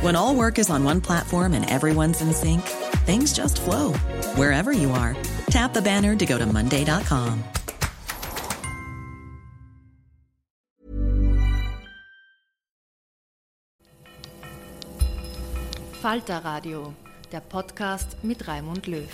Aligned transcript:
When 0.00 0.16
all 0.16 0.34
work 0.34 0.58
is 0.58 0.70
on 0.70 0.82
one 0.82 1.02
platform 1.02 1.52
and 1.52 1.68
everyone's 1.68 2.22
in 2.22 2.32
sync, 2.32 2.62
things 3.04 3.34
just 3.34 3.60
flow 3.60 3.92
wherever 4.34 4.72
you 4.72 4.90
are. 4.92 5.14
Tap 5.50 5.74
the 5.74 5.82
banner 5.82 6.16
to 6.16 6.24
go 6.24 6.38
to 6.38 6.46
Monday.com. 6.46 7.44
Falter 16.00 16.40
Radio, 16.44 16.94
der 17.30 17.40
Podcast 17.40 18.16
mit 18.22 18.48
Raimund 18.48 18.86
Löw. 18.86 19.06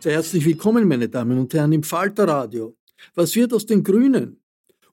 Sehr 0.00 0.12
herzlich 0.14 0.44
willkommen, 0.44 0.88
meine 0.88 1.08
Damen 1.08 1.38
und 1.38 1.54
Herren, 1.54 1.70
im 1.70 1.84
Falter 1.84 2.26
Radio. 2.26 2.76
Was 3.14 3.36
wird 3.36 3.52
aus 3.52 3.64
den 3.64 3.84
Grünen? 3.84 4.39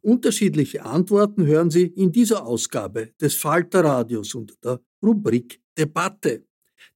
Unterschiedliche 0.07 0.85
Antworten 0.85 1.45
hören 1.45 1.69
Sie 1.69 1.85
in 1.85 2.13
dieser 2.13 2.45
Ausgabe 2.45 3.09
des 3.19 3.35
Falterradios 3.35 4.35
unter 4.35 4.55
der 4.63 4.81
Rubrik 5.03 5.61
Debatte. 5.77 6.45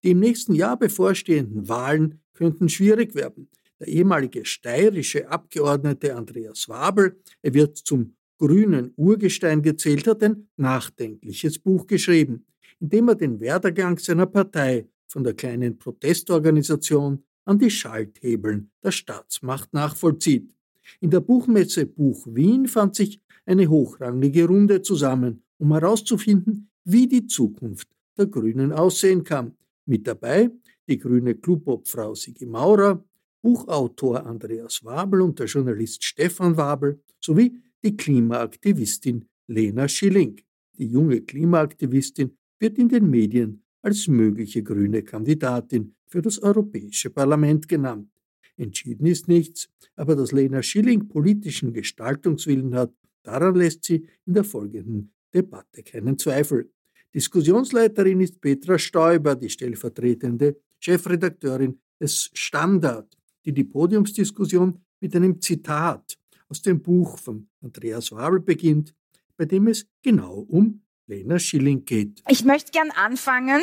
Die 0.01 0.11
im 0.11 0.21
nächsten 0.21 0.55
Jahr 0.55 0.79
bevorstehenden 0.79 1.67
Wahlen 1.67 2.21
könnten 2.33 2.69
schwierig 2.69 3.13
werden. 3.13 3.49
Der 3.81 3.89
ehemalige 3.89 4.45
steirische 4.45 5.27
Abgeordnete 5.27 6.15
Andreas 6.15 6.69
Wabel, 6.69 7.19
er 7.41 7.53
wird 7.53 7.79
zum 7.79 8.15
grünen 8.37 8.93
Urgestein 8.95 9.61
gezählt, 9.61 10.07
hat 10.07 10.23
ein 10.23 10.47
nachdenkliches 10.55 11.59
Buch 11.59 11.87
geschrieben, 11.87 12.45
in 12.79 12.87
dem 12.87 13.09
er 13.09 13.15
den 13.15 13.41
Werdegang 13.41 13.99
seiner 13.99 14.25
Partei 14.25 14.87
von 15.07 15.25
der 15.25 15.33
kleinen 15.33 15.77
Protestorganisation 15.77 17.25
an 17.43 17.59
die 17.59 17.71
Schalthebeln 17.71 18.71
der 18.81 18.91
Staatsmacht 18.91 19.73
nachvollzieht. 19.73 20.55
In 20.99 21.09
der 21.09 21.21
Buchmesse 21.21 21.85
Buch 21.85 22.27
Wien 22.27 22.67
fand 22.67 22.95
sich 22.95 23.21
eine 23.45 23.67
hochrangige 23.67 24.45
Runde 24.45 24.81
zusammen, 24.81 25.43
um 25.57 25.71
herauszufinden, 25.71 26.69
wie 26.83 27.07
die 27.07 27.27
Zukunft 27.27 27.87
der 28.17 28.27
Grünen 28.27 28.71
aussehen 28.71 29.23
kann. 29.23 29.55
Mit 29.85 30.07
dabei 30.07 30.51
die 30.87 30.97
grüne 30.97 31.35
Clubobfrau 31.35 32.15
Sigi 32.15 32.45
Maurer, 32.45 33.03
Buchautor 33.41 34.25
Andreas 34.25 34.83
Wabel 34.83 35.21
und 35.21 35.39
der 35.39 35.47
Journalist 35.47 36.03
Stefan 36.03 36.55
Wabel 36.57 37.01
sowie 37.19 37.57
die 37.83 37.95
Klimaaktivistin 37.97 39.25
Lena 39.47 39.87
Schilling. 39.87 40.39
Die 40.77 40.87
junge 40.87 41.21
Klimaaktivistin 41.21 42.37
wird 42.59 42.77
in 42.77 42.89
den 42.89 43.09
Medien 43.09 43.63
als 43.81 44.07
mögliche 44.07 44.61
grüne 44.61 45.01
Kandidatin 45.01 45.95
für 46.07 46.21
das 46.21 46.39
Europäische 46.39 47.09
Parlament 47.09 47.67
genannt. 47.67 48.09
Entschieden 48.57 49.05
ist 49.05 49.27
nichts, 49.27 49.69
aber 49.95 50.15
dass 50.15 50.31
Lena 50.31 50.61
Schilling 50.61 51.07
politischen 51.07 51.73
Gestaltungswillen 51.73 52.75
hat, 52.75 52.93
daran 53.23 53.55
lässt 53.55 53.85
sie 53.85 54.07
in 54.25 54.33
der 54.33 54.43
folgenden 54.43 55.13
Debatte 55.33 55.83
keinen 55.83 56.17
Zweifel. 56.17 56.71
Diskussionsleiterin 57.13 58.21
ist 58.21 58.39
Petra 58.39 58.77
Stoiber, 58.77 59.35
die 59.35 59.49
stellvertretende 59.49 60.57
Chefredakteurin 60.79 61.79
des 61.99 62.29
Standard, 62.33 63.17
die 63.45 63.53
die 63.53 63.63
Podiumsdiskussion 63.63 64.79
mit 64.99 65.15
einem 65.15 65.41
Zitat 65.41 66.17
aus 66.47 66.61
dem 66.61 66.81
Buch 66.81 67.17
von 67.17 67.47
Andreas 67.61 68.11
Wabel 68.11 68.39
beginnt, 68.39 68.93
bei 69.37 69.45
dem 69.45 69.67
es 69.67 69.87
genau 70.01 70.45
um 70.49 70.81
Lena 71.07 71.39
Schilling 71.39 71.83
geht. 71.83 72.21
Ich 72.29 72.45
möchte 72.45 72.71
gern 72.71 72.91
anfangen 72.91 73.61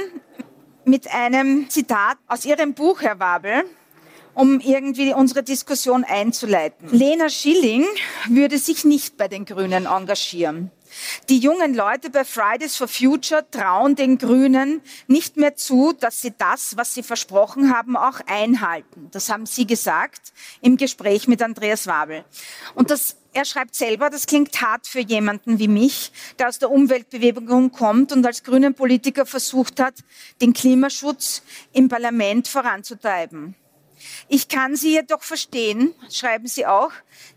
mit 0.84 1.06
einem 1.12 1.68
Zitat 1.70 2.18
aus 2.26 2.44
Ihrem 2.44 2.74
Buch, 2.74 3.02
Herr 3.02 3.18
Wabel 3.18 3.64
um 4.34 4.60
irgendwie 4.60 5.12
unsere 5.12 5.42
Diskussion 5.42 6.04
einzuleiten. 6.04 6.88
Lena 6.90 7.28
Schilling 7.28 7.84
würde 8.28 8.58
sich 8.58 8.84
nicht 8.84 9.16
bei 9.16 9.28
den 9.28 9.44
Grünen 9.44 9.86
engagieren. 9.86 10.70
Die 11.28 11.38
jungen 11.38 11.74
Leute 11.74 12.10
bei 12.10 12.24
Fridays 12.24 12.76
for 12.76 12.88
Future 12.88 13.46
trauen 13.50 13.94
den 13.94 14.18
Grünen 14.18 14.80
nicht 15.06 15.36
mehr 15.36 15.56
zu, 15.56 15.92
dass 15.92 16.20
sie 16.20 16.32
das, 16.36 16.76
was 16.76 16.94
sie 16.94 17.02
versprochen 17.02 17.74
haben, 17.74 17.96
auch 17.96 18.20
einhalten. 18.26 19.08
Das 19.12 19.28
haben 19.28 19.46
Sie 19.46 19.66
gesagt 19.66 20.32
im 20.60 20.76
Gespräch 20.76 21.28
mit 21.28 21.42
Andreas 21.42 21.86
Wabel. 21.86 22.24
Und 22.74 22.90
das, 22.90 23.16
er 23.32 23.44
schreibt 23.44 23.74
selber, 23.74 24.10
das 24.10 24.26
klingt 24.26 24.60
hart 24.60 24.86
für 24.86 25.00
jemanden 25.00 25.58
wie 25.58 25.68
mich, 25.68 26.12
der 26.38 26.48
aus 26.48 26.58
der 26.58 26.70
Umweltbewegung 26.70 27.72
kommt 27.72 28.12
und 28.12 28.24
als 28.24 28.42
grünen 28.42 28.74
Politiker 28.74 29.26
versucht 29.26 29.80
hat, 29.80 29.94
den 30.40 30.52
Klimaschutz 30.52 31.42
im 31.72 31.88
Parlament 31.88 32.48
voranzutreiben. 32.48 33.54
Ich 34.28 34.48
kann 34.48 34.76
Sie 34.76 34.92
jedoch 34.92 35.22
verstehen, 35.22 35.94
schreiben 36.10 36.46
Sie 36.46 36.66
auch, 36.66 36.92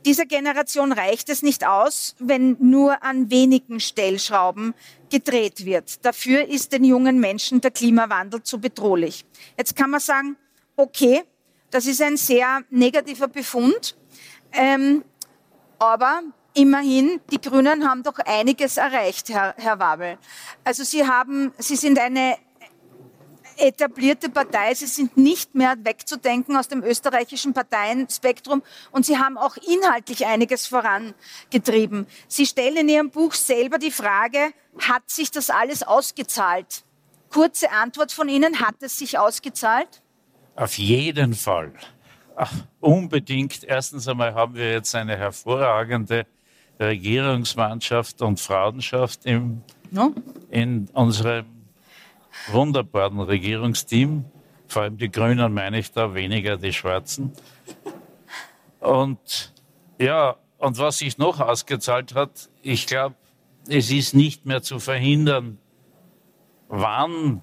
dieser 0.05 0.25
Generation 0.25 0.91
reicht 0.91 1.29
es 1.29 1.41
nicht 1.41 1.65
aus, 1.65 2.15
wenn 2.19 2.57
nur 2.59 3.03
an 3.03 3.29
wenigen 3.29 3.79
Stellschrauben 3.79 4.73
gedreht 5.09 5.65
wird. 5.65 6.05
Dafür 6.05 6.47
ist 6.47 6.71
den 6.73 6.83
jungen 6.83 7.19
Menschen 7.19 7.61
der 7.61 7.71
Klimawandel 7.71 8.43
zu 8.43 8.59
bedrohlich. 8.59 9.25
Jetzt 9.57 9.75
kann 9.75 9.89
man 9.89 9.99
sagen, 9.99 10.37
okay, 10.75 11.23
das 11.69 11.85
ist 11.85 12.01
ein 12.01 12.17
sehr 12.17 12.61
negativer 12.69 13.27
Befund, 13.27 13.95
ähm, 14.51 15.03
aber 15.79 16.21
immerhin, 16.53 17.21
die 17.31 17.39
Grünen 17.39 17.87
haben 17.87 18.03
doch 18.03 18.19
einiges 18.19 18.77
erreicht, 18.77 19.29
Herr, 19.29 19.55
Herr 19.57 19.79
Wabel. 19.79 20.17
Also 20.63 20.83
Sie 20.83 21.05
haben, 21.07 21.53
Sie 21.57 21.75
sind 21.75 21.97
eine 21.97 22.37
etablierte 23.61 24.29
Partei. 24.29 24.73
Sie 24.73 24.87
sind 24.87 25.17
nicht 25.17 25.55
mehr 25.55 25.75
wegzudenken 25.83 26.57
aus 26.57 26.67
dem 26.67 26.83
österreichischen 26.83 27.53
Parteienspektrum 27.53 28.63
und 28.91 29.05
sie 29.05 29.17
haben 29.17 29.37
auch 29.37 29.55
inhaltlich 29.57 30.25
einiges 30.25 30.67
vorangetrieben. 30.67 32.07
Sie 32.27 32.45
stellen 32.45 32.77
in 32.77 32.89
Ihrem 32.89 33.09
Buch 33.11 33.33
selber 33.33 33.77
die 33.77 33.91
Frage, 33.91 34.53
hat 34.79 35.09
sich 35.09 35.31
das 35.31 35.49
alles 35.49 35.83
ausgezahlt? 35.83 36.83
Kurze 37.29 37.71
Antwort 37.71 38.11
von 38.11 38.27
Ihnen, 38.27 38.59
hat 38.59 38.75
es 38.81 38.97
sich 38.97 39.17
ausgezahlt? 39.17 40.01
Auf 40.55 40.77
jeden 40.77 41.33
Fall. 41.33 41.73
Ach, 42.35 42.53
unbedingt. 42.79 43.63
Erstens 43.63 44.07
einmal 44.07 44.33
haben 44.33 44.55
wir 44.55 44.71
jetzt 44.71 44.95
eine 44.95 45.15
hervorragende 45.15 46.25
Regierungsmannschaft 46.79 48.21
und 48.21 48.39
Frauenschaft 48.39 49.25
im, 49.25 49.61
no? 49.91 50.13
in 50.49 50.89
unserem 50.93 51.60
wunderbaren 52.47 53.19
Regierungsteam. 53.19 54.25
Vor 54.67 54.83
allem 54.83 54.97
die 54.97 55.11
Grünen 55.11 55.53
meine 55.53 55.79
ich 55.79 55.91
da, 55.91 56.13
weniger 56.13 56.57
die 56.57 56.73
Schwarzen. 56.73 57.33
Und 58.79 59.53
ja, 59.99 60.35
und 60.57 60.77
was 60.77 60.99
sich 60.99 61.17
noch 61.17 61.39
ausgezahlt 61.39 62.15
hat, 62.15 62.49
ich 62.61 62.87
glaube, 62.87 63.15
es 63.67 63.91
ist 63.91 64.13
nicht 64.13 64.45
mehr 64.45 64.61
zu 64.61 64.79
verhindern, 64.79 65.57
wann 66.67 67.41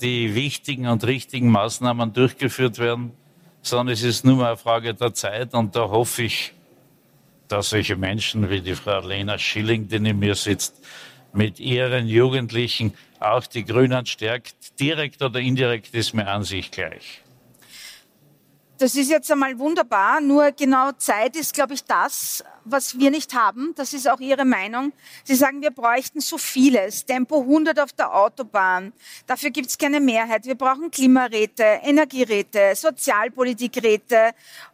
die 0.00 0.34
wichtigen 0.34 0.86
und 0.86 1.04
richtigen 1.04 1.50
Maßnahmen 1.50 2.12
durchgeführt 2.12 2.78
werden, 2.78 3.12
sondern 3.62 3.92
es 3.92 4.02
ist 4.02 4.24
nur 4.24 4.36
mal 4.36 4.48
eine 4.48 4.56
Frage 4.56 4.94
der 4.94 5.12
Zeit. 5.14 5.54
Und 5.54 5.76
da 5.76 5.88
hoffe 5.88 6.22
ich, 6.22 6.54
dass 7.48 7.70
solche 7.70 7.96
Menschen 7.96 8.48
wie 8.48 8.60
die 8.60 8.74
Frau 8.74 9.00
Lena 9.00 9.38
Schilling, 9.38 9.88
die 9.88 9.98
neben 9.98 10.20
mir 10.20 10.34
sitzt, 10.34 10.84
mit 11.32 11.60
ihren 11.60 12.06
Jugendlichen 12.06 12.94
auch 13.18 13.46
die 13.46 13.64
Grünen 13.64 14.06
stärkt. 14.06 14.78
Direkt 14.80 15.22
oder 15.22 15.40
indirekt 15.40 15.94
ist 15.94 16.14
mir 16.14 16.26
an 16.26 16.44
sich 16.44 16.70
gleich. 16.70 17.22
Das 18.80 18.94
ist 18.94 19.10
jetzt 19.10 19.30
einmal 19.30 19.58
wunderbar, 19.58 20.22
nur 20.22 20.52
genau 20.52 20.92
Zeit 20.92 21.36
ist, 21.36 21.52
glaube 21.52 21.74
ich, 21.74 21.84
das, 21.84 22.42
was 22.64 22.98
wir 22.98 23.10
nicht 23.10 23.34
haben. 23.34 23.74
Das 23.76 23.92
ist 23.92 24.08
auch 24.08 24.20
Ihre 24.20 24.46
Meinung. 24.46 24.94
Sie 25.22 25.34
sagen, 25.34 25.60
wir 25.60 25.70
bräuchten 25.70 26.20
so 26.20 26.38
vieles. 26.38 27.04
Tempo 27.04 27.42
100 27.42 27.78
auf 27.78 27.92
der 27.92 28.14
Autobahn. 28.14 28.94
Dafür 29.26 29.50
gibt 29.50 29.68
es 29.68 29.76
keine 29.76 30.00
Mehrheit. 30.00 30.46
Wir 30.46 30.54
brauchen 30.54 30.90
Klimaräte, 30.90 31.62
Energieräte, 31.62 32.74
Sozialpolitikräte. 32.74 34.30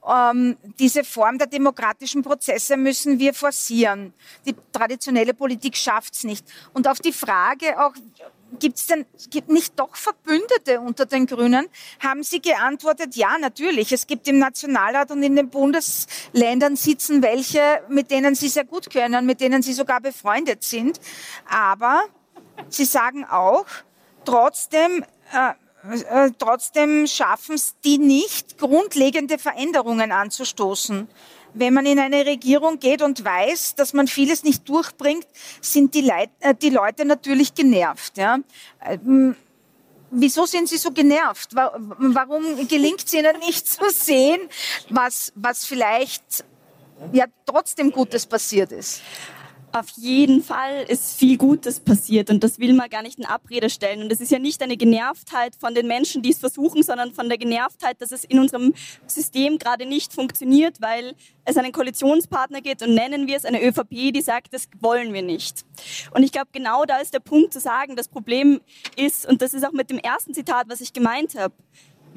Ähm, 0.08 0.56
diese 0.78 1.02
Form 1.02 1.36
der 1.36 1.48
demokratischen 1.48 2.22
Prozesse 2.22 2.76
müssen 2.76 3.18
wir 3.18 3.34
forcieren. 3.34 4.14
Die 4.46 4.54
traditionelle 4.70 5.34
Politik 5.34 5.76
schafft 5.76 6.14
es 6.14 6.22
nicht. 6.22 6.46
Und 6.74 6.86
auf 6.86 7.00
die 7.00 7.12
Frage 7.12 7.84
auch, 7.84 7.94
gibt 8.58 8.78
es 8.78 8.86
denn 8.86 9.06
gibt 9.30 9.48
nicht 9.48 9.78
doch 9.78 9.94
Verbündete 9.96 10.80
unter 10.80 11.06
den 11.06 11.26
Grünen? 11.26 11.66
Haben 12.00 12.22
Sie 12.22 12.40
geantwortet, 12.40 13.16
ja, 13.16 13.38
natürlich. 13.38 13.92
Es 13.92 14.06
gibt 14.06 14.28
im 14.28 14.38
Nationalrat 14.38 15.10
und 15.10 15.22
in 15.22 15.36
den 15.36 15.50
Bundesländern 15.50 16.76
sitzen 16.76 17.22
welche, 17.22 17.82
mit 17.88 18.10
denen 18.10 18.34
Sie 18.34 18.48
sehr 18.48 18.64
gut 18.64 18.90
können, 18.90 19.26
mit 19.26 19.40
denen 19.40 19.62
Sie 19.62 19.72
sogar 19.72 20.00
befreundet 20.00 20.62
sind. 20.62 21.00
Aber 21.48 22.02
Sie 22.68 22.84
sagen 22.84 23.24
auch, 23.24 23.66
trotzdem, 24.24 25.04
äh, 25.32 26.24
äh, 26.26 26.30
trotzdem 26.38 27.06
schaffen 27.06 27.54
es 27.54 27.74
die 27.84 27.98
nicht, 27.98 28.58
grundlegende 28.58 29.38
Veränderungen 29.38 30.12
anzustoßen 30.12 31.08
wenn 31.58 31.72
man 31.74 31.86
in 31.86 31.98
eine 31.98 32.26
Regierung 32.26 32.78
geht 32.78 33.02
und 33.02 33.24
weiß, 33.24 33.74
dass 33.74 33.92
man 33.92 34.06
vieles 34.08 34.44
nicht 34.44 34.68
durchbringt, 34.68 35.26
sind 35.60 35.94
die, 35.94 36.02
Leit 36.02 36.30
äh, 36.40 36.54
die 36.54 36.70
Leute 36.70 37.04
natürlich 37.04 37.54
genervt. 37.54 38.18
Ja? 38.18 38.38
Ähm, 38.84 39.34
wieso 40.10 40.46
sind 40.46 40.68
Sie 40.68 40.76
so 40.76 40.90
genervt? 40.90 41.54
Warum 41.54 42.68
gelingt 42.68 43.04
es 43.04 43.14
Ihnen 43.14 43.38
nicht 43.38 43.66
zu 43.66 43.88
sehen, 43.90 44.40
was, 44.90 45.32
was 45.34 45.64
vielleicht 45.64 46.44
ja 47.12 47.24
trotzdem 47.46 47.90
Gutes 47.90 48.26
passiert 48.26 48.72
ist? 48.72 49.00
Auf 49.76 49.90
jeden 49.96 50.42
Fall 50.42 50.86
ist 50.88 51.18
viel 51.18 51.36
Gutes 51.36 51.80
passiert 51.80 52.30
und 52.30 52.42
das 52.42 52.58
will 52.58 52.72
man 52.72 52.88
gar 52.88 53.02
nicht 53.02 53.18
in 53.18 53.26
Abrede 53.26 53.68
stellen. 53.68 54.02
Und 54.02 54.10
es 54.10 54.22
ist 54.22 54.30
ja 54.30 54.38
nicht 54.38 54.62
eine 54.62 54.78
Genervtheit 54.78 55.54
von 55.54 55.74
den 55.74 55.86
Menschen, 55.86 56.22
die 56.22 56.30
es 56.30 56.38
versuchen, 56.38 56.82
sondern 56.82 57.12
von 57.12 57.28
der 57.28 57.36
Genervtheit, 57.36 58.00
dass 58.00 58.10
es 58.10 58.24
in 58.24 58.38
unserem 58.38 58.72
System 59.06 59.58
gerade 59.58 59.84
nicht 59.84 60.14
funktioniert, 60.14 60.80
weil 60.80 61.14
es 61.44 61.58
einen 61.58 61.72
Koalitionspartner 61.72 62.62
gibt 62.62 62.80
und 62.82 62.94
nennen 62.94 63.26
wir 63.26 63.36
es 63.36 63.44
eine 63.44 63.62
ÖVP, 63.62 64.14
die 64.14 64.22
sagt, 64.22 64.54
das 64.54 64.66
wollen 64.80 65.12
wir 65.12 65.22
nicht. 65.22 65.66
Und 66.12 66.22
ich 66.22 66.32
glaube, 66.32 66.48
genau 66.52 66.86
da 66.86 66.96
ist 66.96 67.12
der 67.12 67.20
Punkt 67.20 67.52
zu 67.52 67.60
sagen, 67.60 67.96
das 67.96 68.08
Problem 68.08 68.62
ist, 68.96 69.26
und 69.26 69.42
das 69.42 69.52
ist 69.52 69.66
auch 69.66 69.72
mit 69.72 69.90
dem 69.90 69.98
ersten 69.98 70.32
Zitat, 70.32 70.70
was 70.70 70.80
ich 70.80 70.94
gemeint 70.94 71.34
habe, 71.34 71.54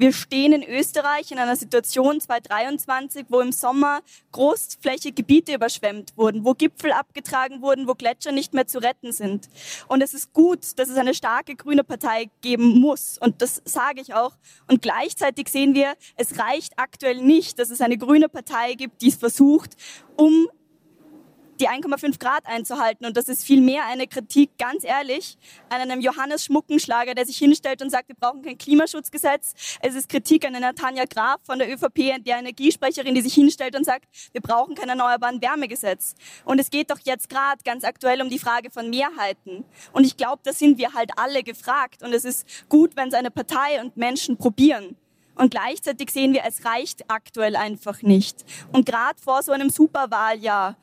wir 0.00 0.14
stehen 0.14 0.54
in 0.54 0.62
Österreich 0.62 1.30
in 1.30 1.38
einer 1.38 1.56
Situation 1.56 2.22
2023, 2.22 3.26
wo 3.28 3.40
im 3.40 3.52
Sommer 3.52 4.00
großflächige 4.32 5.12
Gebiete 5.12 5.52
überschwemmt 5.52 6.16
wurden, 6.16 6.42
wo 6.42 6.54
Gipfel 6.54 6.92
abgetragen 6.92 7.60
wurden, 7.60 7.86
wo 7.86 7.92
Gletscher 7.92 8.32
nicht 8.32 8.54
mehr 8.54 8.66
zu 8.66 8.78
retten 8.78 9.12
sind. 9.12 9.50
Und 9.88 10.02
es 10.02 10.14
ist 10.14 10.32
gut, 10.32 10.78
dass 10.78 10.88
es 10.88 10.96
eine 10.96 11.12
starke 11.12 11.54
grüne 11.54 11.84
Partei 11.84 12.30
geben 12.40 12.80
muss. 12.80 13.18
Und 13.18 13.42
das 13.42 13.60
sage 13.66 14.00
ich 14.00 14.14
auch. 14.14 14.32
Und 14.68 14.80
gleichzeitig 14.80 15.48
sehen 15.48 15.74
wir, 15.74 15.92
es 16.16 16.38
reicht 16.38 16.78
aktuell 16.78 17.20
nicht, 17.20 17.58
dass 17.58 17.68
es 17.68 17.82
eine 17.82 17.98
grüne 17.98 18.30
Partei 18.30 18.74
gibt, 18.74 19.02
die 19.02 19.08
es 19.08 19.16
versucht, 19.16 19.76
um 20.16 20.48
die 21.60 21.68
1,5 21.68 22.18
Grad 22.18 22.46
einzuhalten. 22.46 23.06
Und 23.06 23.16
das 23.16 23.28
ist 23.28 23.44
vielmehr 23.44 23.84
eine 23.86 24.06
Kritik, 24.06 24.50
ganz 24.58 24.84
ehrlich, 24.84 25.36
an 25.68 25.80
einem 25.80 26.00
Johannes 26.00 26.44
Schmuckenschlager, 26.44 27.14
der 27.14 27.26
sich 27.26 27.38
hinstellt 27.38 27.82
und 27.82 27.90
sagt, 27.90 28.08
wir 28.08 28.16
brauchen 28.16 28.42
kein 28.42 28.58
Klimaschutzgesetz. 28.58 29.54
Es 29.80 29.94
ist 29.94 30.08
Kritik 30.08 30.46
an 30.46 30.54
einer 30.54 30.74
Tanja 30.74 31.04
Graf 31.04 31.40
von 31.44 31.58
der 31.58 31.72
ÖVP, 31.72 32.24
der 32.24 32.38
Energiesprecherin, 32.38 33.14
die 33.14 33.22
sich 33.22 33.34
hinstellt 33.34 33.76
und 33.76 33.84
sagt, 33.84 34.06
wir 34.32 34.40
brauchen 34.40 34.74
kein 34.74 34.88
erneuerbaren 34.88 35.40
Wärmegesetz. 35.40 36.14
Und 36.44 36.58
es 36.58 36.70
geht 36.70 36.90
doch 36.90 36.98
jetzt 37.04 37.28
gerade 37.28 37.62
ganz 37.64 37.84
aktuell 37.84 38.22
um 38.22 38.30
die 38.30 38.38
Frage 38.38 38.70
von 38.70 38.88
Mehrheiten. 38.90 39.64
Und 39.92 40.04
ich 40.04 40.16
glaube, 40.16 40.40
da 40.42 40.52
sind 40.52 40.78
wir 40.78 40.94
halt 40.94 41.10
alle 41.16 41.42
gefragt. 41.42 42.02
Und 42.02 42.12
es 42.12 42.24
ist 42.24 42.46
gut, 42.68 42.96
wenn 42.96 43.08
es 43.08 43.14
eine 43.14 43.30
Partei 43.30 43.80
und 43.80 43.96
Menschen 43.96 44.36
probieren. 44.36 44.96
Und 45.40 45.50
gleichzeitig 45.52 46.10
sehen 46.10 46.34
wir, 46.34 46.42
es 46.44 46.66
reicht 46.66 47.10
aktuell 47.10 47.56
einfach 47.56 48.02
nicht. 48.02 48.44
Und 48.72 48.84
gerade 48.84 49.18
vor 49.22 49.42
so 49.42 49.52
einem 49.52 49.70
Superwahljahr 49.70 50.76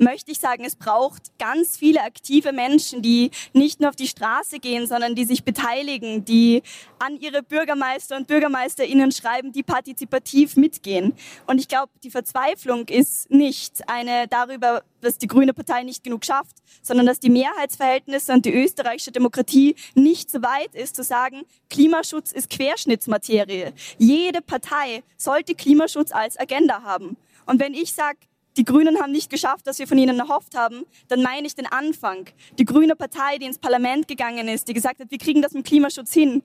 möchte 0.00 0.32
ich 0.32 0.40
sagen, 0.40 0.64
es 0.64 0.76
braucht 0.76 1.38
ganz 1.38 1.76
viele 1.76 2.02
aktive 2.02 2.52
Menschen, 2.52 3.02
die 3.02 3.30
nicht 3.52 3.80
nur 3.80 3.90
auf 3.90 3.96
die 3.96 4.08
Straße 4.08 4.58
gehen, 4.58 4.86
sondern 4.86 5.14
die 5.14 5.24
sich 5.24 5.44
beteiligen, 5.44 6.24
die 6.24 6.62
an 6.98 7.16
ihre 7.18 7.42
Bürgermeister 7.42 8.16
und 8.16 8.26
Bürgermeisterinnen 8.26 9.12
schreiben, 9.12 9.52
die 9.52 9.62
partizipativ 9.62 10.56
mitgehen. 10.56 11.14
Und 11.46 11.58
ich 11.58 11.68
glaube, 11.68 11.92
die 12.02 12.10
Verzweiflung 12.10 12.88
ist 12.88 13.30
nicht 13.30 13.88
eine 13.88 14.26
darüber, 14.28 14.82
dass 15.00 15.18
die 15.18 15.28
Grüne 15.28 15.54
Partei 15.54 15.82
nicht 15.82 16.02
genug 16.02 16.24
schafft, 16.24 16.56
sondern 16.82 17.06
dass 17.06 17.20
die 17.20 17.30
Mehrheitsverhältnisse 17.30 18.32
und 18.32 18.44
die 18.44 18.54
österreichische 18.54 19.12
Demokratie 19.12 19.76
nicht 19.94 20.30
so 20.30 20.42
weit 20.42 20.74
ist, 20.74 20.96
zu 20.96 21.02
sagen, 21.02 21.42
Klimaschutz 21.68 22.32
ist 22.32 22.50
Querschnittsmaterie. 22.50 23.72
Jede 23.98 24.40
Partei 24.42 25.02
sollte 25.16 25.54
Klimaschutz 25.54 26.12
als 26.12 26.38
Agenda 26.38 26.82
haben. 26.82 27.16
Und 27.46 27.60
wenn 27.60 27.74
ich 27.74 27.92
sage, 27.92 28.18
die 28.60 28.64
Grünen 28.66 29.00
haben 29.00 29.10
nicht 29.10 29.30
geschafft, 29.30 29.62
was 29.64 29.78
wir 29.78 29.88
von 29.88 29.96
ihnen 29.96 30.18
erhofft 30.18 30.54
haben, 30.54 30.84
dann 31.08 31.22
meine 31.22 31.46
ich 31.46 31.54
den 31.54 31.64
Anfang. 31.64 32.28
Die 32.58 32.66
grüne 32.66 32.94
Partei, 32.94 33.38
die 33.38 33.46
ins 33.46 33.58
Parlament 33.58 34.06
gegangen 34.06 34.48
ist, 34.48 34.68
die 34.68 34.74
gesagt 34.74 35.00
hat, 35.00 35.10
wir 35.10 35.16
kriegen 35.16 35.40
das 35.40 35.52
mit 35.52 35.64
Klimaschutz 35.64 36.12
hin. 36.12 36.42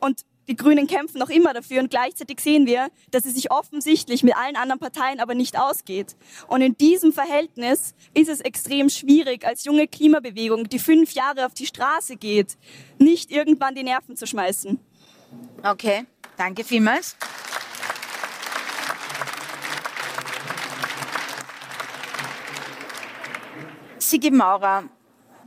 Und 0.00 0.22
die 0.48 0.56
Grünen 0.56 0.86
kämpfen 0.86 1.18
noch 1.18 1.28
immer 1.28 1.52
dafür 1.52 1.82
und 1.82 1.90
gleichzeitig 1.90 2.40
sehen 2.40 2.66
wir, 2.66 2.88
dass 3.10 3.26
es 3.26 3.34
sich 3.34 3.50
offensichtlich 3.50 4.22
mit 4.22 4.34
allen 4.34 4.56
anderen 4.56 4.78
Parteien 4.78 5.20
aber 5.20 5.34
nicht 5.34 5.60
ausgeht. 5.60 6.16
Und 6.46 6.62
in 6.62 6.74
diesem 6.78 7.12
Verhältnis 7.12 7.94
ist 8.14 8.30
es 8.30 8.40
extrem 8.40 8.88
schwierig, 8.88 9.44
als 9.46 9.66
junge 9.66 9.88
Klimabewegung, 9.88 10.70
die 10.70 10.78
fünf 10.78 11.12
Jahre 11.12 11.44
auf 11.44 11.52
die 11.52 11.66
Straße 11.66 12.16
geht, 12.16 12.56
nicht 12.98 13.30
irgendwann 13.30 13.74
die 13.74 13.82
Nerven 13.82 14.16
zu 14.16 14.26
schmeißen. 14.26 14.80
Okay, 15.62 16.06
danke 16.38 16.64
vielmals. 16.64 17.14
Sigi 24.08 24.30
Maurer, 24.30 24.84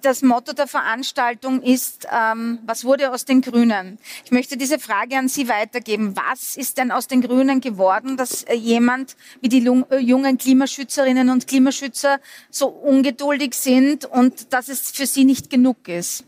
das 0.04 0.22
Motto 0.22 0.54
der 0.54 0.68
Veranstaltung 0.68 1.64
ist, 1.64 2.08
ähm, 2.12 2.60
was 2.64 2.86
wurde 2.86 3.12
aus 3.12 3.26
den 3.26 3.42
Grünen? 3.42 3.98
Ich 4.24 4.32
möchte 4.32 4.56
diese 4.56 4.78
Frage 4.78 5.18
an 5.18 5.28
Sie 5.28 5.50
weitergeben. 5.50 6.16
Was 6.16 6.56
ist 6.56 6.78
denn 6.78 6.92
aus 6.92 7.08
den 7.08 7.22
Grünen 7.22 7.60
geworden, 7.60 8.18
dass 8.18 8.44
äh, 8.44 8.54
jemand 8.54 9.16
wie 9.42 9.50
die 9.50 9.66
äh, 9.66 9.98
jungen 9.98 10.38
Klimaschützerinnen 10.38 11.32
und 11.32 11.48
Klimaschützer 11.48 12.20
so 12.52 12.68
ungeduldig 12.68 13.56
sind 13.56 14.06
und 14.06 14.54
dass 14.54 14.70
es 14.70 14.92
für 14.92 15.08
Sie 15.08 15.26
nicht 15.26 15.50
genug 15.50 15.88
ist? 15.88 16.24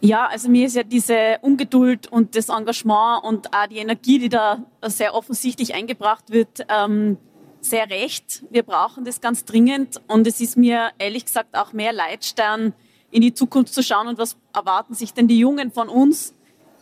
Ja, 0.00 0.28
also 0.28 0.48
mir 0.48 0.66
ist 0.66 0.76
ja 0.76 0.82
diese 0.82 1.38
Ungeduld 1.42 2.06
und 2.10 2.36
das 2.36 2.48
Engagement 2.48 3.22
und 3.22 3.52
auch 3.54 3.66
die 3.66 3.78
Energie, 3.78 4.18
die 4.18 4.30
da 4.30 4.64
sehr 4.82 5.14
offensichtlich 5.14 5.74
eingebracht 5.74 6.30
wird, 6.30 6.66
ähm, 6.70 7.18
sehr 7.68 7.90
recht. 7.90 8.44
Wir 8.50 8.62
brauchen 8.62 9.04
das 9.04 9.20
ganz 9.20 9.44
dringend 9.44 10.00
und 10.08 10.26
es 10.26 10.40
ist 10.40 10.56
mir 10.56 10.90
ehrlich 10.98 11.24
gesagt 11.24 11.56
auch 11.56 11.72
mehr 11.72 11.92
Leitstern, 11.92 12.74
in 13.10 13.22
die 13.22 13.34
Zukunft 13.34 13.72
zu 13.72 13.82
schauen 13.82 14.08
und 14.08 14.18
was 14.18 14.36
erwarten 14.54 14.94
sich 14.94 15.14
denn 15.14 15.28
die 15.28 15.38
Jungen 15.38 15.70
von 15.70 15.88
uns 15.88 16.34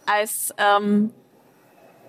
als 0.06 0.54
ähm, 0.58 1.12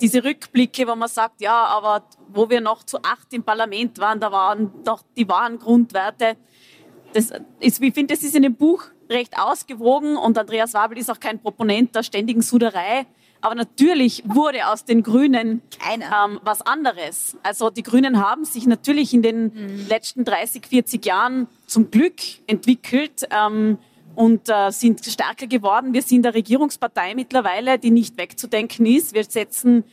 diese 0.01 0.23
Rückblicke, 0.23 0.87
wo 0.87 0.95
man 0.95 1.09
sagt, 1.09 1.41
ja, 1.41 1.65
aber 1.65 2.03
wo 2.29 2.49
wir 2.49 2.61
noch 2.61 2.83
zu 2.83 3.01
acht 3.03 3.31
im 3.33 3.43
Parlament 3.43 3.97
waren, 3.99 4.19
da 4.19 4.31
waren 4.31 4.71
doch 4.83 5.03
die 5.15 5.27
wahren 5.27 5.59
Grundwerte. 5.59 6.37
Das 7.13 7.31
ist, 7.59 7.81
ich 7.81 7.93
finde, 7.93 8.13
das 8.13 8.23
ist 8.23 8.35
in 8.35 8.43
dem 8.43 8.55
Buch 8.55 8.83
recht 9.09 9.37
ausgewogen 9.37 10.17
und 10.17 10.37
Andreas 10.37 10.73
Wabel 10.73 10.97
ist 10.97 11.09
auch 11.09 11.19
kein 11.19 11.39
Proponent 11.39 11.95
der 11.95 12.03
ständigen 12.03 12.41
Suderei. 12.41 13.05
Aber 13.45 13.53
natürlich 13.53 14.23
wurde 14.25 14.67
aus 14.69 14.85
den 14.85 15.03
Grünen 15.03 15.61
ähm, 15.87 16.39
was 16.41 16.63
anderes. 16.63 17.37
Also 17.43 17.69
die 17.69 17.83
Grünen 17.83 18.19
haben 18.19 18.43
sich 18.43 18.65
natürlich 18.65 19.13
in 19.13 19.21
den 19.21 19.53
mhm. 19.53 19.85
letzten 19.87 20.25
30, 20.25 20.65
40 20.65 21.05
Jahren 21.05 21.47
zum 21.67 21.91
Glück 21.91 22.15
entwickelt. 22.47 23.27
Ähm, 23.29 23.77
und 24.15 24.47
äh, 24.47 24.71
sind 24.71 25.05
stärker 25.05 25.45
geworden. 25.45 25.93
Wir 25.93 26.01
sind 26.01 26.25
eine 26.25 26.33
Regierungspartei 26.33 27.15
mittlerweile, 27.15 27.77
die 27.77 27.91
nicht 27.91 28.17
wegzudenken 28.17 28.85
ist. 28.85 29.13
Wir 29.13 29.25
setzen 29.25 29.83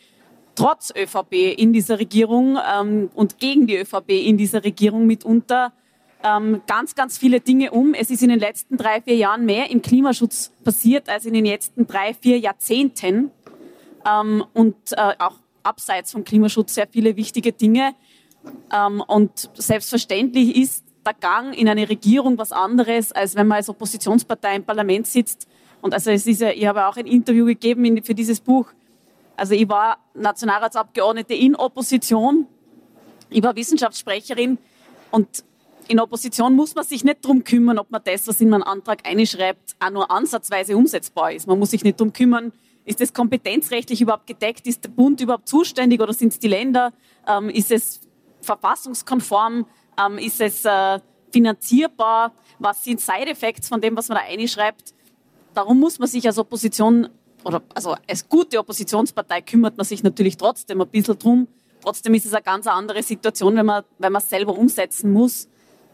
trotz 0.54 0.94
ÖVP 0.96 1.58
in 1.58 1.72
dieser 1.72 1.98
Regierung 1.98 2.56
ähm, 2.72 3.10
und 3.14 3.38
gegen 3.38 3.66
die 3.66 3.76
ÖVP 3.76 4.10
in 4.10 4.38
dieser 4.38 4.62
Regierung 4.62 5.06
mitunter 5.06 5.72
ähm, 6.24 6.62
ganz, 6.66 6.94
ganz 6.94 7.18
viele 7.18 7.40
Dinge 7.40 7.70
um. 7.72 7.94
Es 7.94 8.10
ist 8.10 8.22
in 8.22 8.28
den 8.28 8.38
letzten 8.38 8.76
drei, 8.76 9.00
vier 9.00 9.16
Jahren 9.16 9.44
mehr 9.44 9.70
im 9.70 9.82
Klimaschutz 9.82 10.52
passiert 10.64 11.08
als 11.08 11.26
in 11.26 11.34
den 11.34 11.44
letzten 11.44 11.86
drei, 11.86 12.14
vier 12.14 12.38
Jahrzehnten. 12.38 13.30
Ähm, 14.08 14.44
und 14.54 14.76
äh, 14.92 15.14
auch 15.18 15.36
abseits 15.62 16.12
vom 16.12 16.24
Klimaschutz 16.24 16.74
sehr 16.74 16.88
viele 16.88 17.16
wichtige 17.16 17.52
Dinge. 17.52 17.94
Ähm, 18.72 19.02
und 19.06 19.50
selbstverständlich 19.54 20.56
ist 20.56 20.84
der 21.04 21.14
Gang 21.14 21.56
in 21.56 21.68
eine 21.68 21.88
Regierung 21.88 22.38
was 22.38 22.52
anderes, 22.52 23.12
als 23.12 23.34
wenn 23.34 23.46
man 23.46 23.56
als 23.56 23.68
Oppositionspartei 23.68 24.56
im 24.56 24.64
Parlament 24.64 25.06
sitzt. 25.06 25.46
Und 25.80 25.94
also 25.94 26.10
es 26.10 26.26
ist 26.26 26.40
ja, 26.40 26.50
ich 26.50 26.66
habe 26.66 26.86
auch 26.86 26.96
ein 26.96 27.06
Interview 27.06 27.44
gegeben 27.44 28.02
für 28.02 28.14
dieses 28.14 28.40
Buch. 28.40 28.66
Also 29.36 29.54
ich 29.54 29.68
war 29.68 29.98
Nationalratsabgeordnete 30.14 31.34
in 31.34 31.56
Opposition. 31.56 32.46
Ich 33.30 33.42
war 33.42 33.56
Wissenschaftssprecherin 33.56 34.58
und 35.10 35.44
in 35.88 35.98
Opposition 35.98 36.54
muss 36.54 36.74
man 36.74 36.84
sich 36.84 37.02
nicht 37.02 37.24
darum 37.24 37.42
kümmern, 37.42 37.78
ob 37.78 37.90
man 37.90 38.02
das, 38.04 38.28
was 38.28 38.40
in 38.40 38.54
einen 38.54 38.62
Antrag 38.62 39.06
einschreibt, 39.06 39.74
auch 39.80 39.90
nur 39.90 40.10
ansatzweise 40.10 40.76
umsetzbar 40.76 41.32
ist. 41.32 41.48
Man 41.48 41.58
muss 41.58 41.70
sich 41.70 41.82
nicht 41.82 41.98
darum 41.98 42.12
kümmern, 42.12 42.52
ist 42.84 43.00
das 43.00 43.12
kompetenzrechtlich 43.12 44.00
überhaupt 44.00 44.26
gedeckt, 44.26 44.66
ist 44.66 44.84
der 44.84 44.90
Bund 44.90 45.20
überhaupt 45.20 45.48
zuständig 45.48 46.00
oder 46.00 46.12
sind 46.12 46.32
es 46.32 46.38
die 46.38 46.48
Länder, 46.48 46.92
ähm, 47.26 47.48
ist 47.48 47.70
es 47.70 48.00
verfassungskonform, 48.40 49.66
ähm, 50.04 50.18
ist 50.18 50.40
es 50.40 50.64
äh, 50.64 51.00
finanzierbar, 51.32 52.32
was 52.58 52.84
sind 52.84 53.00
Side-Effects 53.00 53.68
von 53.68 53.80
dem, 53.80 53.96
was 53.96 54.08
man 54.08 54.18
da 54.18 54.24
einschreibt. 54.24 54.94
Darum 55.54 55.78
muss 55.78 55.98
man 55.98 56.08
sich 56.08 56.26
als 56.26 56.38
Opposition 56.38 57.08
oder 57.44 57.62
also 57.74 57.96
als 58.08 58.28
gute 58.28 58.58
Oppositionspartei 58.58 59.42
kümmert 59.42 59.76
man 59.76 59.84
sich 59.84 60.02
natürlich 60.02 60.36
trotzdem 60.36 60.80
ein 60.80 60.88
bisschen 60.88 61.18
drum. 61.18 61.48
Trotzdem 61.82 62.14
ist 62.14 62.26
es 62.26 62.34
eine 62.34 62.42
ganz 62.42 62.66
andere 62.66 63.02
Situation, 63.02 63.56
wenn 63.56 63.66
man, 63.66 63.84
wenn 63.98 64.12
man 64.12 64.22
es 64.22 64.28
selber 64.28 64.56
umsetzen 64.56 65.12
muss. 65.12 65.48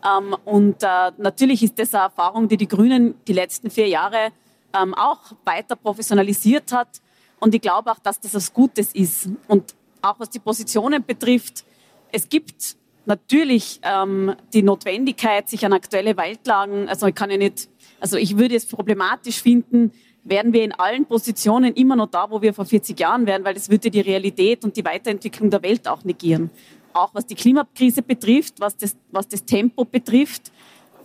Ähm, 0.04 0.36
und 0.44 0.82
äh, 0.82 1.12
natürlich 1.16 1.62
ist 1.62 1.78
das 1.78 1.94
eine 1.94 2.04
Erfahrung, 2.04 2.48
die 2.48 2.56
die 2.56 2.68
Grünen 2.68 3.14
die 3.26 3.32
letzten 3.32 3.70
vier 3.70 3.88
Jahre 3.88 4.30
ähm, 4.74 4.94
auch 4.94 5.32
weiter 5.44 5.76
professionalisiert 5.76 6.72
hat. 6.72 7.00
Und 7.40 7.54
ich 7.54 7.60
glaube 7.60 7.90
auch, 7.90 7.98
dass 7.98 8.20
das 8.20 8.34
was 8.34 8.52
Gutes 8.52 8.92
ist. 8.92 9.28
Und 9.46 9.74
auch 10.02 10.18
was 10.18 10.30
die 10.30 10.38
Positionen 10.38 11.04
betrifft, 11.04 11.64
es 12.12 12.28
gibt 12.28 12.76
natürlich 13.06 13.80
ähm, 13.82 14.34
die 14.52 14.62
Notwendigkeit, 14.62 15.48
sich 15.48 15.64
an 15.64 15.72
aktuelle 15.72 16.16
Waldlagen, 16.16 16.88
also 16.88 17.06
ich 17.06 17.14
kann 17.14 17.30
ja 17.30 17.36
nicht, 17.36 17.68
also 18.00 18.16
ich 18.16 18.36
würde 18.36 18.54
es 18.54 18.66
problematisch 18.66 19.42
finden, 19.42 19.92
wären 20.24 20.52
wir 20.52 20.62
in 20.62 20.72
allen 20.72 21.06
Positionen 21.06 21.72
immer 21.74 21.96
noch 21.96 22.08
da, 22.08 22.30
wo 22.30 22.42
wir 22.42 22.52
vor 22.52 22.66
40 22.66 22.98
Jahren 23.00 23.26
wären, 23.26 23.44
weil 23.44 23.54
das 23.54 23.70
würde 23.70 23.90
die 23.90 24.00
Realität 24.00 24.62
und 24.64 24.76
die 24.76 24.84
Weiterentwicklung 24.84 25.48
der 25.48 25.62
Welt 25.62 25.88
auch 25.88 26.04
negieren 26.04 26.50
auch 26.98 27.14
was 27.14 27.26
die 27.26 27.34
Klimakrise 27.34 28.02
betrifft, 28.02 28.60
was 28.60 28.76
das, 28.76 28.96
was 29.10 29.28
das 29.28 29.44
Tempo 29.44 29.84
betrifft. 29.84 30.52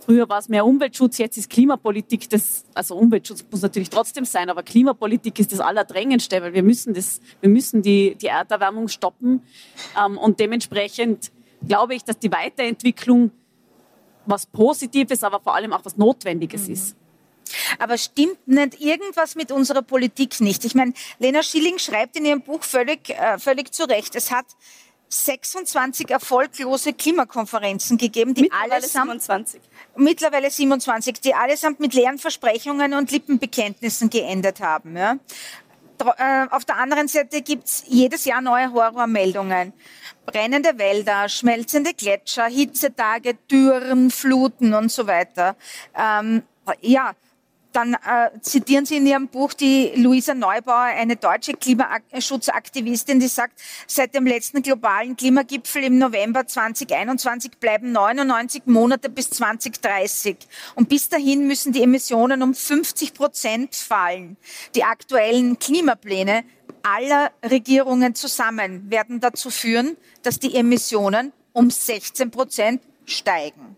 Früher 0.04 0.28
war 0.28 0.38
es 0.38 0.50
mehr 0.50 0.66
Umweltschutz, 0.66 1.16
jetzt 1.16 1.38
ist 1.38 1.48
Klimapolitik 1.48 2.28
das, 2.28 2.64
also 2.74 2.94
Umweltschutz 2.94 3.42
muss 3.50 3.62
natürlich 3.62 3.88
trotzdem 3.88 4.26
sein, 4.26 4.50
aber 4.50 4.62
Klimapolitik 4.62 5.38
ist 5.38 5.50
das 5.52 5.60
Allerdrängendste, 5.60 6.42
weil 6.42 6.52
wir 6.52 6.62
müssen, 6.62 6.92
das, 6.92 7.22
wir 7.40 7.48
müssen 7.48 7.80
die, 7.80 8.14
die 8.14 8.26
Erderwärmung 8.26 8.88
stoppen. 8.88 9.42
Ähm, 9.98 10.18
und 10.18 10.40
dementsprechend 10.40 11.32
glaube 11.66 11.94
ich, 11.94 12.04
dass 12.04 12.18
die 12.18 12.30
Weiterentwicklung 12.30 13.30
was 14.26 14.44
Positives, 14.44 15.24
aber 15.24 15.40
vor 15.40 15.54
allem 15.54 15.72
auch 15.72 15.84
was 15.84 15.96
Notwendiges 15.96 16.68
mhm. 16.68 16.74
ist. 16.74 16.96
Aber 17.78 17.96
stimmt 17.96 18.46
nicht 18.46 18.80
irgendwas 18.80 19.36
mit 19.36 19.52
unserer 19.52 19.82
Politik 19.82 20.38
nicht? 20.40 20.66
Ich 20.66 20.74
meine, 20.74 20.92
Lena 21.18 21.42
Schilling 21.42 21.78
schreibt 21.78 22.16
in 22.16 22.26
ihrem 22.26 22.42
Buch 22.42 22.62
völlig, 22.62 23.08
äh, 23.08 23.38
völlig 23.38 23.72
zu 23.72 23.84
Recht, 23.84 24.14
es 24.16 24.30
hat 24.30 24.46
26 25.14 26.10
erfolglose 26.10 26.92
Klimakonferenzen 26.92 27.98
gegeben, 27.98 28.34
die 28.34 28.42
mittlerweile 28.42 28.74
allesamt 28.74 29.22
27. 29.22 29.60
mittlerweile 29.96 30.50
27, 30.50 31.20
die 31.20 31.34
allesamt 31.34 31.80
mit 31.80 31.94
leeren 31.94 32.18
Versprechungen 32.18 32.94
und 32.94 33.10
Lippenbekenntnissen 33.10 34.10
geendet 34.10 34.60
haben. 34.60 34.96
Ja. 34.96 35.18
Äh, 36.00 36.46
auf 36.50 36.64
der 36.64 36.76
anderen 36.76 37.08
Seite 37.08 37.42
gibt 37.42 37.66
es 37.66 37.84
jedes 37.86 38.24
Jahr 38.24 38.40
neue 38.40 38.72
Horrormeldungen. 38.72 39.72
Brennende 40.26 40.78
Wälder, 40.78 41.28
schmelzende 41.28 41.94
Gletscher, 41.94 42.46
Hitzetage, 42.46 43.34
Dürren, 43.50 44.10
Fluten 44.10 44.74
und 44.74 44.90
so 44.90 45.06
weiter. 45.06 45.56
Ähm, 45.96 46.42
ja, 46.80 47.12
dann 47.74 47.94
äh, 47.94 48.30
zitieren 48.40 48.86
Sie 48.86 48.96
in 48.96 49.06
Ihrem 49.06 49.28
Buch 49.28 49.52
die 49.52 49.92
Luisa 49.96 50.34
Neubauer, 50.34 50.94
eine 50.96 51.16
deutsche 51.16 51.54
Klimaschutzaktivistin, 51.54 53.20
die 53.20 53.28
sagt, 53.28 53.60
seit 53.86 54.14
dem 54.14 54.26
letzten 54.26 54.62
globalen 54.62 55.16
Klimagipfel 55.16 55.84
im 55.84 55.98
November 55.98 56.46
2021 56.46 57.58
bleiben 57.58 57.92
99 57.92 58.66
Monate 58.66 59.10
bis 59.10 59.30
2030. 59.30 60.36
Und 60.76 60.88
bis 60.88 61.08
dahin 61.08 61.46
müssen 61.46 61.72
die 61.72 61.82
Emissionen 61.82 62.42
um 62.42 62.54
50 62.54 63.12
Prozent 63.14 63.74
fallen. 63.74 64.36
Die 64.74 64.84
aktuellen 64.84 65.58
Klimapläne 65.58 66.44
aller 66.82 67.32
Regierungen 67.42 68.14
zusammen 68.14 68.90
werden 68.90 69.20
dazu 69.20 69.50
führen, 69.50 69.96
dass 70.22 70.38
die 70.38 70.54
Emissionen 70.54 71.32
um 71.52 71.70
16 71.70 72.30
Prozent 72.30 72.82
steigen. 73.06 73.76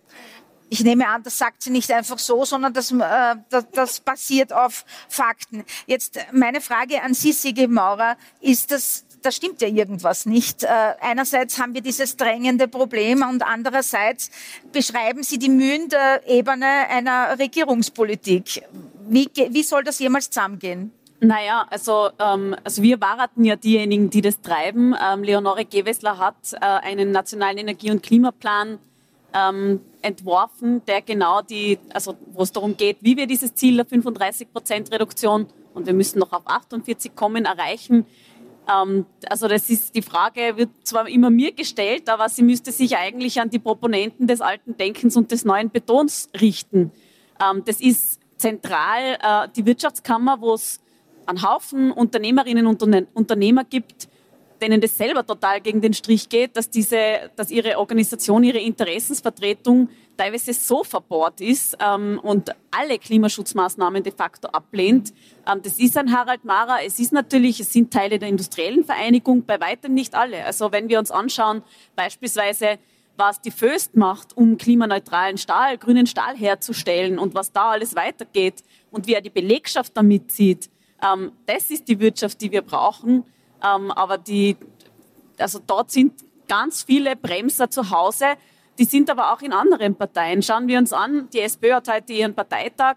Ich 0.69 0.83
nehme 0.83 1.07
an, 1.09 1.23
das 1.23 1.39
sagt 1.39 1.63
sie 1.63 1.71
nicht 1.71 1.91
einfach 1.93 2.19
so, 2.19 2.45
sondern 2.45 2.73
das, 2.73 2.91
äh, 2.91 3.37
das, 3.51 3.71
das 3.73 4.01
basiert 4.01 4.53
auf 4.53 4.85
Fakten. 5.09 5.65
Jetzt 5.87 6.19
meine 6.33 6.61
Frage 6.61 7.03
an 7.03 7.15
Sie, 7.15 7.33
Sigi 7.33 7.69
Maurer, 7.69 8.17
ist 8.41 8.73
das, 8.73 9.05
da 9.23 9.31
stimmt 9.31 9.63
ja 9.63 9.69
irgendwas 9.69 10.27
nicht. 10.27 10.65
Äh, 10.65 10.69
einerseits 11.01 11.61
haben 11.61 11.75
wir 11.75 11.83
dieses 11.83 12.17
drängende 12.17 12.67
Problem 12.67 13.23
und 13.23 13.47
andererseits 13.47 14.31
beschreiben 14.73 15.23
Sie 15.23 15.39
die 15.39 15.51
Mühen 15.51 15.89
der 15.89 16.27
Ebene 16.27 16.67
einer 16.67 17.39
Regierungspolitik. 17.39 18.65
Wie, 19.09 19.31
wie 19.51 19.63
soll 19.63 19.85
das 19.85 20.01
jemals 20.01 20.31
zusammengehen? 20.31 20.93
Naja, 21.21 21.67
also, 21.71 22.11
ähm, 22.19 22.57
also 22.65 22.83
wir 22.83 23.01
waren 23.01 23.45
ja 23.45 23.57
diejenigen, 23.57 24.11
die 24.11 24.21
das 24.21 24.41
treiben. 24.41 24.95
Ähm, 25.01 25.23
Leonore 25.23 25.65
Gewessler 25.65 26.19
hat 26.19 26.37
äh, 26.53 26.59
einen 26.59 27.11
nationalen 27.11 27.59
Energie- 27.59 27.91
und 27.91 28.03
Klimaplan 28.03 28.79
ähm, 29.37 29.81
entworfen, 30.03 30.83
der 30.87 31.03
genau 31.03 31.43
die, 31.43 31.79
also 31.93 32.17
wo 32.33 32.43
es 32.43 32.53
darum 32.53 32.77
geht, 32.77 32.99
wie 33.01 33.17
wir 33.17 33.27
dieses 33.27 33.55
Ziel 33.55 33.77
der 33.77 33.85
35 33.85 34.53
Prozent 34.53 34.93
Reduktion 34.93 35.47
und 35.75 35.87
wir 35.87 35.95
müssen 35.95 36.19
noch 36.19 36.33
auf 36.33 36.47
48 36.47 37.15
kommen 37.15 37.45
erreichen. 37.45 38.07
Ähm, 38.73 39.07
also 39.29 39.49
das 39.49 39.69
ist 39.69 39.95
die 39.95 40.03
Frage 40.03 40.57
wird 40.57 40.71
zwar 40.85 41.09
immer 41.09 41.31
mir 41.31 41.53
gestellt, 41.53 42.09
aber 42.09 42.29
sie 42.29 42.43
müsste 42.43 42.73
sich 42.73 42.97
eigentlich 42.97 43.41
an 43.41 43.51
die 43.51 43.59
Proponenten 43.59 44.27
des 44.27 44.41
alten 44.41 44.77
Denkens 44.77 45.17
und 45.17 45.31
des 45.31 45.45
neuen 45.45 45.71
Betons 45.71 46.29
richten. 46.41 46.93
Ähm, 47.41 47.63
das 47.65 47.81
ist 47.81 48.21
zentral 48.39 49.19
äh, 49.23 49.49
die 49.55 49.67
Wirtschaftskammer, 49.67 50.41
wo 50.41 50.55
es 50.55 50.81
einen 51.27 51.43
Haufen 51.43 51.91
Unternehmerinnen 51.91 52.67
und 52.67 52.83
Unternehmer 53.15 53.65
gibt, 53.65 54.09
denen 54.61 54.81
das 54.81 54.97
selber 54.97 55.27
total 55.27 55.61
gegen 55.61 55.81
den 55.81 55.95
Strich 55.95 56.29
geht, 56.29 56.57
dass, 56.57 56.71
diese, 56.71 57.31
dass 57.37 57.51
ihre 57.51 57.79
Organisation, 57.79 58.45
ihre 58.45 58.59
Interessensvertretung 58.59 59.89
teilweise 60.17 60.53
so 60.53 60.83
verbohrt 60.83 61.41
ist 61.41 61.77
ähm, 61.81 62.19
und 62.23 62.51
alle 62.71 62.99
Klimaschutzmaßnahmen 62.99 64.03
de 64.03 64.13
facto 64.13 64.49
ablehnt. 64.49 65.13
Ähm, 65.47 65.61
das 65.63 65.79
ist 65.79 65.97
ein 65.97 66.13
Harald 66.17 66.45
Mara. 66.45 66.79
Es 66.85 66.99
ist 66.99 67.13
natürlich, 67.13 67.61
es 67.61 67.73
sind 67.73 67.93
Teile 67.93 68.19
der 68.19 68.29
industriellen 68.29 68.85
Vereinigung, 68.85 69.45
bei 69.45 69.61
weitem 69.61 69.95
nicht 69.95 70.15
alle. 70.15 70.45
Also 70.45 70.73
wenn 70.73 70.89
wir 70.89 70.99
uns 70.99 71.11
anschauen, 71.11 71.63
beispielsweise, 71.95 72.79
was 73.17 73.41
die 73.41 73.51
Föst 73.51 73.97
macht, 73.97 74.37
um 74.37 74.59
klimaneutralen 74.59 75.39
Stahl, 75.39 75.79
grünen 75.79 76.07
Stahl 76.07 76.37
herzustellen 76.37 77.19
und 77.19 77.35
was 77.35 77.53
da 77.53 77.71
alles 77.71 77.95
weitergeht 77.95 78.63
und 78.91 79.07
wie 79.07 79.15
er 79.15 79.23
die 79.23 79.31
Belegschaft 79.31 79.97
damit 79.97 80.31
sieht, 80.33 80.71
ähm, 81.03 81.33
das 81.47 81.71
ist 81.71 81.89
die 81.89 81.99
Wirtschaft, 82.01 82.41
die 82.41 82.51
wir 82.53 82.63
brauchen. 82.63 83.25
Ähm, 83.65 83.91
aber 83.91 84.19
die, 84.19 84.57
also 85.39 85.61
dort 85.67 85.91
sind 85.91 86.13
ganz 86.49 86.83
viele 86.85 87.17
Bremser 87.17 87.71
zu 87.71 87.91
Hause. 87.91 88.37
Die 88.79 88.85
sind 88.85 89.11
aber 89.11 89.33
auch 89.33 89.41
in 89.41 89.53
anderen 89.53 89.95
Parteien. 89.95 90.43
Schauen 90.43 90.69
wir 90.69 90.79
uns 90.79 90.93
an, 90.93 91.29
die 91.33 91.41
SPÖ 91.41 91.75
hat 91.75 91.89
heute 91.89 92.13
ihren 92.13 92.35
Parteitag. 92.35 92.97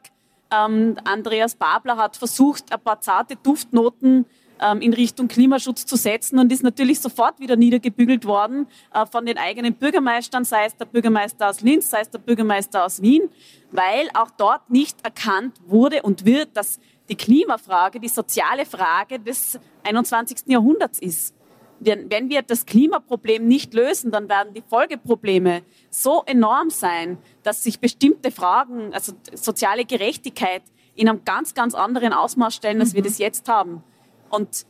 Ähm, 0.51 0.97
Andreas 1.03 1.55
Babler 1.55 1.97
hat 1.97 2.17
versucht, 2.17 2.73
ein 2.73 2.79
paar 2.81 2.99
zarte 3.01 3.35
Duftnoten 3.35 4.25
ähm, 4.59 4.81
in 4.81 4.93
Richtung 4.93 5.27
Klimaschutz 5.27 5.85
zu 5.85 5.95
setzen 5.95 6.39
und 6.39 6.51
ist 6.51 6.63
natürlich 6.63 6.99
sofort 6.99 7.39
wieder 7.39 7.55
niedergebügelt 7.55 8.25
worden 8.25 8.67
äh, 8.93 9.05
von 9.05 9.25
den 9.25 9.37
eigenen 9.37 9.73
Bürgermeistern, 9.75 10.43
sei 10.43 10.65
es 10.65 10.75
der 10.75 10.85
Bürgermeister 10.85 11.49
aus 11.49 11.61
Linz, 11.61 11.89
sei 11.89 12.01
es 12.01 12.09
der 12.09 12.19
Bürgermeister 12.19 12.85
aus 12.85 13.01
Wien, 13.01 13.29
weil 13.71 14.09
auch 14.13 14.31
dort 14.31 14.69
nicht 14.69 14.97
erkannt 15.03 15.55
wurde 15.65 16.01
und 16.01 16.25
wird, 16.25 16.57
dass 16.57 16.79
die 17.09 17.15
Klimafrage 17.15 17.99
die 17.99 18.07
soziale 18.07 18.65
Frage 18.65 19.19
des 19.19 19.59
21. 19.83 20.47
Jahrhunderts 20.47 20.99
ist. 20.99 21.35
wenn 21.81 22.29
wir 22.29 22.41
das 22.41 22.65
Klimaproblem 22.65 23.47
nicht 23.47 23.73
lösen, 23.73 24.11
dann 24.11 24.27
werden 24.27 24.53
die 24.53 24.61
Folgeprobleme 24.61 25.61
so 25.89 26.23
enorm 26.25 26.69
sein, 26.69 27.17
dass 27.43 27.63
sich 27.63 27.79
bestimmte 27.79 28.31
Fragen, 28.31 28.93
also 28.93 29.13
soziale 29.33 29.85
Gerechtigkeit, 29.85 30.61
in 30.95 31.07
einem 31.07 31.23
ganz, 31.23 31.53
ganz 31.53 31.75
anderen 31.75 32.11
Ausmaß 32.11 32.53
stellen, 32.53 32.81
als 32.81 32.91
mhm. 32.91 32.95
wir 32.97 33.03
das 33.03 33.17
jetzt 33.17 33.47
haben. 33.47 33.81
Und 34.29 34.65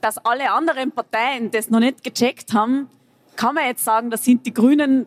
dass 0.00 0.18
alle 0.18 0.50
anderen 0.50 0.90
Parteien 0.90 1.52
das 1.52 1.70
noch 1.70 1.78
nicht 1.78 2.02
gecheckt 2.02 2.52
haben, 2.52 2.90
kann 3.36 3.54
man 3.54 3.66
jetzt 3.66 3.84
sagen, 3.84 4.10
da 4.10 4.16
sind 4.16 4.44
die 4.44 4.52
Grünen 4.52 5.06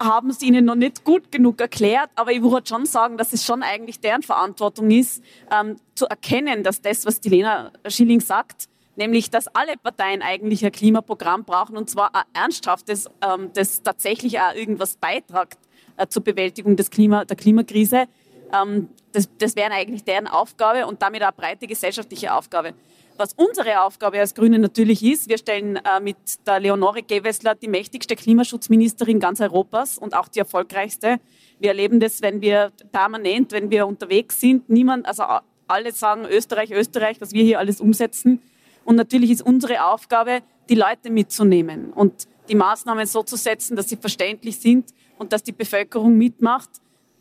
haben 0.00 0.30
es 0.30 0.42
ihnen 0.42 0.64
noch 0.64 0.74
nicht 0.74 1.04
gut 1.04 1.30
genug 1.32 1.60
erklärt, 1.60 2.10
aber 2.14 2.32
ich 2.32 2.42
würde 2.42 2.66
schon 2.66 2.86
sagen, 2.86 3.16
dass 3.16 3.32
es 3.32 3.44
schon 3.44 3.62
eigentlich 3.62 4.00
deren 4.00 4.22
Verantwortung 4.22 4.90
ist, 4.90 5.22
ähm, 5.50 5.76
zu 5.94 6.06
erkennen, 6.06 6.62
dass 6.62 6.82
das, 6.82 7.06
was 7.06 7.20
die 7.20 7.28
Lena 7.28 7.72
Schilling 7.88 8.20
sagt, 8.20 8.68
nämlich 8.96 9.30
dass 9.30 9.48
alle 9.48 9.76
Parteien 9.76 10.22
eigentlich 10.22 10.64
ein 10.64 10.72
Klimaprogramm 10.72 11.44
brauchen 11.44 11.76
und 11.76 11.88
zwar 11.88 12.14
ein 12.14 12.24
ernsthaftes, 12.34 13.08
ähm, 13.22 13.50
das 13.54 13.82
tatsächlich 13.82 14.40
auch 14.40 14.54
irgendwas 14.54 14.96
beitragt 14.96 15.58
äh, 15.96 16.06
zur 16.06 16.22
Bewältigung 16.22 16.76
des 16.76 16.90
Klima, 16.90 17.24
der 17.24 17.36
Klimakrise. 17.36 18.06
Ähm, 18.52 18.88
das, 19.12 19.28
das 19.38 19.56
wäre 19.56 19.72
eigentlich 19.72 20.04
deren 20.04 20.26
Aufgabe 20.26 20.86
und 20.86 21.02
damit 21.02 21.22
auch 21.22 21.32
breite 21.32 21.66
gesellschaftliche 21.66 22.34
Aufgabe. 22.34 22.74
Was 23.18 23.32
unsere 23.32 23.82
Aufgabe 23.82 24.20
als 24.20 24.34
Grüne 24.34 24.58
natürlich 24.58 25.02
ist, 25.02 25.28
wir 25.28 25.38
stellen 25.38 25.76
äh, 25.76 26.00
mit 26.00 26.16
der 26.46 26.60
Leonore 26.60 27.02
Gewessler 27.02 27.54
die 27.54 27.68
mächtigste 27.68 28.14
Klimaschutzministerin 28.14 29.20
ganz 29.20 29.40
Europas 29.40 29.96
und 29.96 30.14
auch 30.14 30.28
die 30.28 30.40
erfolgreichste. 30.40 31.18
Wir 31.58 31.70
erleben 31.70 31.98
das, 31.98 32.20
wenn 32.20 32.42
wir 32.42 32.72
permanent, 32.92 33.52
wenn 33.52 33.70
wir 33.70 33.86
unterwegs 33.86 34.38
sind, 34.38 34.68
niemand, 34.68 35.06
also 35.06 35.22
alle 35.66 35.92
sagen 35.92 36.26
Österreich, 36.26 36.72
Österreich, 36.72 37.18
was 37.20 37.32
wir 37.32 37.42
hier 37.42 37.58
alles 37.58 37.80
umsetzen. 37.80 38.42
Und 38.84 38.96
natürlich 38.96 39.30
ist 39.30 39.42
unsere 39.42 39.86
Aufgabe, 39.86 40.40
die 40.68 40.74
Leute 40.74 41.10
mitzunehmen 41.10 41.94
und 41.94 42.28
die 42.50 42.54
Maßnahmen 42.54 43.06
so 43.06 43.22
zu 43.22 43.36
setzen, 43.36 43.76
dass 43.76 43.88
sie 43.88 43.96
verständlich 43.96 44.58
sind 44.58 44.90
und 45.18 45.32
dass 45.32 45.42
die 45.42 45.52
Bevölkerung 45.52 46.18
mitmacht, 46.18 46.68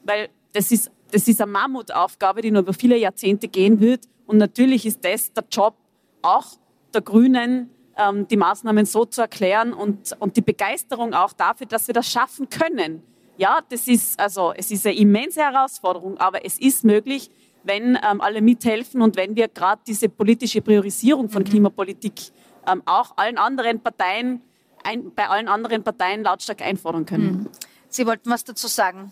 weil 0.04 0.28
das 0.52 0.72
ist, 0.72 0.92
das 1.12 1.28
ist 1.28 1.42
eine 1.42 1.52
Mammutaufgabe, 1.52 2.42
die 2.42 2.52
noch 2.52 2.62
über 2.62 2.74
viele 2.74 2.98
Jahrzehnte 2.98 3.48
gehen 3.48 3.80
wird. 3.80 4.02
Und 4.28 4.38
natürlich 4.38 4.86
ist 4.86 5.04
das 5.06 5.32
der 5.32 5.46
Job 5.50 5.76
auch 6.26 6.46
der 6.94 7.02
Grünen, 7.02 7.70
ähm, 7.98 8.28
die 8.28 8.38
Maßnahmen 8.38 8.86
so 8.86 9.06
zu 9.06 9.22
erklären 9.22 9.74
und, 9.74 10.16
und 10.20 10.36
die 10.38 10.42
Begeisterung 10.42 11.14
auch 11.14 11.34
dafür, 11.34 11.68
dass 11.68 11.88
wir 11.88 11.94
das 11.94 12.10
schaffen 12.10 12.50
können. 12.50 13.04
Ja, 13.38 13.60
das 13.70 13.88
ist 13.88 14.20
also, 14.20 14.54
es 14.56 14.72
ist 14.72 14.86
eine 14.86 14.96
immense 14.96 15.42
Herausforderung, 15.42 16.18
aber 16.18 16.46
es 16.46 16.58
ist 16.58 16.84
möglich, 16.84 17.30
wenn 17.64 17.98
ähm, 18.04 18.22
alle 18.22 18.42
mithelfen 18.42 19.02
und 19.02 19.16
wenn 19.16 19.36
wir 19.36 19.48
gerade 19.48 19.82
diese 19.86 20.08
politische 20.08 20.62
Priorisierung 20.62 21.30
von 21.30 21.44
mhm. 21.44 21.48
Klimapolitik 21.48 22.14
ähm, 22.68 22.82
auch 22.86 23.18
allen 23.18 23.38
anderen 23.38 23.82
Parteien, 23.82 24.42
ein, 24.84 25.14
bei 25.14 25.28
allen 25.28 25.48
anderen 25.48 25.84
Parteien 25.84 26.24
lautstark 26.24 26.62
einfordern 26.62 27.06
können. 27.06 27.26
Mhm. 27.26 27.50
Sie 27.90 28.06
wollten 28.06 28.30
was 28.30 28.44
dazu 28.44 28.68
sagen. 28.68 29.12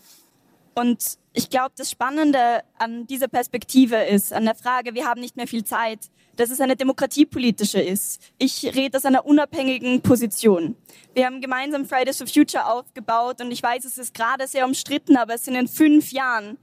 Und 0.76 1.18
ich 1.34 1.50
glaube, 1.50 1.72
das 1.78 1.92
Spannende 1.92 2.64
an 2.78 3.06
dieser 3.08 3.28
Perspektive 3.28 3.96
ist, 3.98 4.34
an 4.34 4.46
der 4.46 4.56
Frage, 4.56 4.94
wir 4.94 5.06
haben 5.06 5.22
nicht 5.22 5.36
mehr 5.36 5.48
viel 5.48 5.64
Zeit, 5.64 6.10
dass 6.36 6.50
es 6.50 6.62
eine 6.62 6.76
demokratiepolitische 6.76 7.82
ist. 7.82 8.22
Ich 8.38 8.64
rede 8.76 8.98
aus 8.98 9.06
einer 9.06 9.26
unabhängigen 9.26 10.02
Position. 10.02 10.76
Wir 11.14 11.26
haben 11.26 11.42
gemeinsam 11.42 11.86
Fridays 11.86 12.18
for 12.18 12.28
Future 12.28 12.66
aufgebaut 12.66 13.42
und 13.42 13.52
ich 13.52 13.62
weiß, 13.62 13.86
es 13.86 13.98
ist 13.98 14.14
gerade 14.14 14.48
sehr 14.48 14.66
umstritten, 14.66 15.18
aber 15.18 15.36
es 15.36 15.46
sind 15.46 15.56
in 15.56 15.68
fünf 15.68 16.12
Jahren 16.12 16.58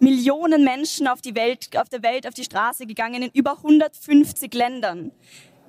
Millionen 0.00 0.64
Menschen 0.64 1.06
auf, 1.06 1.20
die 1.20 1.36
Welt, 1.36 1.68
auf 1.76 1.88
der 1.88 2.02
Welt 2.02 2.26
auf 2.26 2.34
die 2.34 2.42
Straße 2.42 2.86
gegangen 2.86 3.22
in 3.22 3.30
über 3.34 3.58
150 3.58 4.52
Ländern. 4.52 5.12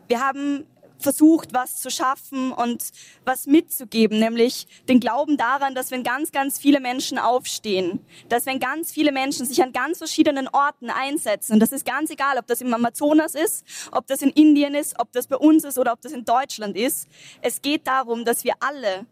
Wir 0.07 0.21
haben 0.21 0.65
versucht, 1.03 1.53
was 1.53 1.81
zu 1.81 1.89
schaffen 1.89 2.51
und 2.51 2.83
was 3.25 3.45
mitzugeben, 3.45 4.19
nämlich 4.19 4.67
den 4.89 4.99
Glauben 4.99 5.37
daran, 5.37 5.75
dass 5.75 5.91
wenn 5.91 6.03
ganz, 6.03 6.31
ganz 6.31 6.57
viele 6.57 6.79
Menschen 6.79 7.17
aufstehen, 7.19 7.99
dass 8.29 8.45
wenn 8.45 8.59
ganz 8.59 8.91
viele 8.91 9.11
Menschen 9.11 9.45
sich 9.45 9.61
an 9.61 9.73
ganz 9.73 9.99
verschiedenen 9.99 10.47
Orten 10.47 10.89
einsetzen, 10.89 11.53
und 11.53 11.59
das 11.59 11.71
ist 11.71 11.85
ganz 11.85 12.09
egal, 12.09 12.37
ob 12.37 12.47
das 12.47 12.61
im 12.61 12.73
Amazonas 12.73 13.35
ist, 13.35 13.63
ob 13.91 14.07
das 14.07 14.21
in 14.21 14.29
Indien 14.29 14.73
ist, 14.73 14.99
ob 14.99 15.11
das 15.11 15.27
bei 15.27 15.37
uns 15.37 15.63
ist 15.63 15.77
oder 15.77 15.93
ob 15.93 16.01
das 16.01 16.11
in 16.11 16.25
Deutschland 16.25 16.75
ist, 16.75 17.07
es 17.41 17.61
geht 17.61 17.85
darum, 17.85 18.25
dass 18.25 18.43
wir 18.43 18.53
alle 18.59 19.05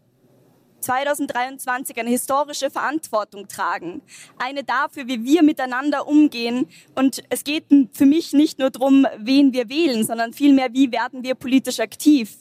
2023 0.82 1.98
eine 1.98 2.10
historische 2.10 2.70
Verantwortung 2.70 3.48
tragen. 3.48 4.02
Eine 4.38 4.64
dafür, 4.64 5.06
wie 5.06 5.24
wir 5.24 5.42
miteinander 5.42 6.06
umgehen. 6.06 6.68
Und 6.94 7.22
es 7.30 7.44
geht 7.44 7.66
für 7.92 8.06
mich 8.06 8.32
nicht 8.32 8.58
nur 8.58 8.70
darum, 8.70 9.06
wen 9.18 9.52
wir 9.52 9.68
wählen, 9.68 10.04
sondern 10.04 10.32
vielmehr, 10.32 10.72
wie 10.72 10.92
werden 10.92 11.22
wir 11.22 11.34
politisch 11.34 11.80
aktiv. 11.80 12.36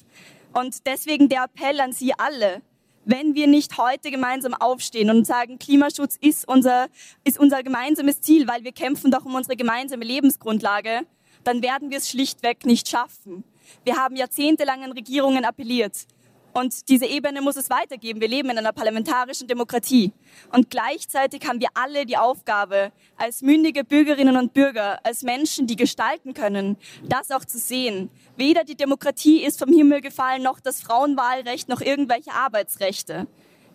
Und 0.53 0.85
deswegen 0.85 1.29
der 1.29 1.45
Appell 1.45 1.79
an 1.79 1.93
Sie 1.93 2.13
alle. 2.13 2.61
Wenn 3.03 3.33
wir 3.33 3.47
nicht 3.47 3.77
heute 3.77 4.11
gemeinsam 4.11 4.53
aufstehen 4.53 5.09
und 5.09 5.25
sagen, 5.25 5.57
Klimaschutz 5.57 6.17
ist 6.21 6.47
unser, 6.47 6.87
ist 7.23 7.39
unser 7.39 7.63
gemeinsames 7.63 8.21
Ziel, 8.21 8.47
weil 8.47 8.63
wir 8.63 8.73
kämpfen 8.73 9.09
doch 9.09 9.25
um 9.25 9.33
unsere 9.33 9.55
gemeinsame 9.55 10.05
Lebensgrundlage, 10.05 11.01
dann 11.43 11.63
werden 11.63 11.89
wir 11.89 11.97
es 11.97 12.09
schlichtweg 12.09 12.65
nicht 12.65 12.87
schaffen. 12.87 13.43
Wir 13.83 13.95
haben 13.95 14.15
jahrzehntelang 14.15 14.83
an 14.83 14.91
Regierungen 14.91 15.45
appelliert. 15.45 16.05
Und 16.53 16.89
diese 16.89 17.05
Ebene 17.05 17.41
muss 17.41 17.55
es 17.55 17.69
weitergeben. 17.69 18.19
Wir 18.19 18.27
leben 18.27 18.49
in 18.49 18.57
einer 18.57 18.73
parlamentarischen 18.73 19.47
Demokratie. 19.47 20.11
Und 20.51 20.69
gleichzeitig 20.69 21.47
haben 21.47 21.61
wir 21.61 21.69
alle 21.73 22.05
die 22.05 22.17
Aufgabe, 22.17 22.91
als 23.15 23.41
mündige 23.41 23.83
Bürgerinnen 23.83 24.35
und 24.35 24.53
Bürger, 24.53 24.99
als 25.05 25.23
Menschen, 25.23 25.67
die 25.67 25.75
gestalten 25.75 26.33
können, 26.33 26.77
das 27.03 27.31
auch 27.31 27.45
zu 27.45 27.57
sehen. 27.57 28.09
Weder 28.35 28.63
die 28.63 28.75
Demokratie 28.75 29.43
ist 29.43 29.59
vom 29.59 29.71
Himmel 29.71 30.01
gefallen, 30.01 30.43
noch 30.43 30.59
das 30.59 30.81
Frauenwahlrecht, 30.81 31.69
noch 31.69 31.81
irgendwelche 31.81 32.33
Arbeitsrechte. 32.33 33.27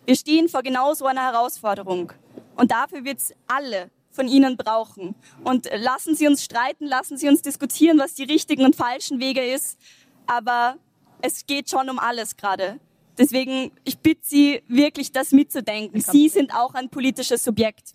Wir 0.04 0.16
stehen 0.16 0.48
vor 0.48 0.62
genau 0.62 0.94
so 0.94 1.06
einer 1.06 1.22
Herausforderung. 1.22 2.12
Und 2.56 2.70
dafür 2.70 3.04
wird 3.04 3.18
es 3.18 3.34
alle 3.46 3.90
von 4.10 4.28
Ihnen 4.28 4.56
brauchen. 4.56 5.14
Und 5.44 5.68
lassen 5.74 6.14
Sie 6.14 6.26
uns 6.26 6.44
streiten, 6.44 6.86
lassen 6.86 7.16
Sie 7.16 7.28
uns 7.28 7.42
diskutieren, 7.42 7.98
was 7.98 8.14
die 8.14 8.24
richtigen 8.24 8.64
und 8.64 8.76
falschen 8.76 9.20
Wege 9.20 9.44
ist. 9.44 9.78
Aber 10.26 10.76
es 11.22 11.46
geht 11.46 11.70
schon 11.70 11.88
um 11.90 11.98
alles 11.98 12.36
gerade. 12.36 12.78
Deswegen, 13.18 13.72
ich 13.84 13.98
bitte 13.98 14.20
Sie 14.24 14.62
wirklich, 14.68 15.12
das 15.12 15.32
mitzudenken. 15.32 16.00
Sie 16.00 16.28
sind 16.28 16.52
auch 16.54 16.74
ein 16.74 16.90
politisches 16.90 17.42
Subjekt. 17.44 17.94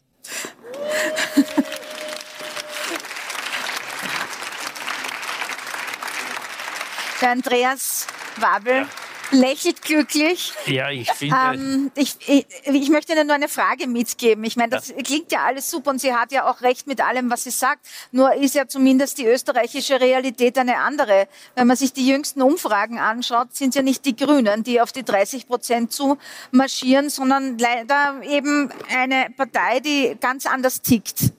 Der 7.22 7.30
Andreas 7.30 8.08
Wabel. 8.38 8.78
Ja 8.78 9.11
lächelt 9.32 9.82
glücklich. 9.82 10.54
Ja, 10.66 10.90
ich 10.90 11.12
finde. 11.12 11.36
Ähm, 11.54 11.92
ich, 11.96 12.16
ich, 12.28 12.46
ich, 12.66 12.90
möchte 12.90 13.14
Ihnen 13.14 13.28
nur 13.28 13.36
eine 13.36 13.48
Frage 13.48 13.88
mitgeben. 13.88 14.44
Ich 14.44 14.56
meine, 14.56 14.72
das 14.72 14.90
ja. 14.90 14.96
klingt 14.98 15.32
ja 15.32 15.46
alles 15.46 15.70
super 15.70 15.92
und 15.92 16.00
sie 16.00 16.14
hat 16.14 16.32
ja 16.32 16.50
auch 16.50 16.62
recht 16.62 16.88
mit 16.88 17.02
allem, 17.02 17.30
was 17.30 17.44
sie 17.44 17.52
sagt. 17.52 17.88
Nur 18.12 18.34
ist 18.34 18.56
ja 18.56 18.68
zumindest 18.68 19.18
die 19.18 19.26
österreichische 19.26 20.00
Realität 20.00 20.58
eine 20.58 20.78
andere. 20.78 21.28
Wenn 21.56 21.68
man 21.68 21.78
sich 21.78 21.94
die 21.94 22.08
jüngsten 22.08 22.42
Umfragen 22.42 23.00
anschaut, 23.00 23.56
sind 23.56 23.70
es 23.70 23.76
ja 23.76 23.82
nicht 23.82 24.06
die 24.06 24.16
Grünen, 24.16 24.64
die 24.64 24.82
auf 24.82 24.92
die 24.92 25.04
30 25.04 25.48
Prozent 25.48 25.92
zu 25.92 26.18
marschieren, 26.52 27.10
sondern 27.10 27.58
leider 27.58 28.22
eben 28.28 28.70
eine 28.90 29.28
Partei, 29.36 29.80
die 29.80 30.18
ganz 30.20 30.46
anders 30.46 30.82
tickt. 30.82 31.32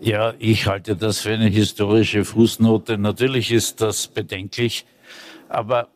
Ja, 0.00 0.34
ich 0.38 0.66
halte 0.66 0.94
das 0.94 1.20
für 1.20 1.32
eine 1.32 1.48
historische 1.48 2.24
Fußnote. 2.24 2.98
Natürlich 2.98 3.50
ist 3.50 3.80
das 3.80 4.08
bedenklich 4.08 4.84
aber 5.48 5.88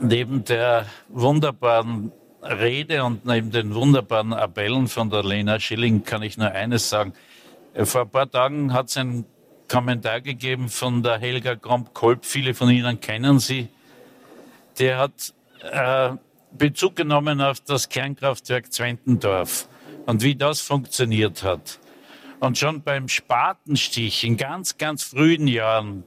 neben 0.00 0.44
der 0.44 0.86
wunderbaren 1.08 2.12
Rede 2.42 3.04
und 3.04 3.24
neben 3.24 3.50
den 3.50 3.74
wunderbaren 3.74 4.32
Appellen 4.32 4.88
von 4.88 5.10
der 5.10 5.24
Lena 5.24 5.58
Schilling 5.58 6.04
kann 6.04 6.22
ich 6.22 6.38
nur 6.38 6.50
eines 6.50 6.88
sagen. 6.88 7.12
Vor 7.74 8.02
ein 8.02 8.10
paar 8.10 8.30
Tagen 8.30 8.72
hat 8.72 8.88
es 8.88 8.96
einen 8.96 9.24
Kommentar 9.68 10.20
gegeben 10.20 10.68
von 10.68 11.02
der 11.02 11.18
Helga 11.18 11.56
Kromp-Kolb. 11.56 12.24
Viele 12.24 12.54
von 12.54 12.70
Ihnen 12.70 13.00
kennen 13.00 13.38
sie. 13.38 13.68
Der 14.78 14.98
hat 14.98 15.34
äh, 15.62 16.10
Bezug 16.56 16.96
genommen 16.96 17.40
auf 17.40 17.60
das 17.60 17.88
Kernkraftwerk 17.88 18.72
Zwentendorf 18.72 19.68
und 20.06 20.22
wie 20.22 20.34
das 20.34 20.60
funktioniert 20.60 21.42
hat. 21.42 21.78
Und 22.40 22.56
schon 22.56 22.82
beim 22.82 23.08
Spatenstich 23.08 24.24
in 24.24 24.36
ganz, 24.36 24.78
ganz 24.78 25.02
frühen 25.02 25.48
Jahren 25.48 26.04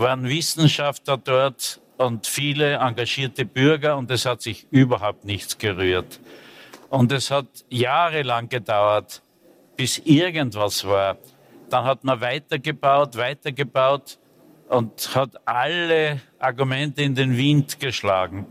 waren 0.00 0.28
Wissenschaftler 0.28 1.18
dort 1.18 1.80
und 1.98 2.26
viele 2.26 2.76
engagierte 2.76 3.44
Bürger 3.44 3.98
und 3.98 4.10
es 4.10 4.24
hat 4.24 4.40
sich 4.40 4.66
überhaupt 4.70 5.26
nichts 5.26 5.58
gerührt. 5.58 6.18
Und 6.88 7.12
es 7.12 7.30
hat 7.30 7.46
jahrelang 7.68 8.48
gedauert, 8.48 9.22
bis 9.76 9.98
irgendwas 9.98 10.86
war. 10.86 11.18
Dann 11.68 11.84
hat 11.84 12.02
man 12.02 12.20
weitergebaut, 12.20 13.16
weitergebaut 13.16 14.18
und 14.68 15.14
hat 15.14 15.46
alle 15.46 16.20
Argumente 16.38 17.02
in 17.02 17.14
den 17.14 17.36
Wind 17.36 17.78
geschlagen, 17.78 18.46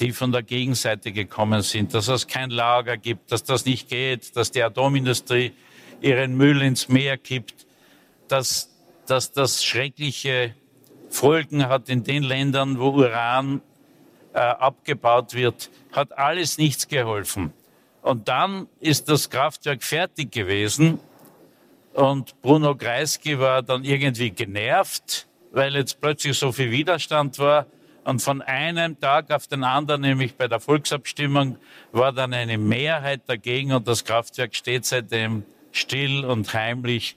die 0.00 0.10
von 0.10 0.32
der 0.32 0.42
Gegenseite 0.42 1.12
gekommen 1.12 1.60
sind, 1.60 1.92
dass 1.92 2.08
es 2.08 2.26
kein 2.26 2.50
Lager 2.50 2.96
gibt, 2.96 3.30
dass 3.30 3.44
das 3.44 3.66
nicht 3.66 3.90
geht, 3.90 4.34
dass 4.36 4.50
die 4.50 4.62
Atomindustrie 4.62 5.52
ihren 6.00 6.36
Müll 6.36 6.62
ins 6.62 6.88
Meer 6.88 7.18
kippt, 7.18 7.66
dass, 8.26 8.70
dass 9.06 9.32
das 9.32 9.62
schreckliche 9.62 10.54
Folgen 11.14 11.68
hat 11.68 11.88
in 11.88 12.02
den 12.02 12.22
Ländern, 12.24 12.78
wo 12.78 12.90
Uran 12.90 13.62
äh, 14.32 14.38
abgebaut 14.38 15.34
wird, 15.34 15.70
hat 15.92 16.18
alles 16.18 16.58
nichts 16.58 16.88
geholfen. 16.88 17.52
Und 18.02 18.28
dann 18.28 18.66
ist 18.80 19.08
das 19.08 19.30
Kraftwerk 19.30 19.82
fertig 19.82 20.32
gewesen 20.32 20.98
und 21.94 22.40
Bruno 22.42 22.74
Kreisky 22.74 23.38
war 23.38 23.62
dann 23.62 23.84
irgendwie 23.84 24.30
genervt, 24.30 25.28
weil 25.52 25.76
jetzt 25.76 26.00
plötzlich 26.00 26.36
so 26.36 26.50
viel 26.50 26.72
Widerstand 26.72 27.38
war. 27.38 27.66
Und 28.02 28.20
von 28.20 28.42
einem 28.42 28.98
Tag 28.98 29.30
auf 29.30 29.46
den 29.46 29.62
anderen, 29.62 30.00
nämlich 30.02 30.34
bei 30.34 30.48
der 30.48 30.60
Volksabstimmung, 30.60 31.56
war 31.92 32.12
dann 32.12 32.34
eine 32.34 32.58
Mehrheit 32.58 33.22
dagegen 33.26 33.72
und 33.72 33.86
das 33.86 34.04
Kraftwerk 34.04 34.56
steht 34.56 34.84
seitdem 34.84 35.44
still 35.70 36.24
und 36.24 36.52
heimlich 36.52 37.16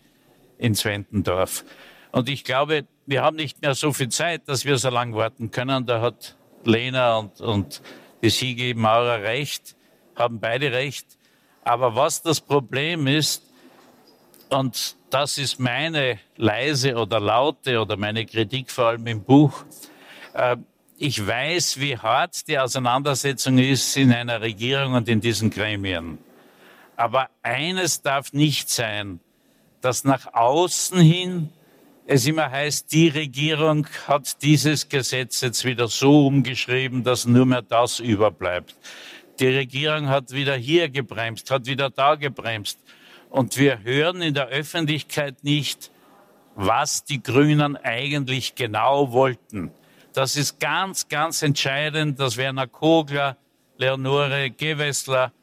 in 0.60 0.76
Zwentendorf. 0.76 1.66
Und 2.12 2.30
ich 2.30 2.44
glaube, 2.44 2.86
wir 3.08 3.24
haben 3.24 3.38
nicht 3.38 3.62
mehr 3.62 3.74
so 3.74 3.94
viel 3.94 4.10
Zeit, 4.10 4.48
dass 4.48 4.66
wir 4.66 4.78
so 4.78 4.90
lange 4.90 5.16
warten 5.16 5.50
können. 5.50 5.86
Da 5.86 6.02
hat 6.02 6.36
Lena 6.66 7.18
und, 7.18 7.40
und 7.40 7.82
die 8.22 8.30
Siege 8.30 8.76
Maurer 8.76 9.24
recht, 9.24 9.76
haben 10.16 10.40
beide 10.40 10.74
recht. 10.74 11.08
Aber 11.64 11.96
was 11.96 12.22
das 12.22 12.42
Problem 12.42 13.08
ist, 13.08 13.44
und 14.50 14.98
das 15.10 15.38
ist 15.38 15.60
meine 15.60 16.20
leise 16.36 16.96
oder 16.96 17.20
laute 17.20 17.82
oder 17.82 17.96
meine 17.96 18.26
Kritik 18.26 18.70
vor 18.72 18.88
allem 18.88 19.08
im 19.08 19.24
Buch, 19.24 19.64
äh, 20.34 20.58
ich 20.98 21.26
weiß, 21.26 21.80
wie 21.80 21.98
hart 21.98 22.48
die 22.48 22.60
Auseinandersetzung 22.60 23.58
ist 23.58 23.96
in 23.96 24.12
einer 24.12 24.42
Regierung 24.42 24.94
und 24.96 25.08
in 25.08 25.22
diesen 25.22 25.50
Gremien. 25.50 26.18
Aber 26.96 27.30
eines 27.44 28.02
darf 28.02 28.34
nicht 28.34 28.70
sein, 28.70 29.20
dass 29.82 30.04
nach 30.04 30.34
außen 30.34 31.00
hin 31.00 31.52
es 32.10 32.26
immer 32.26 32.50
heißt, 32.50 32.92
die 32.94 33.10
Regierung 33.10 33.86
hat 34.08 34.42
dieses 34.42 34.88
Gesetz 34.88 35.42
jetzt 35.42 35.66
wieder 35.66 35.90
so 35.90 36.28
umgeschrieben, 36.28 37.04
dass 37.04 37.26
nur 37.26 37.46
mehr 37.46 37.62
das 37.62 38.00
überbleibt. 38.00 38.76
Die 39.42 39.48
Regierung 39.48 40.08
hat 40.08 40.32
wieder 40.32 40.56
hier 40.56 40.90
gebremst, 40.90 41.52
hat 41.52 41.66
wieder 41.66 41.90
da 41.90 42.16
gebremst. 42.16 42.80
Und 43.30 43.58
wir 43.58 43.84
hören 43.84 44.22
in 44.22 44.34
der 44.34 44.48
Öffentlichkeit 44.48 45.44
nicht, 45.44 45.92
was 46.56 47.04
die 47.04 47.22
Grünen 47.22 47.76
eigentlich 47.76 48.56
genau 48.56 49.12
wollten. 49.12 49.72
Das 50.14 50.38
ist 50.38 50.62
ganz, 50.62 51.10
ganz 51.10 51.42
entscheidend, 51.42 52.22
dass 52.22 52.38
Werner 52.38 52.68
Kogler, 52.68 53.36
Leonore 53.78 54.50
Gewessler, 54.50 55.34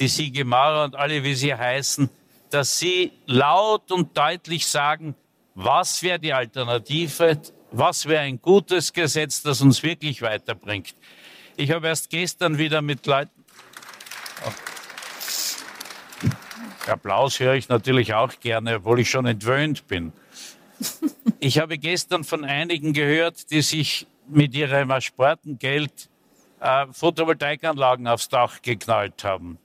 die 0.00 0.08
Siege 0.08 0.46
Maurer 0.46 0.84
und 0.84 0.96
alle, 0.96 1.22
wie 1.22 1.34
sie 1.34 1.54
heißen, 1.54 2.08
dass 2.50 2.78
sie 2.78 3.12
laut 3.26 3.92
und 3.92 4.16
deutlich 4.16 4.66
sagen, 4.66 5.14
was 5.56 6.02
wäre 6.02 6.18
die 6.18 6.32
Alternative, 6.32 7.40
was 7.72 8.06
wäre 8.06 8.20
ein 8.20 8.40
gutes 8.40 8.92
Gesetz, 8.92 9.42
das 9.42 9.62
uns 9.62 9.82
wirklich 9.82 10.22
weiterbringt. 10.22 10.94
Ich 11.56 11.70
habe 11.70 11.88
erst 11.88 12.10
gestern 12.10 12.58
wieder 12.58 12.82
mit 12.82 13.06
Leuten. 13.06 13.44
Applaus 16.86 17.40
höre 17.40 17.54
ich 17.54 17.68
natürlich 17.68 18.14
auch 18.14 18.38
gerne, 18.38 18.76
obwohl 18.76 19.00
ich 19.00 19.10
schon 19.10 19.26
entwöhnt 19.26 19.88
bin. 19.88 20.12
Ich 21.40 21.58
habe 21.58 21.78
gestern 21.78 22.22
von 22.22 22.44
einigen 22.44 22.92
gehört, 22.92 23.50
die 23.50 23.62
sich 23.62 24.06
mit 24.28 24.54
ihrem 24.54 24.90
ersparten 24.90 25.58
äh, 25.60 25.88
Photovoltaikanlagen 26.92 28.06
aufs 28.06 28.28
Dach 28.28 28.60
geknallt 28.62 29.24
haben. 29.24 29.58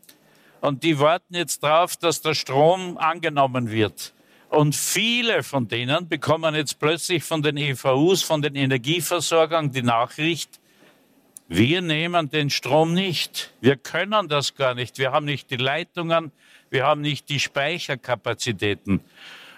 Und 0.61 0.83
die 0.83 0.99
warten 0.99 1.35
jetzt 1.35 1.63
darauf, 1.63 1.97
dass 1.97 2.21
der 2.21 2.33
Strom 2.33 2.97
angenommen 2.97 3.69
wird. 3.69 4.13
Und 4.51 4.75
viele 4.75 5.43
von 5.43 5.69
denen 5.69 6.09
bekommen 6.09 6.55
jetzt 6.55 6.77
plötzlich 6.77 7.23
von 7.23 7.41
den 7.41 7.55
EVUs, 7.55 8.21
von 8.21 8.41
den 8.41 8.55
Energieversorgern 8.55 9.71
die 9.71 9.81
Nachricht, 9.81 10.59
wir 11.47 11.81
nehmen 11.81 12.29
den 12.29 12.49
Strom 12.49 12.93
nicht. 12.93 13.53
Wir 13.61 13.77
können 13.77 14.27
das 14.27 14.53
gar 14.55 14.73
nicht. 14.73 14.97
Wir 14.97 15.13
haben 15.13 15.25
nicht 15.25 15.51
die 15.51 15.55
Leitungen, 15.55 16.33
wir 16.69 16.85
haben 16.85 16.99
nicht 16.99 17.29
die 17.29 17.39
Speicherkapazitäten. 17.39 18.99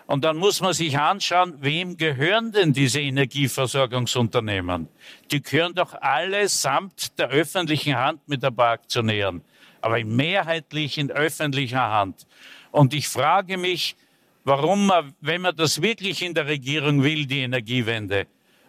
Und 0.06 0.24
dann 0.24 0.38
muss 0.38 0.62
man 0.62 0.74
sich 0.74 0.96
anschauen, 1.00 1.56
wem 1.60 1.98
gehören 1.98 2.52
denn 2.52 2.72
diese 2.72 3.02
Energieversorgungsunternehmen? 3.02 4.90
Die 5.32 5.42
gehören 5.42 5.74
doch 5.74 5.96
alle 6.02 6.48
samt 6.50 7.18
der 7.18 7.30
öffentlichen 7.30 7.96
Hand 7.98 8.28
mit 8.28 8.46
ein 8.46 8.56
paar 8.56 8.74
Aktionären, 8.74 9.42
aber 9.82 10.06
mehrheitlich 10.06 11.00
in 11.00 11.10
öffentlicher 11.10 11.90
Hand. 11.90 12.28
Und 12.70 12.94
ich 12.94 13.08
frage 13.08 13.58
mich, 13.58 13.96
warum 14.44 14.88
man, 14.88 15.14
wenn 15.22 15.42
man 15.42 15.56
das 15.56 15.82
wirklich 15.82 16.22
in 16.22 16.34
der 16.34 16.48
Regierung 16.48 17.04
will, 17.04 17.26
die 17.26 17.42
Energiewende, 17.42 18.28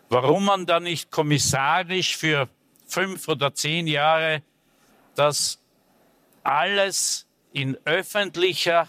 warum 0.08 0.44
man 0.44 0.66
dann 0.66 0.84
nicht 0.84 1.10
kommissarisch 1.10 2.16
für 2.16 2.48
fünf 2.86 3.28
oder 3.28 3.54
zehn 3.54 3.86
Jahre 3.86 4.42
das 5.14 5.60
alles 6.42 7.26
in 7.52 7.76
öffentlicher, 7.84 8.88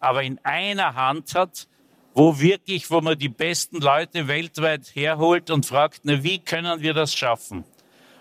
aber 0.00 0.22
in 0.22 0.38
einer 0.42 0.94
Hand 0.94 1.34
hat, 1.34 1.68
wo 2.14 2.38
wirklich, 2.38 2.90
wo 2.90 3.00
man 3.00 3.18
die 3.18 3.28
besten 3.28 3.80
Leute 3.80 4.28
weltweit 4.28 4.94
herholt 4.94 5.50
und 5.50 5.66
fragt, 5.66 6.02
na, 6.04 6.22
wie 6.22 6.38
können 6.38 6.80
wir 6.80 6.94
das 6.94 7.14
schaffen? 7.14 7.64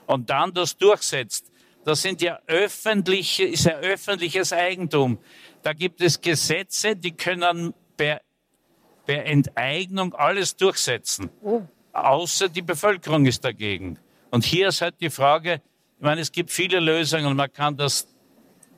Und 0.07 0.29
dann 0.29 0.53
das 0.53 0.77
durchsetzt. 0.77 1.51
Das 1.85 2.01
sind 2.01 2.21
ja 2.21 2.39
öffentliche, 2.47 3.43
ist 3.43 3.65
ja 3.65 3.75
öffentliches 3.75 4.51
Eigentum. 4.51 5.19
Da 5.61 5.73
gibt 5.73 6.01
es 6.01 6.21
Gesetze, 6.21 6.95
die 6.95 7.11
können 7.11 7.73
per, 7.97 8.21
per 9.05 9.25
Enteignung 9.25 10.13
alles 10.15 10.55
durchsetzen. 10.55 11.29
Außer 11.93 12.49
die 12.49 12.61
Bevölkerung 12.61 13.25
ist 13.25 13.43
dagegen. 13.43 13.99
Und 14.31 14.43
hier 14.43 14.69
ist 14.69 14.81
halt 14.81 14.95
die 14.99 15.09
Frage, 15.09 15.61
ich 15.97 16.03
meine, 16.03 16.21
es 16.21 16.31
gibt 16.31 16.51
viele 16.51 16.79
Lösungen. 16.79 17.35
Man 17.35 17.51
kann 17.53 17.77
das 17.77 18.07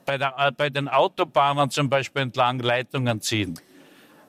bei, 0.05 0.17
der, 0.17 0.51
bei 0.55 0.69
den 0.69 0.87
Autobahnen 0.87 1.69
zum 1.69 1.89
Beispiel 1.89 2.23
entlang 2.23 2.59
Leitungen 2.59 3.21
ziehen. 3.21 3.59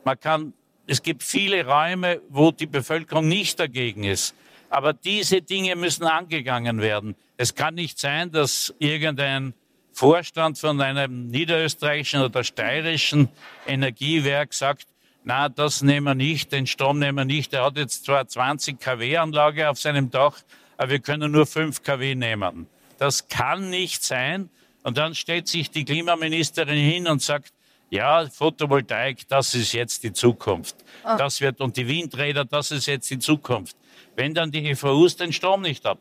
Man 0.05 0.19
kann 0.21 0.53
es 0.87 1.03
gibt 1.03 1.23
viele 1.23 1.67
Räume, 1.67 2.21
wo 2.29 2.53
die 2.53 2.67
Bevölkerung 2.67 3.27
nicht 3.27 3.59
dagegen 3.59 4.05
ist. 4.05 4.35
Aber 4.71 4.93
diese 4.93 5.43
Dinge 5.43 5.75
müssen 5.75 6.05
angegangen 6.05 6.81
werden. 6.81 7.17
Es 7.37 7.55
kann 7.55 7.75
nicht 7.75 7.99
sein, 7.99 8.31
dass 8.31 8.75
irgendein 8.79 9.53
Vorstand 9.97 10.59
von 10.59 10.79
einem 10.83 11.29
niederösterreichischen 11.29 12.21
oder 12.21 12.45
steirischen 12.45 13.31
Energiewerk 13.67 14.53
sagt, 14.53 14.87
na, 15.25 15.49
das 15.49 15.81
nehmen 15.81 16.05
wir 16.05 16.15
nicht, 16.15 16.53
den 16.53 16.67
Strom 16.67 16.99
nehmen 16.99 17.17
wir 17.17 17.25
nicht. 17.25 17.55
Er 17.55 17.65
hat 17.65 17.79
jetzt 17.79 18.05
zwar 18.05 18.29
20 18.29 18.79
kW 18.79 19.17
Anlage 19.17 19.71
auf 19.71 19.81
seinem 19.81 20.11
Dach, 20.11 20.37
aber 20.77 20.91
wir 20.91 20.99
können 20.99 21.33
nur 21.33 21.47
5 21.47 21.83
kW 21.83 22.15
nehmen. 22.15 22.67
Das 22.99 23.29
kann 23.29 23.71
nicht 23.71 24.05
sein. 24.05 24.51
Und 24.83 24.99
dann 24.99 25.15
stellt 25.15 25.49
sich 25.49 25.71
die 25.71 25.87
Klimaministerin 25.87 26.77
hin 26.77 27.09
und 27.09 27.23
sagt, 27.23 27.55
ja, 27.89 28.29
Photovoltaik, 28.29 29.27
das 29.29 29.55
ist 29.55 29.73
jetzt 29.73 30.03
die 30.03 30.13
Zukunft. 30.13 30.77
Ah. 31.05 31.17
Das 31.17 31.41
wird, 31.41 31.63
und 31.63 31.75
die 31.79 31.89
Windräder, 31.89 32.45
das 32.45 32.71
ist 32.71 32.85
jetzt 32.85 33.09
die 33.11 33.19
Zukunft. 33.19 33.79
Wenn 34.15 34.35
dann 34.35 34.51
die 34.51 34.69
EVUs 34.69 35.17
den 35.17 35.33
Strom 35.33 35.63
nicht 35.63 35.87
haben. 35.87 36.01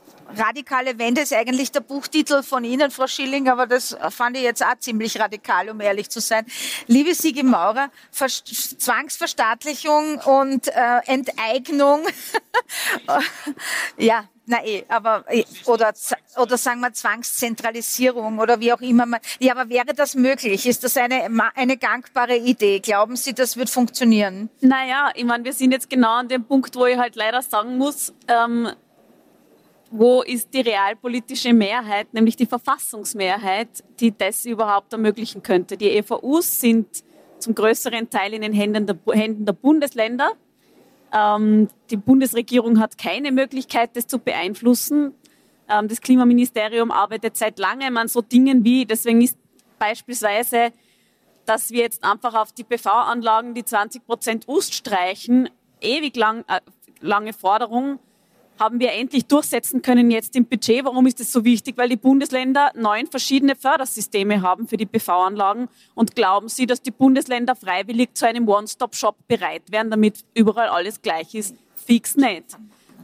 Radikale 0.37 0.97
Wende 0.97 1.21
ist 1.21 1.33
eigentlich 1.33 1.71
der 1.71 1.81
Buchtitel 1.81 2.43
von 2.43 2.63
Ihnen, 2.63 2.91
Frau 2.91 3.07
Schilling, 3.07 3.49
aber 3.49 3.67
das 3.67 3.97
fand 4.09 4.37
ich 4.37 4.43
jetzt 4.43 4.63
auch 4.63 4.77
ziemlich 4.79 5.19
radikal, 5.19 5.69
um 5.69 5.81
ehrlich 5.81 6.09
zu 6.09 6.21
sein. 6.21 6.45
Liebe 6.87 7.13
Sigi 7.13 7.43
Maurer, 7.43 7.89
Ver 8.11 8.27
Zwangsverstaatlichung 8.27 10.19
und 10.19 10.67
äh, 10.67 10.99
Enteignung. 11.05 12.01
ja, 13.97 14.25
na 14.45 14.65
eh, 14.65 14.83
aber 14.87 15.23
eh, 15.29 15.45
oder 15.65 15.93
oder 16.37 16.57
sagen 16.57 16.81
wir 16.81 16.91
Zwangszentralisierung 16.93 18.39
oder 18.39 18.59
wie 18.59 18.73
auch 18.73 18.81
immer 18.81 19.05
man. 19.05 19.19
Ja, 19.39 19.55
aber 19.55 19.69
wäre 19.69 19.93
das 19.93 20.15
möglich? 20.15 20.65
Ist 20.65 20.83
das 20.83 20.97
eine 20.97 21.29
eine 21.55 21.77
gangbare 21.77 22.37
Idee? 22.37 22.79
Glauben 22.79 23.15
Sie, 23.15 23.33
das 23.33 23.55
wird 23.55 23.69
funktionieren? 23.69 24.49
Naja, 24.59 25.11
ich 25.15 25.23
meine, 25.23 25.43
wir 25.43 25.53
sind 25.53 25.71
jetzt 25.71 25.89
genau 25.89 26.15
an 26.15 26.27
dem 26.27 26.43
Punkt, 26.43 26.75
wo 26.75 26.85
ich 26.85 26.97
halt 26.97 27.15
leider 27.15 27.41
sagen 27.41 27.77
muss. 27.77 28.13
Ähm, 28.27 28.69
wo 29.91 30.21
ist 30.21 30.53
die 30.53 30.61
realpolitische 30.61 31.53
Mehrheit, 31.53 32.13
nämlich 32.13 32.37
die 32.37 32.45
Verfassungsmehrheit, 32.45 33.83
die 33.99 34.17
das 34.17 34.45
überhaupt 34.45 34.93
ermöglichen 34.93 35.43
könnte. 35.43 35.75
Die 35.75 35.89
EVUs 35.89 36.61
sind 36.61 37.03
zum 37.39 37.53
größeren 37.53 38.09
Teil 38.09 38.33
in 38.33 38.41
den 38.41 38.53
Händen 38.53 38.87
der, 38.87 38.97
Händen 39.13 39.45
der 39.45 39.53
Bundesländer. 39.53 40.31
Ähm, 41.13 41.67
die 41.89 41.97
Bundesregierung 41.97 42.79
hat 42.79 42.97
keine 42.97 43.33
Möglichkeit, 43.33 43.97
das 43.97 44.07
zu 44.07 44.19
beeinflussen. 44.19 45.13
Ähm, 45.67 45.89
das 45.89 45.99
Klimaministerium 45.99 46.89
arbeitet 46.89 47.35
seit 47.35 47.59
langem 47.59 47.97
an 47.97 48.07
so 48.07 48.21
Dingen 48.21 48.63
wie, 48.63 48.85
deswegen 48.85 49.21
ist 49.21 49.37
beispielsweise, 49.77 50.71
dass 51.45 51.71
wir 51.71 51.81
jetzt 51.81 52.03
einfach 52.03 52.35
auf 52.35 52.53
die 52.53 52.63
PV-Anlagen 52.63 53.53
die 53.55 53.65
20 53.65 54.05
Prozent 54.05 54.47
Ust 54.47 54.73
streichen, 54.73 55.49
ewig 55.81 56.15
lang, 56.15 56.45
äh, 56.47 56.61
lange 57.01 57.33
Forderung, 57.33 57.99
haben 58.61 58.79
wir 58.79 58.91
endlich 58.91 59.25
durchsetzen 59.25 59.81
können 59.81 60.11
jetzt 60.11 60.35
im 60.35 60.45
Budget. 60.45 60.85
Warum 60.85 61.07
ist 61.07 61.19
das 61.19 61.31
so 61.31 61.43
wichtig? 61.43 61.77
Weil 61.77 61.89
die 61.89 61.97
Bundesländer 61.97 62.71
neun 62.75 63.07
verschiedene 63.07 63.55
Fördersysteme 63.55 64.43
haben 64.43 64.67
für 64.67 64.77
die 64.77 64.85
PV-Anlagen 64.85 65.67
und 65.95 66.15
glauben 66.15 66.47
Sie, 66.47 66.67
dass 66.67 66.79
die 66.79 66.91
Bundesländer 66.91 67.55
freiwillig 67.55 68.13
zu 68.13 68.27
einem 68.27 68.47
One-Stop-Shop 68.47 69.15
bereit 69.27 69.63
wären, 69.71 69.89
damit 69.89 70.23
überall 70.35 70.69
alles 70.69 71.01
gleich 71.01 71.33
ist? 71.33 71.55
Fix 71.75 72.15
nicht. 72.15 72.55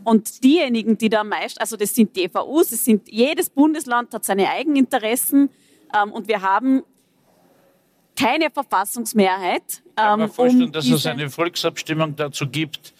Und 0.04 0.44
diejenigen, 0.44 0.96
die 0.96 1.10
da 1.10 1.24
meist, 1.24 1.60
also 1.60 1.76
das 1.76 1.96
sind 1.96 2.16
die 2.16 2.26
EVUs, 2.26 2.72
es 2.72 2.86
sind, 2.86 3.12
jedes 3.12 3.50
Bundesland 3.50 4.14
hat 4.14 4.26
seine 4.26 4.48
Eigeninteressen 4.52 5.50
ähm, 6.00 6.12
und 6.12 6.28
wir 6.28 6.44
haben 6.44 6.84
keine 8.16 8.52
Verfassungsmehrheit. 8.52 9.64
Ich 9.66 9.96
kann 9.96 10.20
mir 10.20 10.26
ähm, 10.26 10.32
vorstellen, 10.32 10.64
um 10.66 10.72
dass 10.72 10.88
es 10.88 11.06
eine 11.08 11.32
Volksabstimmung 11.32 12.16
dazu 12.16 12.48
gibt 12.48 12.94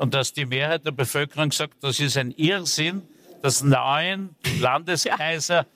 und 0.00 0.14
dass 0.14 0.32
die 0.32 0.46
Mehrheit 0.46 0.86
der 0.86 0.92
Bevölkerung 0.92 1.52
sagt, 1.52 1.74
das 1.84 2.00
ist 2.00 2.16
ein 2.16 2.30
Irrsinn, 2.32 3.02
dass 3.42 3.62
neun 3.62 4.34
Landeskaiser 4.60 5.66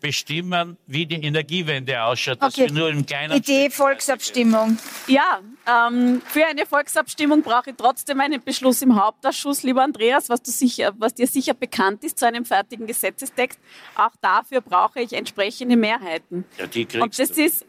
bestimmen, 0.00 0.76
wie 0.86 1.06
die 1.06 1.16
Energiewende 1.24 2.00
ausschaut, 2.04 2.40
dass 2.40 2.54
Okay. 2.54 2.66
wir 2.68 2.72
nur 2.72 2.88
im 2.88 3.04
kleinen 3.04 3.36
Idee 3.36 3.68
Volksabstimmung. 3.68 4.78
Ja, 5.08 5.40
ähm, 5.66 6.22
für 6.24 6.46
eine 6.46 6.66
Volksabstimmung 6.66 7.42
brauche 7.42 7.70
ich 7.70 7.76
trotzdem 7.76 8.20
einen 8.20 8.40
Beschluss 8.40 8.80
im 8.80 8.94
Hauptausschuss, 8.94 9.64
lieber 9.64 9.82
Andreas, 9.82 10.28
was, 10.28 10.40
du 10.42 10.52
sicher, 10.52 10.92
was 10.98 11.14
dir 11.14 11.26
sicher 11.26 11.54
bekannt 11.54 12.04
ist 12.04 12.16
zu 12.20 12.26
einem 12.28 12.44
fertigen 12.44 12.86
Gesetzestext. 12.86 13.58
Auch 13.96 14.12
dafür 14.20 14.60
brauche 14.60 15.00
ich 15.00 15.12
entsprechende 15.14 15.76
Mehrheiten. 15.76 16.44
Ja, 16.58 16.68
die 16.68 16.82
Und 16.84 16.90
kriegst 16.92 17.18
das 17.18 17.32
du. 17.32 17.42
ist. 17.42 17.66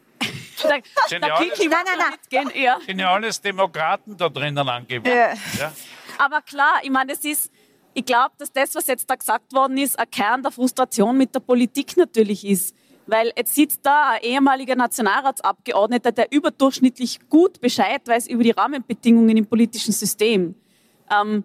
Da, 0.62 0.70
Sind 1.08 1.22
da 1.24 1.28
ja 1.30 1.36
alles- 1.36 1.54
Kiki 1.54 1.68
Nein, 1.70 1.80
nein, 1.86 1.98
nein. 1.98 2.12
mitgehen, 2.12 2.64
ja. 2.64 2.80
sind 2.86 3.00
ja 3.00 3.14
alles 3.14 3.40
Demokraten 3.42 4.18
da 4.18 4.28
drinnen 4.30 4.68
angegeben. 4.68 5.06
Ja. 5.08 5.34
Ja. 5.58 5.72
Aber 6.18 6.42
klar, 6.42 6.80
ich 6.84 6.90
meine, 6.90 7.14
das 7.14 7.24
ist, 7.24 7.50
ich 7.94 8.04
glaube, 8.06 8.32
dass 8.38 8.52
das, 8.52 8.76
was 8.76 8.88
jetzt 8.88 9.10
da 9.10 9.16
gesagt 9.16 9.54
worden 9.54 9.78
ist, 9.78 9.98
ein 9.98 10.10
Kern 10.12 10.42
der 10.44 10.52
Frustration 10.52 11.18
mit 11.18 11.34
der 11.34 11.40
Politik 11.40 11.96
natürlich 11.96 12.46
ist. 12.46 12.76
Weil 13.08 13.32
jetzt 13.36 13.56
sitzt 13.56 13.80
da 13.86 14.12
ein 14.12 14.22
ehemaliger 14.22 14.76
Nationalratsabgeordneter, 14.76 16.12
der 16.12 16.32
überdurchschnittlich 16.32 17.20
gut 17.30 17.60
Bescheid 17.62 18.02
weiß 18.06 18.28
über 18.28 18.44
die 18.44 18.52
Rahmenbedingungen 18.52 19.36
im 19.38 19.48
politischen 19.48 19.94
System. 19.94 20.54
Ähm, 21.10 21.44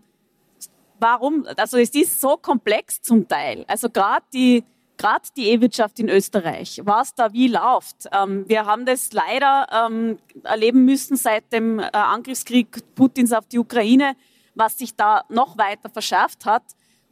warum? 1.00 1.46
Also 1.56 1.78
es 1.78 1.90
ist 1.94 2.20
so 2.20 2.37
komplex 2.37 3.00
zum 3.00 3.26
Teil. 3.28 3.64
Also 3.68 3.88
gerade 3.88 4.24
die, 4.32 4.64
gerade 4.96 5.28
die 5.37 5.48
E-Wirtschaft 5.48 5.98
in 5.98 6.09
Österreich, 6.09 6.80
was 6.85 7.14
da 7.14 7.33
wie 7.33 7.48
läuft. 7.48 8.09
Ähm, 8.12 8.44
wir 8.48 8.66
haben 8.66 8.87
das 8.87 9.12
leider 9.12 9.66
ähm, 9.72 10.18
erleben 10.42 10.85
müssen 10.85 11.16
seit 11.16 11.52
dem 11.52 11.78
äh, 11.78 11.90
Angriffskrieg 11.92 12.94
Putins 12.94 13.33
auf 13.33 13.46
die 13.46 13.59
Ukraine, 13.59 14.16
was 14.54 14.78
sich 14.78 14.94
da 14.94 15.24
noch 15.28 15.59
weiter 15.59 15.88
verschärft 15.90 16.46
hat 16.46 16.62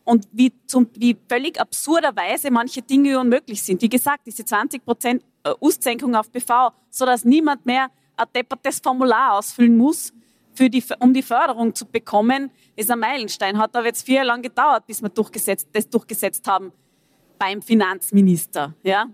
und 0.05 0.27
wie, 0.33 0.53
zum, 0.67 0.89
wie 0.97 1.17
völlig 1.29 1.61
absurderweise 1.61 2.51
manche 2.51 2.83
Dinge 2.83 3.19
unmöglich 3.19 3.63
sind. 3.63 3.83
Wie 3.83 3.89
gesagt, 3.89 4.27
diese 4.27 4.45
20 4.45 4.85
Prozent 4.85 5.25
Ustsenkung 5.61 6.15
auf 6.15 6.31
PV, 6.31 6.71
sodass 6.91 7.25
niemand 7.25 7.67
mehr 7.67 7.89
ein 8.17 8.27
deppertes 8.35 8.81
Formular 8.81 9.35
ausfüllen 9.35 9.77
muss, 9.77 10.13
die, 10.59 10.85
um 11.01 11.15
die 11.15 11.23
Förderung 11.23 11.75
zu 11.75 11.87
bekommen, 11.87 12.51
ist 12.77 12.91
ein 12.91 12.99
Meilenstein. 12.99 13.59
Hat 13.59 13.75
aber 13.75 13.87
jetzt 13.87 14.05
vier 14.05 14.17
Jahre 14.17 14.29
lang 14.29 14.43
gedauert, 14.43 14.87
bis 14.87 15.03
wir 15.03 15.09
durchgesetzt, 15.09 15.69
das 15.73 15.89
durchgesetzt 15.89 16.47
haben 16.47 16.73
beim 17.43 17.61
Finanzminister. 17.61 18.75
Ja? 18.85 19.07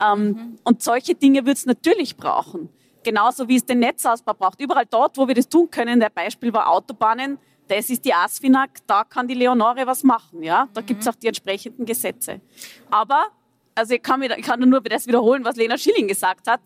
Ähm, 0.00 0.56
Und 0.64 0.82
solche 0.82 1.14
Dinge 1.14 1.44
wird 1.44 1.58
es 1.58 1.66
natürlich 1.66 2.16
brauchen. 2.16 2.70
Genauso 3.04 3.48
wie 3.48 3.56
es 3.56 3.66
den 3.66 3.80
Netzausbau 3.80 4.32
braucht. 4.32 4.62
Überall 4.62 4.86
dort, 4.88 5.18
wo 5.18 5.28
wir 5.28 5.34
das 5.34 5.46
tun 5.46 5.70
können, 5.70 6.00
der 6.00 6.08
Beispiel 6.08 6.54
war 6.54 6.70
Autobahnen, 6.70 7.38
das 7.68 7.90
ist 7.90 8.06
die 8.06 8.14
ASFINAG, 8.14 8.70
da 8.86 9.04
kann 9.04 9.28
die 9.28 9.34
Leonore 9.34 9.86
was 9.86 10.04
machen. 10.04 10.42
Ja? 10.42 10.68
Da 10.72 10.80
gibt 10.80 11.02
es 11.02 11.08
auch 11.08 11.16
die 11.16 11.26
entsprechenden 11.26 11.84
Gesetze. 11.84 12.40
Aber, 12.90 13.26
also 13.74 13.92
ich 13.92 14.02
kann, 14.02 14.20
mir, 14.20 14.38
ich 14.38 14.46
kann 14.46 14.58
nur 14.60 14.80
das 14.80 15.06
wiederholen, 15.06 15.44
was 15.44 15.56
Lena 15.56 15.76
Schilling 15.76 16.08
gesagt 16.08 16.48
hat, 16.48 16.60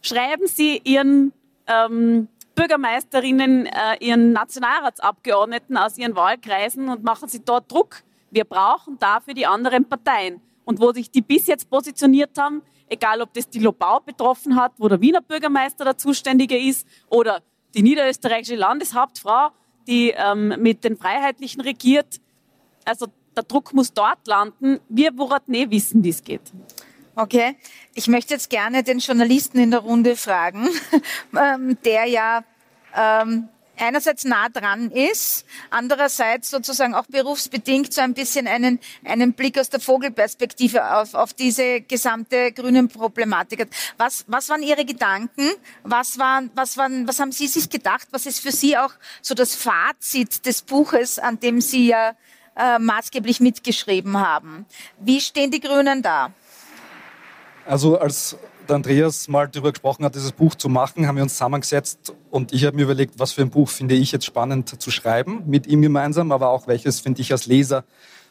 schreiben 0.00 0.46
Sie 0.46 0.80
Ihren 0.84 1.32
ähm, 1.66 2.28
Bürgermeisterinnen, 2.54 3.66
äh, 3.66 3.96
Ihren 3.98 4.32
Nationalratsabgeordneten 4.32 5.76
aus 5.76 5.98
Ihren 5.98 6.14
Wahlkreisen 6.14 6.88
und 6.88 7.02
machen 7.02 7.28
Sie 7.28 7.44
dort 7.44 7.72
Druck. 7.72 8.04
Wir 8.30 8.44
brauchen 8.44 8.98
dafür 8.98 9.34
die 9.34 9.46
anderen 9.46 9.84
Parteien. 9.88 10.40
Und 10.64 10.80
wo 10.80 10.92
sich 10.92 11.10
die 11.10 11.22
bis 11.22 11.46
jetzt 11.46 11.68
positioniert 11.68 12.38
haben, 12.38 12.62
egal 12.88 13.22
ob 13.22 13.32
das 13.32 13.48
die 13.48 13.58
Lobau 13.58 14.00
betroffen 14.00 14.56
hat, 14.56 14.72
wo 14.78 14.88
der 14.88 15.00
Wiener 15.00 15.20
Bürgermeister 15.20 15.84
der 15.84 15.96
Zuständige 15.96 16.58
ist 16.58 16.86
oder 17.08 17.42
die 17.74 17.82
niederösterreichische 17.82 18.56
Landeshauptfrau, 18.56 19.50
die 19.86 20.12
ähm, 20.16 20.54
mit 20.58 20.84
den 20.84 20.96
Freiheitlichen 20.96 21.60
regiert. 21.60 22.20
Also 22.84 23.06
der 23.36 23.44
Druck 23.44 23.72
muss 23.72 23.92
dort 23.92 24.26
landen. 24.26 24.80
Wir 24.88 25.12
eh 25.12 25.70
wissen, 25.70 26.04
wie 26.04 26.10
es 26.10 26.22
geht. 26.22 26.52
Okay, 27.16 27.56
ich 27.94 28.08
möchte 28.08 28.34
jetzt 28.34 28.50
gerne 28.50 28.82
den 28.82 28.98
Journalisten 28.98 29.58
in 29.58 29.70
der 29.70 29.80
Runde 29.80 30.16
fragen, 30.16 30.68
ähm, 31.38 31.76
der 31.84 32.06
ja 32.06 32.44
ähm, 32.96 33.48
einerseits 33.80 34.24
nah 34.24 34.48
dran 34.48 34.90
ist, 34.90 35.44
andererseits 35.70 36.50
sozusagen 36.50 36.94
auch 36.94 37.06
berufsbedingt 37.06 37.92
so 37.92 38.00
ein 38.00 38.14
bisschen 38.14 38.46
einen, 38.46 38.78
einen 39.04 39.32
Blick 39.32 39.58
aus 39.58 39.70
der 39.70 39.80
Vogelperspektive 39.80 40.96
auf, 40.96 41.14
auf 41.14 41.32
diese 41.32 41.80
gesamte 41.80 42.52
grünen 42.52 42.88
Problematik 42.88 43.62
hat. 43.62 43.68
Was, 43.96 44.24
was 44.28 44.48
waren 44.48 44.62
Ihre 44.62 44.84
Gedanken? 44.84 45.50
Was, 45.82 46.18
waren, 46.18 46.50
was, 46.54 46.76
waren, 46.76 47.08
was 47.08 47.18
haben 47.18 47.32
Sie 47.32 47.46
sich 47.46 47.68
gedacht? 47.68 48.08
Was 48.10 48.26
ist 48.26 48.40
für 48.40 48.52
Sie 48.52 48.76
auch 48.76 48.92
so 49.22 49.34
das 49.34 49.54
Fazit 49.54 50.46
des 50.46 50.62
Buches, 50.62 51.18
an 51.18 51.40
dem 51.40 51.60
Sie 51.60 51.88
ja 51.88 52.14
äh, 52.56 52.78
maßgeblich 52.78 53.40
mitgeschrieben 53.40 54.18
haben? 54.18 54.66
Wie 54.98 55.20
stehen 55.20 55.50
die 55.50 55.60
Grünen 55.60 56.02
da? 56.02 56.32
Also 57.66 57.98
als 57.98 58.36
Andreas 58.70 59.28
mal 59.28 59.48
darüber 59.48 59.70
gesprochen 59.72 60.04
hat, 60.04 60.14
dieses 60.14 60.32
Buch 60.32 60.54
zu 60.54 60.68
machen, 60.68 61.06
haben 61.06 61.16
wir 61.16 61.22
uns 61.22 61.34
zusammengesetzt 61.34 62.12
und 62.30 62.52
ich 62.52 62.64
habe 62.64 62.76
mir 62.76 62.82
überlegt, 62.82 63.18
was 63.18 63.32
für 63.32 63.42
ein 63.42 63.50
Buch 63.50 63.68
finde 63.68 63.94
ich 63.94 64.12
jetzt 64.12 64.24
spannend 64.24 64.80
zu 64.80 64.90
schreiben 64.90 65.42
mit 65.46 65.66
ihm 65.66 65.82
gemeinsam, 65.82 66.32
aber 66.32 66.48
auch 66.50 66.66
welches 66.66 67.00
finde 67.00 67.20
ich 67.20 67.32
als 67.32 67.46
Leser 67.46 67.84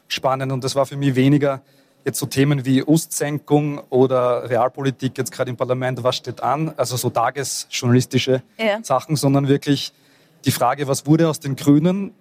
spannend. 0.08 0.52
Und 0.52 0.64
das 0.64 0.76
war 0.76 0.86
für 0.86 0.98
mich 0.98 1.16
weniger 1.16 1.62
jetzt 2.06 2.20
so 2.20 2.26
Themen 2.26 2.66
wie 2.66 2.84
Ostsenkung 2.84 3.80
oder 3.90 4.50
Realpolitik 4.50 5.18
jetzt 5.18 5.32
gerade 5.32 5.50
im 5.50 5.58
Parlament, 5.58 6.04
was 6.04 6.16
steht 6.16 6.42
an, 6.42 6.74
also 6.78 6.98
so 6.98 7.10
tagesjournalistische 7.10 8.42
Ja. 8.58 8.80
Sachen, 8.84 9.16
sondern 9.16 9.48
wirklich 9.48 9.94
die 10.46 10.52
Frage, 10.52 10.88
was 10.88 11.06
wurde 11.06 11.28
aus 11.28 11.40
den 11.40 11.56
Grünen, 11.56 12.14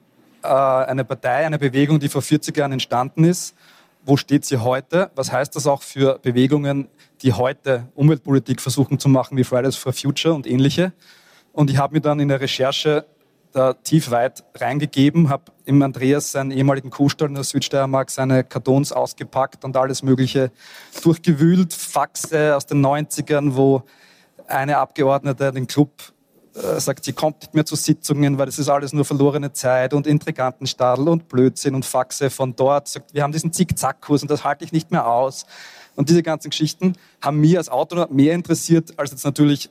äh, 0.43 0.49
eine 0.49 1.05
Partei, 1.05 1.47
eine 1.47 1.59
Bewegung, 1.59 2.01
die 2.01 2.09
vor 2.09 2.23
40 2.23 2.57
Jahren 2.57 2.73
entstanden 2.73 3.25
ist, 3.25 3.55
wo 4.09 4.17
steht 4.17 4.47
sie 4.47 4.57
heute? 4.57 5.11
Was 5.15 5.31
heißt 5.31 5.55
das 5.55 5.67
auch 5.67 5.83
für 5.83 6.19
Bewegungen, 6.19 6.89
die 7.21 7.35
heute 7.35 7.89
Umweltpolitik 7.95 8.61
versuchen 8.63 8.99
zu 8.99 9.11
machen, 9.11 9.37
wie 9.37 9.45
Fridays 9.45 9.77
for 9.77 9.93
Future 9.93 10.35
und 10.35 10.47
ähnliche? 10.47 10.95
Und 11.53 11.71
ich 11.71 11.77
habe 11.77 11.95
mir 11.95 12.01
dann 12.01 12.19
in 12.19 12.29
der 12.29 12.41
Recherche 12.41 13.05
da 13.53 13.75
tief 13.75 14.11
weit 14.11 14.45
reingegeben, 14.55 15.29
habe 15.29 15.53
im 15.67 15.83
Andreas 15.83 16.33
seinen 16.33 16.53
ehemaligen 16.53 16.89
Kuhstall 16.89 17.29
in 17.29 17.35
der 17.35 17.45
Südsteiermark 17.45 18.11
seine 18.11 18.45
Kartons 18.45 18.93
ausgepackt 18.93 19.65
und 19.65 19.77
alles 19.77 20.03
Mögliche 20.03 20.53
durchgewühlt, 21.03 21.75
Faxe 21.75 22.57
aus 22.57 22.65
den 22.65 22.85
90ern, 22.85 23.57
wo 23.57 23.83
eine 24.47 24.79
Abgeordnete 24.79 25.53
den 25.53 25.67
Club 25.67 25.91
sagt, 26.79 27.05
sie 27.05 27.13
kommt 27.13 27.41
nicht 27.43 27.55
mehr 27.55 27.65
zu 27.65 27.77
Sitzungen, 27.77 28.39
weil 28.39 28.47
das 28.47 28.59
ist 28.59 28.69
alles 28.69 28.93
nur 28.93 29.05
verlorene 29.05 29.53
Zeit 29.53 29.95
und 29.95 30.07
Intrigantenstadel 30.07 31.09
und 31.09 31.29
Blödsinn 31.29 31.75
und 31.75 31.85
Faxe 31.85 32.31
von 32.31 32.57
dort. 32.57 32.89
Sagt, 32.89 33.15
wir 33.15 33.23
haben 33.23 33.33
diesen 33.33 33.53
Zickzackkurs 33.53 34.23
und 34.23 34.31
das 34.31 34.45
halte 34.45 34.65
ich 34.65 34.73
nicht 34.73 34.91
mehr 34.91 35.07
aus. 35.07 35.47
Und 35.95 36.09
diese 36.09 36.23
ganzen 36.23 36.51
Geschichten 36.51 36.95
haben 37.21 37.41
mir 37.41 37.59
als 37.59 37.69
Autor 37.69 38.09
mehr 38.11 38.35
interessiert 38.35 38.99
als 38.99 39.11
jetzt 39.11 39.25
natürlich 39.25 39.71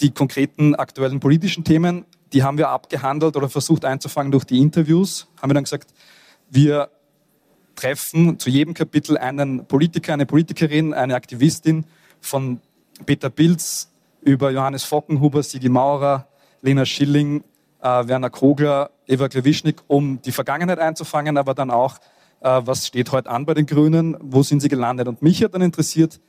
die 0.00 0.10
konkreten 0.10 0.74
aktuellen 0.74 1.20
politischen 1.20 1.64
Themen. 1.64 2.04
Die 2.32 2.42
haben 2.42 2.58
wir 2.58 2.68
abgehandelt 2.68 3.36
oder 3.36 3.48
versucht 3.48 3.84
einzufangen 3.84 4.32
durch 4.32 4.44
die 4.44 4.58
Interviews. 4.58 5.28
Haben 5.40 5.50
wir 5.50 5.54
dann 5.54 5.64
gesagt, 5.64 5.92
wir 6.50 6.90
treffen 7.74 8.38
zu 8.38 8.50
jedem 8.50 8.74
Kapitel 8.74 9.16
einen 9.16 9.66
Politiker, 9.66 10.12
eine 10.12 10.26
Politikerin, 10.26 10.94
eine 10.94 11.14
Aktivistin 11.14 11.84
von 12.20 12.60
Peter 13.06 13.30
Pilz 13.30 13.88
über 14.20 14.50
Johannes 14.50 14.84
Fockenhuber, 14.84 15.42
Sigi 15.42 15.68
Maurer, 15.68 16.26
Lena 16.62 16.84
Schilling, 16.84 17.44
äh, 17.80 17.86
Werner 17.86 18.30
Kogler, 18.30 18.90
Eva 19.06 19.28
Klewischnik, 19.28 19.82
um 19.86 20.20
die 20.22 20.32
Vergangenheit 20.32 20.78
einzufangen, 20.78 21.36
aber 21.36 21.54
dann 21.54 21.70
auch 21.70 21.98
äh, 22.40 22.60
was 22.64 22.86
steht 22.86 23.12
heute 23.12 23.30
an 23.30 23.46
bei 23.46 23.54
den 23.54 23.66
Grünen, 23.66 24.16
wo 24.20 24.42
sind 24.42 24.60
sie 24.60 24.68
gelandet. 24.68 25.08
Und 25.08 25.22
mich 25.22 25.42
hat 25.42 25.54
dann 25.54 25.62
interessiert, 25.62 26.20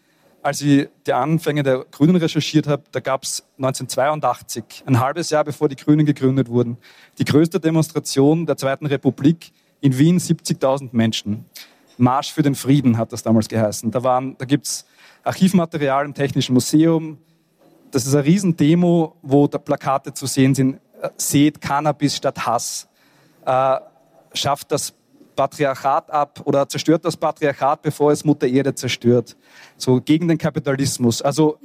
als 0.41 0.61
ich 0.61 0.87
die 1.05 1.13
Anfänge 1.13 1.63
der 1.63 1.85
Grünen 1.91 2.15
recherchiert 2.15 2.67
habe, 2.67 2.83
da 2.91 2.99
gab 2.99 3.23
es 3.23 3.43
1982, 3.57 4.83
ein 4.85 4.99
halbes 4.99 5.29
Jahr 5.29 5.43
bevor 5.43 5.67
die 5.67 5.75
Grünen 5.75 6.05
gegründet 6.05 6.49
wurden, 6.49 6.77
die 7.17 7.25
größte 7.25 7.59
Demonstration 7.59 8.45
der 8.45 8.55
Zweiten 8.55 8.85
Republik 8.85 9.51
in 9.81 9.97
Wien, 9.97 10.17
70.000 10.17 10.89
Menschen. 10.91 11.45
Marsch 11.97 12.31
für 12.31 12.41
den 12.41 12.55
Frieden 12.55 12.97
hat 12.97 13.11
das 13.11 13.23
damals 13.23 13.49
geheißen. 13.49 13.91
Da, 13.91 13.99
da 13.99 14.45
gibt 14.45 14.65
es 14.65 14.85
Archivmaterial 15.23 16.05
im 16.05 16.13
Technischen 16.13 16.53
Museum. 16.53 17.17
Das 17.91 18.05
ist 18.05 18.13
eine 18.13 18.25
Riesendemo, 18.25 19.15
wo 19.21 19.47
da 19.47 19.57
Plakate 19.57 20.13
zu 20.13 20.25
sehen 20.25 20.53
sind. 20.53 20.79
Äh, 21.01 21.09
seht 21.17 21.61
Cannabis 21.61 22.15
statt 22.15 22.45
Hass. 22.45 22.87
Äh, 23.45 23.77
schafft 24.33 24.71
das 24.71 24.93
Patriarchat 25.35 26.11
ab 26.11 26.41
oder 26.43 26.67
zerstört 26.67 27.05
das 27.05 27.15
Patriarchat, 27.15 27.81
bevor 27.81 28.11
es 28.11 28.25
Mutter 28.25 28.47
Erde 28.47 28.75
zerstört. 28.75 29.37
So 29.77 30.01
gegen 30.01 30.27
den 30.27 30.37
Kapitalismus. 30.37 31.21
Also 31.21 31.57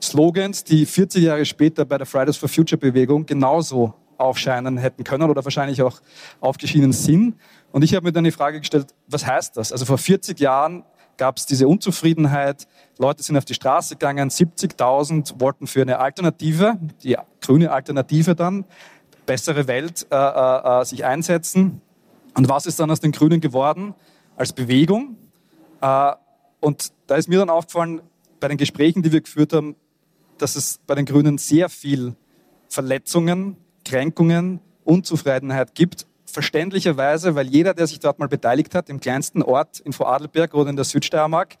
Slogans, 0.00 0.64
die 0.64 0.86
40 0.86 1.24
Jahre 1.24 1.44
später 1.44 1.84
bei 1.84 1.98
der 1.98 2.06
Fridays 2.06 2.36
for 2.36 2.48
Future 2.48 2.78
Bewegung 2.78 3.26
genauso 3.26 3.94
aufscheinen 4.18 4.78
hätten 4.78 5.04
können 5.04 5.28
oder 5.30 5.44
wahrscheinlich 5.44 5.82
auch 5.82 6.00
aufgeschienen 6.40 6.92
sind. 6.92 7.34
Und 7.72 7.82
ich 7.82 7.94
habe 7.94 8.06
mir 8.06 8.12
dann 8.12 8.24
die 8.24 8.30
Frage 8.30 8.60
gestellt, 8.60 8.86
was 9.08 9.26
heißt 9.26 9.56
das? 9.56 9.72
Also 9.72 9.84
vor 9.84 9.98
40 9.98 10.38
Jahren 10.40 10.84
gab 11.16 11.38
es 11.38 11.46
diese 11.46 11.68
Unzufriedenheit, 11.68 12.66
Leute 12.98 13.22
sind 13.22 13.36
auf 13.36 13.44
die 13.44 13.54
Straße 13.54 13.94
gegangen, 13.94 14.30
70.000 14.30 15.40
wollten 15.40 15.66
für 15.66 15.82
eine 15.82 15.98
Alternative, 15.98 16.78
die 17.02 17.16
grüne 17.40 17.70
Alternative 17.70 18.34
dann, 18.34 18.64
bessere 19.26 19.66
Welt 19.66 20.06
äh, 20.10 20.16
äh, 20.16 20.80
äh 20.80 20.84
sich 20.84 21.04
einsetzen. 21.04 21.80
Und 22.34 22.48
was 22.48 22.66
ist 22.66 22.78
dann 22.78 22.90
aus 22.90 23.00
den 23.00 23.12
Grünen 23.12 23.40
geworden? 23.40 23.94
Als 24.36 24.52
Bewegung. 24.52 25.16
Äh, 25.80 26.12
und 26.60 26.92
da 27.06 27.16
ist 27.16 27.28
mir 27.28 27.38
dann 27.38 27.50
aufgefallen, 27.50 28.02
bei 28.40 28.48
den 28.48 28.58
Gesprächen, 28.58 29.02
die 29.02 29.12
wir 29.12 29.20
geführt 29.20 29.52
haben, 29.52 29.76
dass 30.38 30.56
es 30.56 30.78
bei 30.86 30.94
den 30.94 31.06
Grünen 31.06 31.38
sehr 31.38 31.68
viel 31.68 32.14
Verletzungen, 32.68 33.56
Kränkungen, 33.84 34.60
Unzufriedenheit 34.84 35.74
gibt. 35.74 36.06
Verständlicherweise, 36.36 37.34
weil 37.34 37.46
jeder, 37.46 37.72
der 37.72 37.86
sich 37.86 37.98
dort 37.98 38.18
mal 38.18 38.28
beteiligt 38.28 38.74
hat, 38.74 38.90
im 38.90 39.00
kleinsten 39.00 39.40
Ort 39.40 39.80
in 39.80 39.94
Vorarlberg 39.94 40.52
oder 40.52 40.68
in 40.68 40.76
der 40.76 40.84
Südsteiermark, 40.84 41.54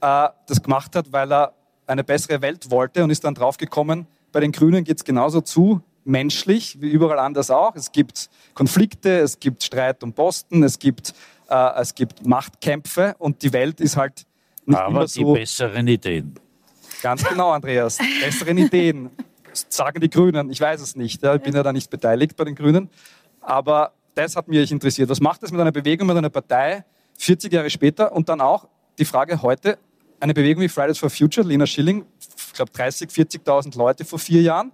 äh, 0.00 0.28
das 0.46 0.62
gemacht 0.62 0.94
hat, 0.94 1.10
weil 1.10 1.32
er 1.32 1.52
eine 1.88 2.04
bessere 2.04 2.40
Welt 2.40 2.70
wollte 2.70 3.02
und 3.02 3.10
ist 3.10 3.24
dann 3.24 3.34
draufgekommen, 3.34 4.06
bei 4.30 4.38
den 4.38 4.52
Grünen 4.52 4.84
geht 4.84 4.98
es 4.98 5.04
genauso 5.04 5.40
zu, 5.40 5.82
menschlich, 6.04 6.80
wie 6.80 6.90
überall 6.90 7.18
anders 7.18 7.50
auch. 7.50 7.74
Es 7.74 7.90
gibt 7.90 8.30
Konflikte, 8.54 9.18
es 9.18 9.40
gibt 9.40 9.64
Streit 9.64 10.04
um 10.04 10.12
Posten, 10.12 10.62
es 10.62 10.78
gibt, 10.78 11.12
äh, 11.50 11.80
es 11.80 11.92
gibt 11.96 12.24
Machtkämpfe 12.24 13.16
und 13.18 13.42
die 13.42 13.52
Welt 13.52 13.80
ist 13.80 13.96
halt 13.96 14.26
nicht 14.64 14.78
Aber 14.78 14.90
immer 14.90 15.08
so. 15.08 15.34
die 15.34 15.40
besseren 15.40 15.88
Ideen. 15.88 16.38
Ganz 17.02 17.24
genau, 17.24 17.50
Andreas. 17.50 17.98
besseren 18.22 18.58
Ideen. 18.58 19.10
Sagen 19.52 20.00
die 20.00 20.08
Grünen. 20.08 20.50
Ich 20.50 20.60
weiß 20.60 20.80
es 20.80 20.94
nicht. 20.94 21.24
Ich 21.24 21.40
bin 21.42 21.52
ja 21.52 21.64
da 21.64 21.72
nicht 21.72 21.90
beteiligt 21.90 22.36
bei 22.36 22.44
den 22.44 22.54
Grünen. 22.54 22.90
Aber 23.40 23.92
das 24.14 24.36
hat 24.36 24.48
mich 24.48 24.72
interessiert. 24.72 25.08
Was 25.08 25.20
macht 25.20 25.42
das 25.42 25.52
mit 25.52 25.60
einer 25.60 25.72
Bewegung, 25.72 26.06
mit 26.06 26.16
einer 26.16 26.30
Partei 26.30 26.84
40 27.18 27.52
Jahre 27.52 27.70
später? 27.70 28.12
Und 28.12 28.28
dann 28.28 28.40
auch 28.40 28.66
die 28.98 29.04
Frage 29.04 29.42
heute, 29.42 29.78
eine 30.20 30.34
Bewegung 30.34 30.62
wie 30.62 30.68
Fridays 30.68 30.98
for 30.98 31.10
Future, 31.10 31.46
Lena 31.46 31.66
Schilling, 31.66 32.04
ich 32.20 32.52
glaube 32.52 32.72
30, 32.72 33.10
40.000 33.10 33.78
Leute 33.78 34.04
vor 34.04 34.18
vier 34.18 34.42
Jahren, 34.42 34.72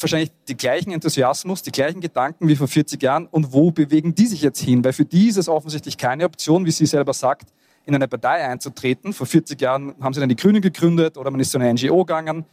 wahrscheinlich 0.00 0.30
die 0.48 0.56
gleichen 0.56 0.92
Enthusiasmus, 0.92 1.62
die 1.62 1.72
gleichen 1.72 2.00
Gedanken 2.00 2.48
wie 2.48 2.56
vor 2.56 2.68
40 2.68 3.02
Jahren. 3.02 3.26
Und 3.26 3.52
wo 3.52 3.70
bewegen 3.70 4.14
die 4.14 4.26
sich 4.26 4.42
jetzt 4.42 4.60
hin? 4.60 4.84
Weil 4.84 4.92
für 4.92 5.04
die 5.04 5.28
ist 5.28 5.36
es 5.36 5.48
offensichtlich 5.48 5.98
keine 5.98 6.24
Option, 6.24 6.64
wie 6.64 6.70
sie 6.70 6.86
selber 6.86 7.12
sagt, 7.12 7.50
in 7.84 7.94
eine 7.94 8.08
Partei 8.08 8.46
einzutreten. 8.46 9.12
Vor 9.12 9.26
40 9.26 9.60
Jahren 9.60 9.94
haben 10.00 10.12
sie 10.12 10.20
dann 10.20 10.28
die 10.28 10.36
Grünen 10.36 10.60
gegründet 10.60 11.16
oder 11.16 11.30
man 11.30 11.40
ist 11.40 11.52
zu 11.52 11.58
einer 11.58 11.72
NGO 11.72 12.04
gegangen 12.04 12.44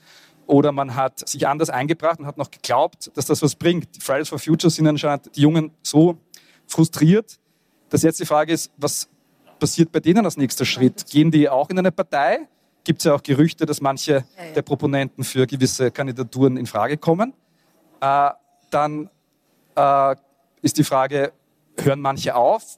oder 0.47 0.71
man 0.71 0.95
hat 0.95 1.27
sich 1.27 1.47
anders 1.47 1.69
eingebracht 1.69 2.19
und 2.19 2.25
hat 2.25 2.38
noch 2.38 2.51
geglaubt, 2.51 3.12
dass 3.15 3.25
das 3.25 3.41
was 3.41 3.56
bringt. 3.56 3.95
Die 3.95 4.01
Fridays 4.01 4.29
for 4.29 4.39
Future 4.39 4.69
sind 4.69 4.88
anscheinend 4.88 5.36
die 5.36 5.41
Jungen 5.41 5.71
so 5.82 6.17
frustriert, 6.67 7.39
dass 7.89 8.03
jetzt 8.03 8.19
die 8.19 8.25
Frage 8.25 8.53
ist, 8.53 8.71
was 8.77 9.10
passiert 9.60 9.91
bei 9.91 9.99
denen 9.99 10.25
als 10.25 10.38
nächster 10.38 10.65
Schritt? 10.65 11.06
Gehen 11.10 11.32
die 11.32 11.49
auch 11.49 11.69
in 11.69 11.79
eine 11.79 11.91
Partei? 11.91 12.47
gibt 12.84 12.99
es 12.99 13.06
ja 13.06 13.13
auch 13.13 13.23
Gerüchte, 13.23 13.65
dass 13.65 13.82
manche 13.82 14.25
der 14.56 14.62
Proponenten 14.62 15.23
für 15.23 15.47
gewisse 15.47 15.91
Kandidaturen 15.91 16.58
in 16.58 16.65
Frage 16.65 16.97
kommen. 16.97 17.34
Äh, 18.01 18.32
dann 18.69 19.10
äh, 19.75 20.15
ist 20.62 20.77
die 20.77 20.84
Frage, 20.84 21.32
hören 21.77 22.01
manche 22.01 22.36
auf? 22.36 22.77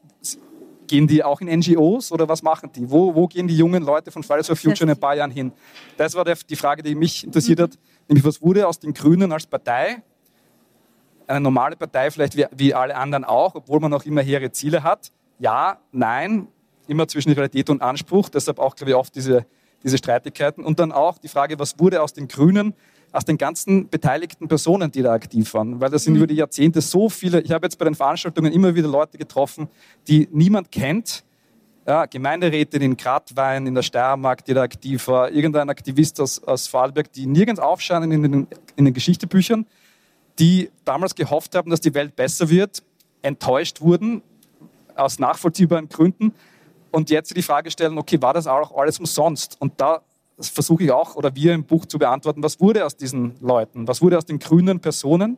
Gehen 0.87 1.07
die 1.07 1.23
auch 1.23 1.41
in 1.41 1.47
NGOs 1.47 2.11
oder 2.11 2.27
was 2.27 2.43
machen 2.43 2.71
die? 2.75 2.89
Wo, 2.89 3.15
wo 3.15 3.27
gehen 3.27 3.47
die 3.47 3.57
jungen 3.57 3.83
Leute 3.83 4.11
von 4.11 4.23
Fridays 4.23 4.47
for 4.47 4.55
Future 4.55 4.83
in 4.83 4.89
ein 4.91 4.99
paar 4.99 5.15
Jahren 5.15 5.31
hin? 5.31 5.51
Das 5.97 6.13
war 6.15 6.25
die 6.25 6.55
Frage, 6.55 6.83
die 6.83 6.95
mich 6.95 7.23
interessiert 7.23 7.59
mhm. 7.59 7.63
hat. 7.63 7.71
Nämlich, 8.07 8.23
was 8.23 8.41
wurde 8.41 8.67
aus 8.67 8.79
den 8.79 8.93
Grünen 8.93 9.31
als 9.31 9.47
Partei? 9.47 10.03
Eine 11.27 11.41
normale 11.41 11.75
Partei, 11.75 12.11
vielleicht 12.11 12.37
wie, 12.37 12.45
wie 12.55 12.73
alle 12.73 12.95
anderen 12.95 13.23
auch, 13.23 13.55
obwohl 13.55 13.79
man 13.79 13.91
auch 13.93 14.05
immer 14.05 14.21
hehre 14.21 14.51
Ziele 14.51 14.83
hat. 14.83 15.11
Ja, 15.39 15.79
nein, 15.91 16.47
immer 16.87 17.07
zwischen 17.07 17.31
Realität 17.31 17.69
und 17.69 17.81
Anspruch. 17.81 18.29
Deshalb 18.29 18.59
auch, 18.59 18.75
glaube 18.75 18.91
ich, 18.91 18.95
oft 18.95 19.15
diese 19.15 19.45
diese 19.85 19.99
Streitigkeiten. 19.99 20.65
Und 20.65 20.79
dann 20.79 20.91
auch 20.91 21.19
die 21.19 21.27
Frage, 21.29 21.57
was 21.59 21.79
wurde 21.79 22.01
aus 22.01 22.11
den 22.11 22.27
Grünen, 22.27 22.73
aus 23.15 23.23
den 23.23 23.37
ganzen 23.37 23.87
beteiligten 23.89 24.47
Personen, 24.47 24.91
die 24.91 25.01
da 25.01 25.13
aktiv 25.13 25.53
waren. 25.53 25.79
Weil 25.79 25.89
das 25.89 26.03
sind 26.03 26.13
mhm. 26.13 26.17
über 26.17 26.27
die 26.27 26.35
Jahrzehnte 26.35 26.81
so 26.81 27.09
viele, 27.09 27.41
ich 27.41 27.51
habe 27.51 27.65
jetzt 27.65 27.77
bei 27.77 27.85
den 27.85 27.95
Veranstaltungen 27.95 28.51
immer 28.51 28.75
wieder 28.75 28.89
Leute 28.89 29.17
getroffen, 29.17 29.69
die 30.07 30.27
niemand 30.31 30.71
kennt. 30.71 31.23
Ja, 31.87 32.07
Gemeinderäte 32.07 32.77
in 32.77 32.97
Gradwein, 32.97 33.67
in 33.67 33.75
der 33.75 33.83
Steiermark, 33.83 34.43
die 34.43 34.53
da 34.53 34.63
aktiv 34.63 35.07
war, 35.07 35.31
irgendein 35.31 35.69
Aktivist 35.69 36.19
aus, 36.19 36.43
aus 36.43 36.67
Vorarlberg, 36.67 37.11
die 37.13 37.27
nirgends 37.27 37.61
aufscheinen 37.61 38.11
in 38.11 38.23
den, 38.23 38.47
in 38.75 38.85
den 38.85 38.93
Geschichtebüchern, 38.93 39.65
die 40.39 40.71
damals 40.83 41.13
gehofft 41.13 41.55
haben, 41.55 41.69
dass 41.69 41.81
die 41.81 41.93
Welt 41.93 42.15
besser 42.15 42.49
wird, 42.49 42.83
enttäuscht 43.21 43.81
wurden, 43.81 44.23
aus 44.95 45.19
nachvollziehbaren 45.19 45.87
Gründen 45.87 46.33
und 46.91 47.09
jetzt 47.11 47.37
die 47.37 47.43
Frage 47.43 47.69
stellen, 47.69 47.97
okay, 47.97 48.21
war 48.21 48.33
das 48.33 48.47
auch 48.47 48.75
alles 48.75 48.99
umsonst? 48.99 49.55
Und 49.59 49.73
da 49.77 50.01
versuche 50.39 50.83
ich 50.83 50.91
auch, 50.91 51.15
oder 51.15 51.35
wir 51.35 51.53
im 51.53 51.63
Buch 51.63 51.85
zu 51.85 51.97
beantworten, 51.97 52.43
was 52.43 52.59
wurde 52.59 52.85
aus 52.85 52.97
diesen 52.97 53.35
Leuten? 53.39 53.87
Was 53.87 54.01
wurde 54.01 54.17
aus 54.17 54.25
den 54.25 54.39
grünen 54.39 54.79
Personen, 54.79 55.37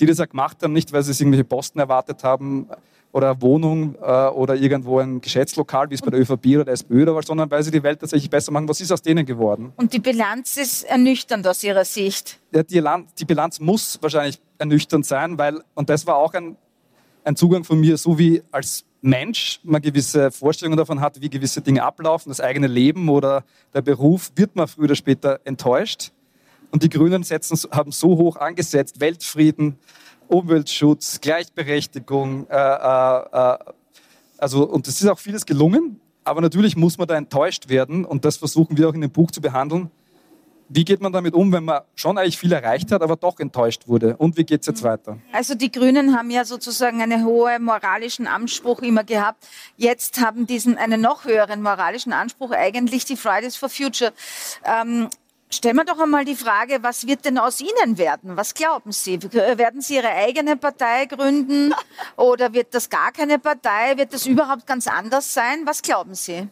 die 0.00 0.06
das 0.06 0.18
ja 0.18 0.26
gemacht 0.26 0.62
haben, 0.62 0.72
nicht 0.72 0.92
weil 0.92 1.02
sie 1.02 1.12
irgendwelche 1.12 1.44
Posten 1.44 1.78
erwartet 1.78 2.22
haben 2.22 2.68
oder 3.12 3.40
Wohnung 3.40 3.96
äh, 4.00 4.26
oder 4.28 4.54
irgendwo 4.54 4.98
ein 4.98 5.20
Geschäftslokal, 5.20 5.90
wie 5.90 5.94
es 5.94 6.02
bei 6.02 6.10
der 6.10 6.20
ÖVP 6.20 6.46
oder 6.54 6.66
der 6.66 6.74
SPÖ 6.74 7.06
war, 7.06 7.22
sondern 7.22 7.50
weil 7.50 7.62
sie 7.62 7.70
die 7.70 7.82
Welt 7.82 8.00
tatsächlich 8.00 8.30
besser 8.30 8.52
machen. 8.52 8.68
Was 8.68 8.80
ist 8.80 8.92
aus 8.92 9.02
denen 9.02 9.24
geworden? 9.24 9.72
Und 9.76 9.92
die 9.92 9.98
Bilanz 9.98 10.56
ist 10.56 10.84
ernüchternd 10.84 11.46
aus 11.46 11.64
Ihrer 11.64 11.84
Sicht? 11.84 12.38
Ja, 12.52 12.62
die, 12.62 12.82
die 13.18 13.24
Bilanz 13.24 13.60
muss 13.60 13.98
wahrscheinlich 14.00 14.40
ernüchternd 14.58 15.06
sein, 15.06 15.38
weil, 15.38 15.62
und 15.74 15.88
das 15.88 16.06
war 16.06 16.16
auch 16.16 16.34
ein, 16.34 16.56
ein 17.24 17.34
Zugang 17.34 17.64
von 17.64 17.80
mir, 17.80 17.96
so 17.96 18.18
wie 18.18 18.42
als 18.50 18.84
Mensch 19.00 19.60
man 19.62 19.80
gewisse 19.80 20.30
Vorstellungen 20.30 20.76
davon 20.76 21.00
hat, 21.00 21.20
wie 21.20 21.30
gewisse 21.30 21.60
Dinge 21.60 21.84
ablaufen, 21.84 22.30
das 22.30 22.40
eigene 22.40 22.66
Leben 22.66 23.08
oder 23.08 23.44
der 23.72 23.82
Beruf, 23.82 24.32
wird 24.34 24.56
man 24.56 24.66
früher 24.66 24.84
oder 24.84 24.96
später 24.96 25.40
enttäuscht. 25.44 26.12
Und 26.70 26.82
die 26.82 26.88
Grünen 26.88 27.22
setzen, 27.22 27.56
haben 27.70 27.92
so 27.92 28.18
hoch 28.18 28.36
angesetzt, 28.36 29.00
Weltfrieden, 29.00 29.78
Umweltschutz, 30.26 31.20
Gleichberechtigung. 31.20 32.46
Äh, 32.48 32.56
äh, 32.56 33.52
äh 33.52 33.58
also, 34.36 34.68
und 34.68 34.86
es 34.86 35.00
ist 35.00 35.08
auch 35.08 35.18
vieles 35.18 35.46
gelungen, 35.46 36.00
aber 36.22 36.40
natürlich 36.40 36.76
muss 36.76 36.98
man 36.98 37.08
da 37.08 37.16
enttäuscht 37.16 37.68
werden 37.68 38.04
und 38.04 38.24
das 38.24 38.36
versuchen 38.36 38.76
wir 38.76 38.88
auch 38.88 38.94
in 38.94 39.00
dem 39.00 39.10
Buch 39.10 39.30
zu 39.30 39.40
behandeln. 39.40 39.90
Wie 40.70 40.84
geht 40.84 41.00
man 41.00 41.12
damit 41.12 41.34
um, 41.34 41.50
wenn 41.52 41.64
man 41.64 41.80
schon 41.94 42.18
eigentlich 42.18 42.38
viel 42.38 42.52
erreicht 42.52 42.92
hat, 42.92 43.02
aber 43.02 43.16
doch 43.16 43.40
enttäuscht 43.40 43.88
wurde? 43.88 44.16
Und 44.16 44.36
wie 44.36 44.44
geht 44.44 44.60
es 44.60 44.66
jetzt 44.66 44.82
weiter? 44.82 45.18
Also 45.32 45.54
die 45.54 45.72
Grünen 45.72 46.16
haben 46.16 46.30
ja 46.30 46.44
sozusagen 46.44 47.00
einen 47.00 47.24
hohen 47.24 47.64
moralischen 47.64 48.26
Anspruch 48.26 48.82
immer 48.82 49.04
gehabt. 49.04 49.46
Jetzt 49.76 50.20
haben 50.20 50.46
diesen 50.46 50.76
einen 50.76 51.00
noch 51.00 51.24
höheren 51.24 51.62
moralischen 51.62 52.12
Anspruch 52.12 52.50
eigentlich 52.50 53.06
die 53.06 53.16
Fridays 53.16 53.56
for 53.56 53.68
Future. 53.68 54.12
Ähm, 54.64 55.08
Stellen 55.50 55.76
wir 55.76 55.84
doch 55.86 55.98
einmal 55.98 56.26
die 56.26 56.34
Frage, 56.34 56.82
was 56.82 57.06
wird 57.06 57.24
denn 57.24 57.38
aus 57.38 57.62
Ihnen 57.62 57.96
werden? 57.96 58.36
Was 58.36 58.52
glauben 58.52 58.92
Sie? 58.92 59.18
Werden 59.22 59.80
Sie 59.80 59.94
Ihre 59.94 60.10
eigene 60.10 60.58
Partei 60.58 61.06
gründen 61.06 61.72
oder 62.16 62.52
wird 62.52 62.74
das 62.74 62.90
gar 62.90 63.12
keine 63.12 63.38
Partei? 63.38 63.96
Wird 63.96 64.12
das 64.12 64.26
überhaupt 64.26 64.66
ganz 64.66 64.86
anders 64.86 65.32
sein? 65.32 65.62
Was 65.64 65.80
glauben 65.80 66.14
Sie? 66.14 66.48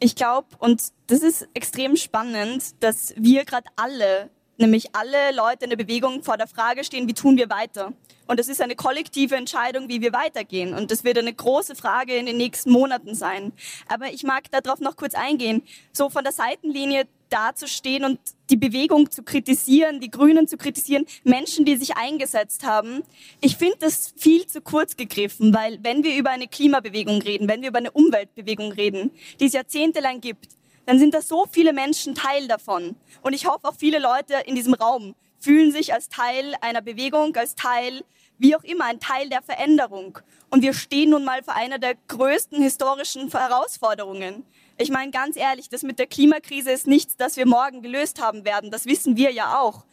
Ich 0.00 0.16
glaube, 0.16 0.48
und 0.58 0.82
das 1.10 1.22
ist 1.22 1.48
extrem 1.54 1.96
spannend, 1.96 2.62
dass 2.80 3.14
wir 3.16 3.44
gerade 3.44 3.68
alle, 3.74 4.30
nämlich 4.58 4.94
alle 4.94 5.34
Leute 5.34 5.64
in 5.64 5.70
der 5.70 5.76
Bewegung 5.76 6.22
vor 6.22 6.36
der 6.36 6.46
Frage 6.46 6.84
stehen, 6.84 7.08
wie 7.08 7.14
tun 7.14 7.36
wir 7.36 7.50
weiter? 7.50 7.92
Und 8.28 8.38
das 8.38 8.46
ist 8.46 8.62
eine 8.62 8.76
kollektive 8.76 9.34
Entscheidung, 9.34 9.88
wie 9.88 10.00
wir 10.00 10.12
weitergehen. 10.12 10.72
Und 10.72 10.92
das 10.92 11.02
wird 11.02 11.18
eine 11.18 11.34
große 11.34 11.74
Frage 11.74 12.14
in 12.14 12.26
den 12.26 12.36
nächsten 12.36 12.70
Monaten 12.70 13.16
sein. 13.16 13.52
Aber 13.88 14.12
ich 14.12 14.22
mag 14.22 14.44
darauf 14.52 14.78
noch 14.78 14.94
kurz 14.94 15.14
eingehen. 15.14 15.62
So 15.92 16.10
von 16.10 16.22
der 16.22 16.32
Seitenlinie 16.32 17.08
dazustehen 17.28 18.04
und 18.04 18.20
die 18.48 18.56
Bewegung 18.56 19.10
zu 19.10 19.24
kritisieren, 19.24 19.98
die 19.98 20.12
Grünen 20.12 20.46
zu 20.46 20.56
kritisieren, 20.56 21.06
Menschen, 21.24 21.64
die 21.64 21.76
sich 21.76 21.96
eingesetzt 21.96 22.64
haben. 22.64 23.02
Ich 23.40 23.56
finde 23.56 23.78
das 23.80 24.14
viel 24.16 24.46
zu 24.46 24.60
kurz 24.60 24.96
gegriffen, 24.96 25.52
weil 25.52 25.80
wenn 25.82 26.04
wir 26.04 26.16
über 26.16 26.30
eine 26.30 26.46
Klimabewegung 26.46 27.22
reden, 27.22 27.48
wenn 27.48 27.62
wir 27.62 27.70
über 27.70 27.78
eine 27.78 27.90
Umweltbewegung 27.90 28.70
reden, 28.70 29.10
die 29.40 29.46
es 29.46 29.54
jahrzehntelang 29.54 30.20
gibt, 30.20 30.46
dann 30.86 30.98
sind 30.98 31.14
da 31.14 31.22
so 31.22 31.46
viele 31.50 31.72
Menschen 31.72 32.14
Teil 32.14 32.48
davon. 32.48 32.96
Und 33.22 33.32
ich 33.32 33.46
hoffe 33.46 33.68
auch 33.68 33.74
viele 33.76 33.98
Leute 33.98 34.34
in 34.46 34.54
diesem 34.54 34.74
Raum 34.74 35.14
fühlen 35.40 35.72
sich 35.72 35.92
als 35.92 36.08
Teil 36.08 36.54
einer 36.60 36.82
Bewegung, 36.82 37.34
als 37.34 37.54
Teil, 37.56 38.04
wie 38.38 38.54
auch 38.54 38.62
immer, 38.62 38.84
ein 38.84 39.00
Teil 39.00 39.28
der 39.28 39.42
Veränderung. 39.42 40.18
Und 40.50 40.62
wir 40.62 40.74
stehen 40.74 41.10
nun 41.10 41.24
mal 41.24 41.42
vor 41.42 41.54
einer 41.54 41.78
der 41.78 41.94
größten 42.08 42.62
historischen 42.62 43.30
Herausforderungen. 43.30 44.44
Ich 44.76 44.90
meine, 44.90 45.10
ganz 45.10 45.36
ehrlich, 45.36 45.68
das 45.68 45.82
mit 45.82 45.98
der 45.98 46.06
Klimakrise 46.06 46.70
ist 46.70 46.86
nichts, 46.86 47.16
das 47.16 47.36
wir 47.36 47.46
morgen 47.46 47.82
gelöst 47.82 48.22
haben 48.22 48.44
werden. 48.44 48.70
Das 48.70 48.86
wissen 48.86 49.16
wir 49.16 49.32
ja 49.32 49.58
auch. 49.58 49.84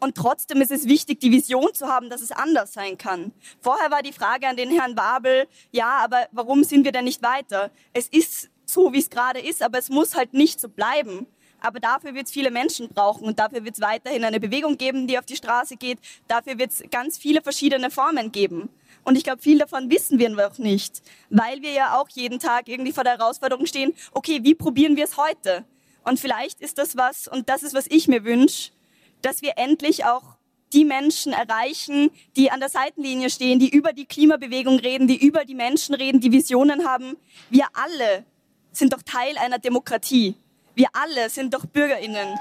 Und 0.00 0.14
trotzdem 0.16 0.62
ist 0.62 0.70
es 0.70 0.86
wichtig, 0.86 1.20
die 1.20 1.30
Vision 1.30 1.74
zu 1.74 1.86
haben, 1.86 2.08
dass 2.08 2.22
es 2.22 2.32
anders 2.32 2.72
sein 2.72 2.96
kann. 2.96 3.32
Vorher 3.60 3.90
war 3.90 4.02
die 4.02 4.12
Frage 4.12 4.48
an 4.48 4.56
den 4.56 4.70
Herrn 4.70 4.94
Babel, 4.94 5.46
ja, 5.72 5.98
aber 5.98 6.26
warum 6.32 6.64
sind 6.64 6.84
wir 6.84 6.92
denn 6.92 7.04
nicht 7.04 7.22
weiter? 7.22 7.70
Es 7.92 8.08
ist 8.08 8.48
so, 8.72 8.92
wie 8.92 8.98
es 8.98 9.10
gerade 9.10 9.40
ist, 9.40 9.62
aber 9.62 9.78
es 9.78 9.88
muss 9.88 10.14
halt 10.14 10.34
nicht 10.34 10.60
so 10.60 10.68
bleiben. 10.68 11.26
Aber 11.60 11.78
dafür 11.78 12.14
wird 12.14 12.26
es 12.26 12.32
viele 12.32 12.50
Menschen 12.50 12.88
brauchen 12.88 13.24
und 13.24 13.38
dafür 13.38 13.64
wird 13.64 13.74
es 13.74 13.80
weiterhin 13.82 14.24
eine 14.24 14.40
Bewegung 14.40 14.78
geben, 14.78 15.06
die 15.06 15.18
auf 15.18 15.26
die 15.26 15.36
Straße 15.36 15.76
geht. 15.76 15.98
Dafür 16.26 16.58
wird 16.58 16.70
es 16.72 16.82
ganz 16.90 17.18
viele 17.18 17.42
verschiedene 17.42 17.90
Formen 17.90 18.32
geben. 18.32 18.70
Und 19.04 19.16
ich 19.16 19.24
glaube, 19.24 19.42
viel 19.42 19.58
davon 19.58 19.90
wissen 19.90 20.18
wir 20.18 20.30
noch 20.30 20.58
nicht, 20.58 21.02
weil 21.28 21.62
wir 21.62 21.72
ja 21.72 22.00
auch 22.00 22.08
jeden 22.10 22.38
Tag 22.38 22.68
irgendwie 22.68 22.92
vor 22.92 23.04
der 23.04 23.18
Herausforderung 23.18 23.66
stehen, 23.66 23.94
okay, 24.12 24.40
wie 24.42 24.54
probieren 24.54 24.96
wir 24.96 25.04
es 25.04 25.16
heute? 25.16 25.64
Und 26.04 26.18
vielleicht 26.18 26.60
ist 26.60 26.78
das 26.78 26.96
was, 26.96 27.28
und 27.28 27.48
das 27.48 27.62
ist, 27.62 27.74
was 27.74 27.86
ich 27.88 28.08
mir 28.08 28.24
wünsche, 28.24 28.72
dass 29.22 29.42
wir 29.42 29.52
endlich 29.56 30.04
auch 30.04 30.36
die 30.72 30.84
Menschen 30.84 31.32
erreichen, 31.32 32.10
die 32.36 32.50
an 32.50 32.60
der 32.60 32.68
Seitenlinie 32.68 33.28
stehen, 33.30 33.58
die 33.58 33.68
über 33.68 33.92
die 33.92 34.06
Klimabewegung 34.06 34.78
reden, 34.78 35.08
die 35.08 35.16
über 35.16 35.44
die 35.44 35.54
Menschen 35.54 35.94
reden, 35.94 36.20
die 36.20 36.32
Visionen 36.32 36.86
haben. 36.86 37.16
Wir 37.50 37.66
alle 37.72 38.24
sind 38.72 38.92
doch 38.92 39.02
Teil 39.02 39.36
einer 39.38 39.58
Demokratie. 39.58 40.34
Wir 40.74 40.88
alle 40.92 41.28
sind 41.30 41.54
doch 41.54 41.66
Bürgerinnen. 41.66 42.38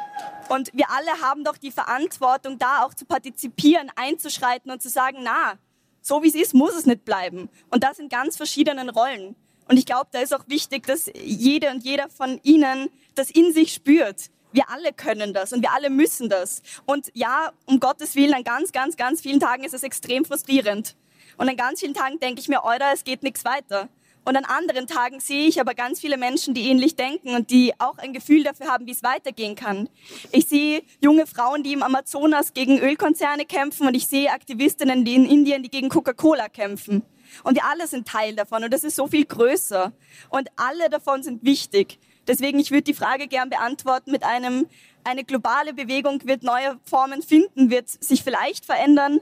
Und 0.49 0.69
wir 0.73 0.89
alle 0.89 1.21
haben 1.21 1.43
doch 1.43 1.57
die 1.57 1.71
Verantwortung, 1.71 2.57
da 2.57 2.84
auch 2.84 2.93
zu 2.93 3.05
partizipieren, 3.05 3.91
einzuschreiten 3.95 4.71
und 4.71 4.82
zu 4.82 4.89
sagen, 4.89 5.19
na, 5.21 5.57
so 6.01 6.23
wie 6.23 6.30
es 6.30 6.36
ist, 6.36 6.53
muss 6.53 6.75
es 6.75 6.86
nicht 6.86 7.05
bleiben. 7.05 7.49
Und 7.69 7.84
das 7.84 7.99
in 7.99 8.09
ganz 8.09 8.38
verschiedenen 8.38 8.89
Rollen. 8.89 9.36
Und 9.67 9.77
ich 9.77 9.86
glaube, 9.86 10.07
da 10.11 10.19
ist 10.19 10.34
auch 10.34 10.47
wichtig, 10.47 10.88
dass 10.88 11.11
jede 11.13 11.69
und 11.69 11.84
jeder 11.84 12.09
von 12.09 12.39
Ihnen 12.43 12.89
das 13.15 13.30
in 13.30 13.53
sich 13.53 13.73
spürt. 13.73 14.32
Wir 14.51 14.69
alle 14.69 14.93
können 14.93 15.34
das 15.34 15.53
und 15.53 15.61
wir 15.61 15.71
alle 15.73 15.91
müssen 15.91 16.27
das. 16.27 16.63
Und 16.88 17.11
ja, 17.13 17.51
um 17.65 17.80
Gottes 17.80 18.15
Willen, 18.15 18.34
an 18.34 18.43
ganz, 18.43 18.71
ganz, 18.71 18.97
ganz 18.97 19.21
vielen 19.21 19.39
Tagen 19.39 19.63
ist 19.63 19.75
es 19.75 19.84
extrem 19.84 20.25
frustrierend. 20.25 20.95
Und 21.38 21.47
an 21.47 21.55
ganz 21.55 21.82
vielen 21.82 21.93
Tagen 21.93 22.19
denke 22.19 22.41
ich 22.41 22.47
mir, 22.47 22.63
Euer, 22.63 22.91
es 22.91 23.03
geht 23.03 23.21
nichts 23.21 23.45
weiter. 23.45 23.89
Und 24.26 24.36
an 24.36 24.45
anderen 24.45 24.86
Tagen 24.86 25.20
sehe 25.20 25.47
ich 25.47 25.59
aber 25.59 25.74
ganz 25.74 25.99
viele 25.99 26.17
Menschen, 26.17 26.53
die 26.53 26.70
ähnlich 26.70 26.95
denken 26.95 27.36
und 27.36 27.49
die 27.49 27.74
auch 27.80 27.97
ein 27.97 28.13
Gefühl 28.13 28.43
dafür 28.43 28.67
haben, 28.67 28.86
wie 28.86 28.91
es 28.91 29.01
weitergehen 29.01 29.55
kann. 29.55 29.89
Ich 30.32 30.45
sehe 30.45 30.84
junge 31.01 31.26
Frauen, 31.26 31.63
die 31.63 31.74
im 31.74 31.82
Amazonas 31.82 32.53
gegen 32.53 32.80
Ölkonzerne 32.80 33.45
kämpfen 33.45 33.88
und 33.88 33.95
ich 33.95 34.07
sehe 34.07 34.32
Aktivistinnen, 34.32 35.05
die 35.05 35.15
in 35.15 35.26
Indien, 35.26 35.63
die 35.63 35.70
gegen 35.70 35.89
Coca-Cola 35.89 36.49
kämpfen. 36.49 37.03
Und 37.43 37.55
wir 37.55 37.65
alle 37.65 37.88
sind 37.88 38.07
Teil 38.07 38.36
davon 38.36 38.63
und 38.63 38.74
das 38.74 38.84
ist 38.84 38.95
so 38.95 39.07
viel 39.07 39.26
größer. 39.26 39.91
Und 40.30 40.49
alle 40.57 40.89
davon 40.89 41.24
sind 41.24 41.43
wichtig. 41.43 41.99
Deswegen, 42.28 42.59
ich 42.59 42.72
würde 42.72 42.84
die 42.84 42.93
Frage 42.93 43.28
gern 43.28 43.49
beantworten 43.49 44.11
mit 44.11 44.24
einem, 44.24 44.67
eine 45.03 45.24
globale 45.24 45.74
Bewegung 45.74 46.22
wird 46.26 46.43
neue 46.43 46.80
Formen 46.84 47.22
finden, 47.22 47.72
wird 47.72 47.89
sich 47.89 48.24
vielleicht 48.24 48.65
verändern. 48.65 49.22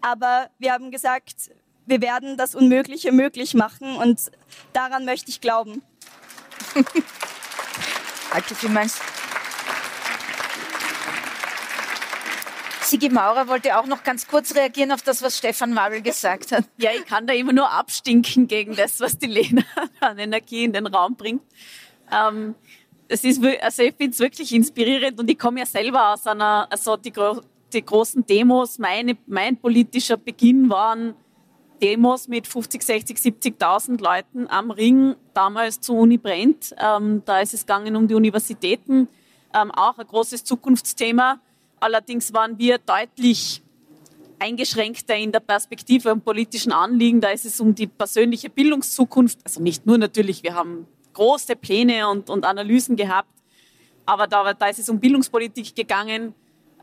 Aber 0.00 0.48
wir 0.58 0.72
haben 0.72 0.90
gesagt, 0.90 1.50
wir 1.86 2.00
werden 2.02 2.36
das 2.36 2.54
Unmögliche 2.54 3.12
möglich 3.12 3.54
machen 3.54 3.96
und 3.96 4.20
daran 4.72 5.04
möchte 5.04 5.30
ich 5.30 5.40
glauben. 5.40 5.82
Danke 8.32 8.54
vielmals. 8.54 9.00
Sigi 12.82 13.08
Maurer 13.08 13.48
wollte 13.48 13.76
auch 13.78 13.86
noch 13.86 14.04
ganz 14.04 14.28
kurz 14.28 14.54
reagieren 14.54 14.92
auf 14.92 15.02
das, 15.02 15.20
was 15.20 15.38
Stefan 15.38 15.74
Wabel 15.74 16.02
gesagt 16.02 16.52
hat. 16.52 16.64
Ja, 16.78 16.90
ich 16.92 17.04
kann 17.04 17.26
da 17.26 17.34
immer 17.34 17.52
nur 17.52 17.70
abstinken 17.70 18.46
gegen 18.46 18.76
das, 18.76 19.00
was 19.00 19.18
die 19.18 19.26
Lena 19.26 19.62
an 20.00 20.18
Energie 20.18 20.64
in 20.64 20.72
den 20.72 20.86
Raum 20.86 21.16
bringt. 21.16 21.42
Ähm, 22.12 22.54
es 23.08 23.24
ist, 23.24 23.44
also 23.44 23.82
ich 23.82 23.94
finde 23.96 24.12
es 24.12 24.20
wirklich 24.20 24.52
inspirierend 24.52 25.18
und 25.18 25.28
ich 25.28 25.38
komme 25.38 25.60
ja 25.60 25.66
selber 25.66 26.12
aus 26.12 26.26
einer, 26.26 26.68
also 26.70 26.96
die, 26.96 27.12
die 27.72 27.84
großen 27.84 28.24
Demos, 28.24 28.78
meine, 28.78 29.16
mein 29.26 29.56
politischer 29.56 30.16
Beginn 30.16 30.70
waren 30.70 31.14
Demos 31.80 32.28
mit 32.28 32.46
50, 32.46 32.82
60, 32.82 33.18
70.000 33.18 34.02
Leuten 34.02 34.46
am 34.48 34.70
Ring, 34.70 35.14
damals 35.34 35.80
zur 35.80 35.96
Uni 35.96 36.18
Brent. 36.18 36.74
Ähm, 36.78 37.22
da 37.24 37.40
ist 37.40 37.54
es 37.54 37.66
gegangen 37.66 37.96
um 37.96 38.08
die 38.08 38.14
Universitäten, 38.14 39.08
ähm, 39.54 39.70
auch 39.72 39.98
ein 39.98 40.06
großes 40.06 40.44
Zukunftsthema. 40.44 41.40
Allerdings 41.80 42.32
waren 42.32 42.58
wir 42.58 42.78
deutlich 42.78 43.62
eingeschränkter 44.38 45.16
in 45.16 45.32
der 45.32 45.40
Perspektive 45.40 46.12
und 46.12 46.24
politischen 46.24 46.72
Anliegen. 46.72 47.20
Da 47.20 47.30
ist 47.30 47.44
es 47.44 47.60
um 47.60 47.74
die 47.74 47.86
persönliche 47.86 48.50
Bildungszukunft, 48.50 49.38
also 49.44 49.62
nicht 49.62 49.86
nur 49.86 49.98
natürlich, 49.98 50.42
wir 50.42 50.54
haben 50.54 50.86
große 51.12 51.56
Pläne 51.56 52.08
und, 52.08 52.28
und 52.28 52.44
Analysen 52.44 52.96
gehabt, 52.96 53.30
aber 54.04 54.26
da, 54.26 54.52
da 54.52 54.66
ist 54.68 54.78
es 54.78 54.88
um 54.88 55.00
Bildungspolitik 55.00 55.74
gegangen 55.74 56.34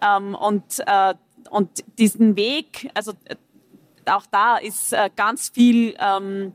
ähm, 0.01 0.35
und, 0.35 0.63
äh, 0.85 1.13
und 1.49 1.69
diesen 1.97 2.35
Weg, 2.35 2.89
also 2.93 3.13
auch 4.09 4.25
da 4.31 4.57
ist 4.57 4.93
äh, 4.93 5.09
ganz 5.15 5.49
viel 5.49 5.95
ähm, 5.99 6.53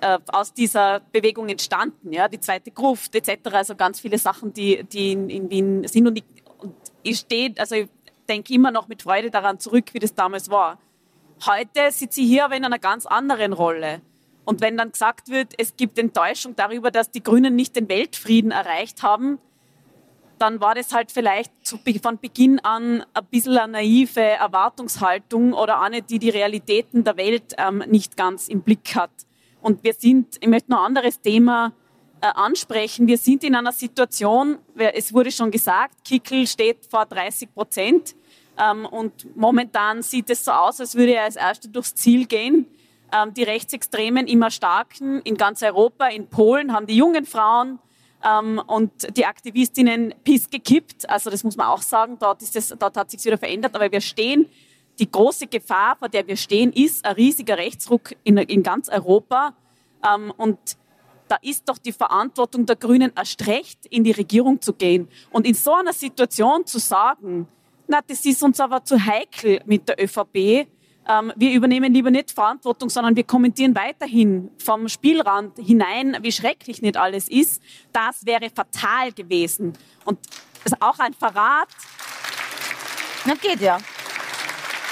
äh, 0.00 0.18
aus 0.28 0.52
dieser 0.52 1.00
Bewegung 1.12 1.48
entstanden. 1.48 2.12
Ja? 2.12 2.28
Die 2.28 2.40
zweite 2.40 2.70
Gruft 2.70 3.14
etc. 3.14 3.52
Also 3.52 3.74
ganz 3.74 4.00
viele 4.00 4.18
Sachen, 4.18 4.52
die, 4.52 4.84
die 4.84 5.12
in, 5.12 5.30
in 5.30 5.50
Wien 5.50 5.88
sind. 5.88 6.06
Und 6.06 6.18
ich, 6.18 6.24
und 6.58 6.74
ich 7.02 7.18
stehe, 7.18 7.54
also 7.58 7.74
ich 7.74 7.88
denke 8.28 8.54
immer 8.54 8.70
noch 8.70 8.88
mit 8.88 9.02
Freude 9.02 9.30
daran 9.30 9.58
zurück, 9.58 9.92
wie 9.92 9.98
das 9.98 10.14
damals 10.14 10.50
war. 10.50 10.78
Heute 11.46 11.90
sitze 11.90 12.20
ich 12.20 12.28
hier 12.28 12.44
aber 12.44 12.56
in 12.56 12.64
einer 12.64 12.78
ganz 12.78 13.06
anderen 13.06 13.52
Rolle. 13.52 14.00
Und 14.44 14.60
wenn 14.60 14.76
dann 14.76 14.92
gesagt 14.92 15.28
wird, 15.28 15.54
es 15.58 15.76
gibt 15.76 15.98
Enttäuschung 15.98 16.56
darüber, 16.56 16.90
dass 16.90 17.10
die 17.10 17.22
Grünen 17.22 17.54
nicht 17.54 17.76
den 17.76 17.88
Weltfrieden 17.88 18.50
erreicht 18.50 19.02
haben, 19.02 19.38
dann 20.42 20.60
war 20.60 20.74
das 20.74 20.92
halt 20.92 21.12
vielleicht 21.12 21.52
von 22.02 22.18
Beginn 22.18 22.58
an 22.64 23.04
ein 23.14 23.24
bisschen 23.30 23.56
eine 23.56 23.74
naive 23.74 24.20
Erwartungshaltung 24.20 25.52
oder 25.52 25.80
eine, 25.80 26.02
die 26.02 26.18
die 26.18 26.30
Realitäten 26.30 27.04
der 27.04 27.16
Welt 27.16 27.54
ähm, 27.58 27.84
nicht 27.86 28.16
ganz 28.16 28.48
im 28.48 28.62
Blick 28.62 28.96
hat. 28.96 29.12
Und 29.60 29.84
wir 29.84 29.94
sind, 29.94 30.38
ich 30.40 30.48
möchte 30.48 30.72
noch 30.72 30.80
ein 30.80 30.86
anderes 30.86 31.20
Thema 31.20 31.72
äh, 32.20 32.26
ansprechen. 32.26 33.06
Wir 33.06 33.18
sind 33.18 33.44
in 33.44 33.54
einer 33.54 33.70
Situation, 33.70 34.58
es 34.74 35.14
wurde 35.14 35.30
schon 35.30 35.52
gesagt, 35.52 36.04
Kickel 36.04 36.48
steht 36.48 36.86
vor 36.90 37.06
30 37.06 37.54
Prozent. 37.54 38.16
Ähm, 38.58 38.84
und 38.86 39.36
momentan 39.36 40.02
sieht 40.02 40.28
es 40.28 40.44
so 40.44 40.50
aus, 40.50 40.80
als 40.80 40.96
würde 40.96 41.14
er 41.14 41.22
als 41.22 41.36
Erster 41.36 41.68
durchs 41.68 41.94
Ziel 41.94 42.26
gehen. 42.26 42.66
Ähm, 43.12 43.32
die 43.32 43.44
Rechtsextremen 43.44 44.26
immer 44.26 44.50
starken 44.50 45.20
in 45.22 45.36
ganz 45.36 45.62
Europa, 45.62 46.08
in 46.08 46.26
Polen 46.26 46.72
haben 46.72 46.86
die 46.86 46.96
jungen 46.96 47.26
Frauen 47.26 47.78
ähm, 48.24 48.60
und 48.66 49.16
die 49.16 49.26
Aktivistinnen 49.26 50.14
Piss 50.24 50.48
gekippt. 50.48 51.08
Also 51.08 51.30
das 51.30 51.44
muss 51.44 51.56
man 51.56 51.66
auch 51.66 51.82
sagen, 51.82 52.16
dort, 52.18 52.42
ist 52.42 52.56
das, 52.56 52.74
dort 52.78 52.96
hat 52.96 53.10
sich 53.10 53.24
wieder 53.24 53.38
verändert. 53.38 53.74
Aber 53.74 53.90
wir 53.90 54.00
stehen, 54.00 54.46
die 54.98 55.10
große 55.10 55.46
Gefahr, 55.46 55.96
vor 55.96 56.08
der 56.08 56.26
wir 56.26 56.36
stehen, 56.36 56.72
ist 56.72 57.04
ein 57.04 57.14
riesiger 57.14 57.58
Rechtsruck 57.58 58.14
in, 58.24 58.36
in 58.36 58.62
ganz 58.62 58.88
Europa. 58.88 59.54
Ähm, 60.06 60.32
und 60.36 60.58
da 61.28 61.36
ist 61.40 61.68
doch 61.68 61.78
die 61.78 61.92
Verantwortung 61.92 62.66
der 62.66 62.76
Grünen 62.76 63.12
erst 63.16 63.46
recht, 63.46 63.86
in 63.86 64.04
die 64.04 64.10
Regierung 64.10 64.60
zu 64.60 64.74
gehen. 64.74 65.08
Und 65.30 65.46
in 65.46 65.54
so 65.54 65.72
einer 65.72 65.92
Situation 65.92 66.66
zu 66.66 66.78
sagen, 66.78 67.48
na, 67.88 68.00
das 68.06 68.24
ist 68.24 68.42
uns 68.42 68.60
aber 68.60 68.84
zu 68.84 69.04
heikel 69.04 69.60
mit 69.64 69.88
der 69.88 70.02
ÖVP, 70.02 70.68
wir 71.04 71.52
übernehmen 71.52 71.92
lieber 71.92 72.10
nicht 72.10 72.30
Verantwortung, 72.30 72.88
sondern 72.88 73.16
wir 73.16 73.24
kommentieren 73.24 73.74
weiterhin 73.74 74.50
vom 74.58 74.88
Spielrand 74.88 75.58
hinein, 75.58 76.16
wie 76.20 76.30
schrecklich 76.32 76.80
nicht 76.80 76.96
alles 76.96 77.28
ist. 77.28 77.62
Das 77.92 78.24
wäre 78.24 78.50
fatal 78.50 79.12
gewesen. 79.12 79.72
Und 80.04 80.18
das 80.62 80.72
ist 80.72 80.82
auch 80.82 80.98
ein 80.98 81.12
Verrat. 81.14 81.68
Na 83.24 83.34
geht 83.34 83.60
ja. 83.60 83.78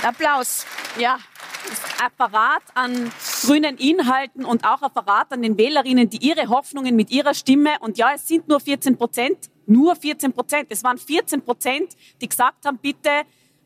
Applaus. 0.03 0.67
Ja, 0.99 1.19
ein 2.03 2.11
Verrat 2.17 2.63
an 2.75 3.13
grünen 3.43 3.77
Inhalten 3.77 4.45
und 4.45 4.65
auch 4.65 4.83
ein 4.83 4.91
Verrat 4.91 5.33
an 5.33 5.43
den 5.43 5.59
Wählerinnen, 5.59 6.11
die 6.11 6.19
ihre 6.27 6.49
Hoffnungen 6.49 6.97
mit 6.97 7.11
ihrer 7.11 7.35
Stimme, 7.35 7.79
und 7.81 7.99
ja, 7.99 8.13
es 8.15 8.27
sind 8.27 8.49
nur 8.49 8.61
14 8.61 8.97
Prozent, 8.97 9.51
nur 9.67 9.95
14 9.95 10.33
Prozent, 10.33 10.67
es 10.71 10.83
waren 10.83 10.99
14 10.99 11.43
Prozent, 11.43 11.97
die 12.21 12.29
gesagt 12.29 12.67
haben, 12.67 12.79
bitte 12.79 13.11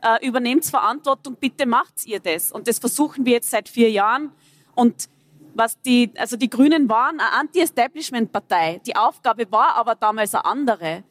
äh, 0.04 0.26
übernehmt 0.26 0.64
Verantwortung, 0.66 1.36
bitte 1.36 1.66
macht 1.66 2.06
ihr 2.06 2.20
das. 2.20 2.52
Und 2.52 2.68
das 2.68 2.78
versuchen 2.78 3.24
wir 3.24 3.32
jetzt 3.34 3.50
seit 3.50 3.68
vier 3.68 3.90
Jahren. 3.90 4.30
Und 4.74 5.08
was 5.54 5.80
die, 5.80 6.10
also 6.16 6.36
die 6.36 6.50
Grünen 6.50 6.88
waren 6.88 7.20
eine 7.20 7.32
Anti-Establishment-Partei. 7.32 8.80
Die 8.86 8.96
Aufgabe 8.96 9.50
war 9.50 9.76
aber 9.76 9.94
damals 9.94 10.34
eine 10.34 10.44
andere. 10.44 11.04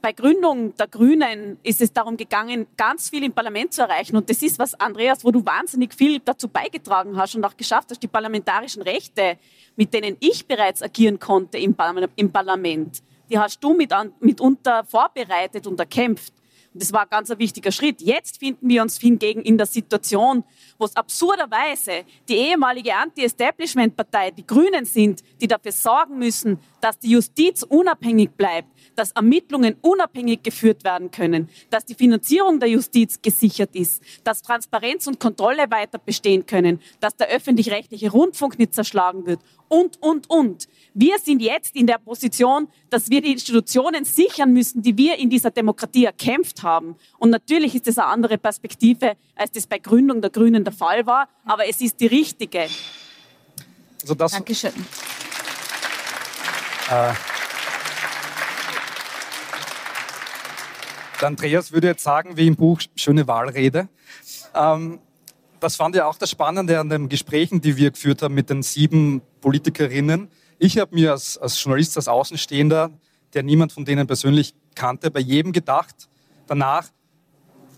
bei 0.00 0.12
Gründung 0.12 0.76
der 0.76 0.86
Grünen 0.86 1.58
ist 1.64 1.80
es 1.80 1.92
darum 1.92 2.16
gegangen, 2.16 2.68
ganz 2.76 3.10
viel 3.10 3.24
im 3.24 3.32
Parlament 3.32 3.72
zu 3.72 3.82
erreichen. 3.82 4.16
Und 4.16 4.30
das 4.30 4.42
ist 4.42 4.58
was, 4.58 4.78
Andreas, 4.78 5.24
wo 5.24 5.32
du 5.32 5.44
wahnsinnig 5.44 5.92
viel 5.92 6.20
dazu 6.20 6.48
beigetragen 6.48 7.16
hast 7.16 7.34
und 7.34 7.44
auch 7.44 7.56
geschafft 7.56 7.90
hast, 7.90 8.02
die 8.02 8.06
parlamentarischen 8.06 8.82
Rechte, 8.82 9.38
mit 9.76 9.92
denen 9.92 10.16
ich 10.20 10.46
bereits 10.46 10.82
agieren 10.82 11.18
konnte 11.18 11.58
im, 11.58 11.74
Parlament, 11.74 13.02
die 13.28 13.38
hast 13.38 13.62
du 13.62 13.74
mit, 13.74 13.92
mitunter 14.20 14.84
vorbereitet 14.84 15.66
und 15.66 15.80
erkämpft. 15.80 16.32
Das 16.78 16.92
war 16.92 17.02
ein 17.02 17.10
ganz 17.10 17.30
wichtiger 17.30 17.72
Schritt. 17.72 18.00
Jetzt 18.00 18.38
finden 18.38 18.68
wir 18.68 18.82
uns 18.82 18.98
hingegen 18.98 19.42
in 19.42 19.58
der 19.58 19.66
Situation, 19.66 20.44
wo 20.78 20.84
es 20.84 20.94
absurderweise 20.94 22.04
die 22.28 22.36
ehemalige 22.36 22.94
Anti-Establishment-Partei, 22.94 24.30
die 24.30 24.46
Grünen 24.46 24.84
sind, 24.84 25.22
die 25.40 25.48
dafür 25.48 25.72
sorgen 25.72 26.18
müssen, 26.18 26.58
dass 26.80 26.98
die 26.98 27.10
Justiz 27.10 27.62
unabhängig 27.62 28.30
bleibt, 28.36 28.68
dass 28.94 29.12
Ermittlungen 29.12 29.76
unabhängig 29.80 30.42
geführt 30.42 30.84
werden 30.84 31.10
können, 31.10 31.48
dass 31.70 31.84
die 31.84 31.94
Finanzierung 31.94 32.60
der 32.60 32.68
Justiz 32.68 33.20
gesichert 33.22 33.74
ist, 33.74 34.02
dass 34.24 34.42
Transparenz 34.42 35.06
und 35.06 35.20
Kontrolle 35.20 35.70
weiter 35.70 35.98
bestehen 35.98 36.46
können, 36.46 36.80
dass 37.00 37.16
der 37.16 37.28
öffentlich-rechtliche 37.28 38.10
Rundfunk 38.10 38.58
nicht 38.58 38.74
zerschlagen 38.74 39.26
wird 39.26 39.40
und, 39.68 40.02
und, 40.02 40.28
und. 40.28 40.68
Wir 40.94 41.18
sind 41.18 41.40
jetzt 41.42 41.76
in 41.76 41.86
der 41.86 41.98
Position, 41.98 42.68
dass 42.90 43.10
wir 43.10 43.20
die 43.20 43.32
Institutionen 43.32 44.04
sichern 44.04 44.52
müssen, 44.52 44.82
die 44.82 44.96
wir 44.96 45.16
in 45.18 45.30
dieser 45.30 45.50
Demokratie 45.50 46.06
erkämpft 46.06 46.62
haben. 46.62 46.96
Und 47.18 47.30
natürlich 47.30 47.74
ist 47.74 47.86
das 47.86 47.98
eine 47.98 48.08
andere 48.08 48.38
Perspektive, 48.38 49.16
als 49.36 49.52
das 49.52 49.66
bei 49.66 49.78
Gründung 49.78 50.20
der 50.20 50.30
Grünen 50.30 50.64
der 50.64 50.72
Fall 50.72 51.06
war, 51.06 51.28
aber 51.44 51.68
es 51.68 51.80
ist 51.80 52.00
die 52.00 52.06
richtige. 52.06 52.66
Also 54.02 54.14
das, 54.14 54.32
Dankeschön. 54.32 54.72
Äh, 56.90 57.12
Andreas 61.20 61.72
würde 61.72 61.88
jetzt 61.88 62.02
sagen, 62.02 62.36
wie 62.36 62.46
im 62.46 62.56
Buch, 62.56 62.80
schöne 62.96 63.26
Wahlrede. 63.26 63.88
Ähm, 64.54 65.00
das 65.60 65.76
fand 65.76 65.96
ich 65.96 66.02
auch 66.02 66.16
das 66.16 66.30
Spannende 66.30 66.78
an 66.78 66.88
den 66.88 67.08
Gesprächen, 67.08 67.60
die 67.60 67.76
wir 67.76 67.90
geführt 67.90 68.22
haben 68.22 68.34
mit 68.34 68.48
den 68.48 68.62
sieben 68.62 69.20
Politikerinnen. 69.40 70.30
Ich 70.58 70.78
habe 70.78 70.94
mir 70.94 71.12
als, 71.12 71.36
als 71.36 71.62
Journalist, 71.62 71.96
als 71.96 72.08
Außenstehender, 72.08 72.90
der 73.34 73.42
niemand 73.42 73.72
von 73.72 73.84
denen 73.84 74.06
persönlich 74.06 74.54
kannte, 74.74 75.10
bei 75.10 75.20
jedem 75.20 75.52
gedacht, 75.52 76.08
danach 76.46 76.86